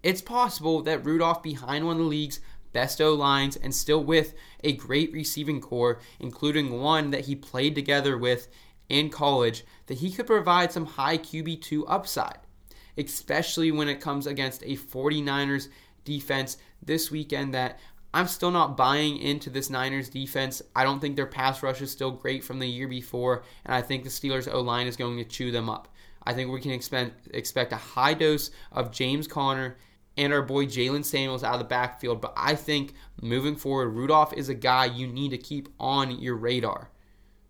it's 0.02 0.20
possible 0.20 0.82
that 0.82 1.04
Rudolph, 1.04 1.42
behind 1.42 1.86
one 1.86 1.96
of 1.96 2.02
the 2.02 2.08
league's 2.08 2.40
best 2.72 3.00
O 3.00 3.14
lines 3.14 3.56
and 3.56 3.74
still 3.74 4.02
with 4.02 4.34
a 4.64 4.72
great 4.72 5.12
receiving 5.12 5.60
core, 5.60 6.00
including 6.20 6.80
one 6.80 7.10
that 7.10 7.26
he 7.26 7.34
played 7.36 7.74
together 7.74 8.16
with 8.16 8.48
in 8.88 9.10
college, 9.10 9.64
that 9.86 9.98
he 9.98 10.12
could 10.12 10.26
provide 10.26 10.72
some 10.72 10.86
high 10.86 11.18
QB2 11.18 11.84
upside, 11.86 12.38
especially 12.96 13.70
when 13.70 13.88
it 13.88 14.00
comes 14.00 14.26
against 14.26 14.62
a 14.62 14.76
49ers 14.76 15.68
defense 16.04 16.58
this 16.82 17.10
weekend 17.10 17.54
that 17.54 17.78
I'm 18.14 18.26
still 18.26 18.50
not 18.50 18.76
buying 18.76 19.16
into 19.18 19.48
this 19.48 19.70
Niners 19.70 20.10
defense. 20.10 20.60
I 20.76 20.84
don't 20.84 21.00
think 21.00 21.16
their 21.16 21.26
pass 21.26 21.62
rush 21.62 21.80
is 21.80 21.90
still 21.90 22.10
great 22.10 22.44
from 22.44 22.58
the 22.58 22.66
year 22.66 22.86
before, 22.86 23.42
and 23.64 23.74
I 23.74 23.80
think 23.80 24.04
the 24.04 24.10
Steelers 24.10 24.52
O 24.52 24.60
line 24.60 24.86
is 24.86 24.96
going 24.96 25.16
to 25.16 25.24
chew 25.24 25.50
them 25.50 25.70
up. 25.70 25.88
I 26.24 26.34
think 26.34 26.50
we 26.50 26.60
can 26.60 26.72
expect 26.72 27.28
expect 27.34 27.72
a 27.72 27.76
high 27.76 28.14
dose 28.14 28.50
of 28.70 28.92
James 28.92 29.26
Conner 29.26 29.76
and 30.16 30.32
our 30.32 30.42
boy 30.42 30.66
Jaylen 30.66 31.04
Samuels 31.04 31.44
out 31.44 31.54
of 31.54 31.60
the 31.60 31.64
backfield. 31.64 32.20
But 32.20 32.32
I 32.36 32.54
think 32.54 32.94
moving 33.20 33.56
forward, 33.56 33.90
Rudolph 33.90 34.32
is 34.34 34.48
a 34.48 34.54
guy 34.54 34.86
you 34.86 35.06
need 35.06 35.30
to 35.30 35.38
keep 35.38 35.68
on 35.78 36.20
your 36.20 36.36
radar. 36.36 36.90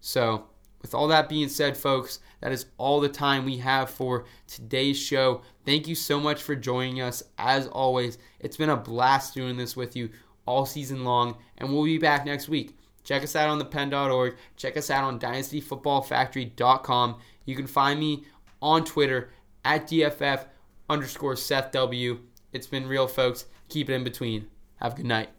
So, 0.00 0.46
with 0.80 0.94
all 0.94 1.08
that 1.08 1.28
being 1.28 1.48
said, 1.48 1.76
folks, 1.76 2.18
that 2.40 2.50
is 2.50 2.66
all 2.76 3.00
the 3.00 3.08
time 3.08 3.44
we 3.44 3.58
have 3.58 3.88
for 3.88 4.24
today's 4.48 4.98
show. 4.98 5.42
Thank 5.64 5.86
you 5.86 5.94
so 5.94 6.18
much 6.18 6.42
for 6.42 6.56
joining 6.56 7.00
us. 7.00 7.22
As 7.38 7.68
always, 7.68 8.18
it's 8.40 8.56
been 8.56 8.70
a 8.70 8.76
blast 8.76 9.32
doing 9.34 9.56
this 9.56 9.76
with 9.76 9.94
you 9.94 10.10
all 10.44 10.66
season 10.66 11.04
long, 11.04 11.36
and 11.58 11.72
we'll 11.72 11.84
be 11.84 11.98
back 11.98 12.26
next 12.26 12.48
week. 12.48 12.76
Check 13.04 13.22
us 13.22 13.36
out 13.36 13.48
on 13.48 13.60
thepen.org. 13.60 14.36
Check 14.56 14.76
us 14.76 14.90
out 14.90 15.04
on 15.04 15.20
dynastyfootballfactory.com. 15.20 17.16
You 17.44 17.56
can 17.56 17.66
find 17.66 18.00
me 18.00 18.24
on 18.60 18.84
Twitter 18.84 19.30
at 19.64 19.88
DFF 19.88 20.46
underscore 20.88 21.36
Seth 21.36 21.70
W. 21.72 22.20
It's 22.52 22.66
been 22.66 22.86
real, 22.86 23.08
folks. 23.08 23.46
Keep 23.68 23.88
it 23.88 23.94
in 23.94 24.04
between. 24.04 24.48
Have 24.76 24.92
a 24.92 24.96
good 24.96 25.06
night. 25.06 25.30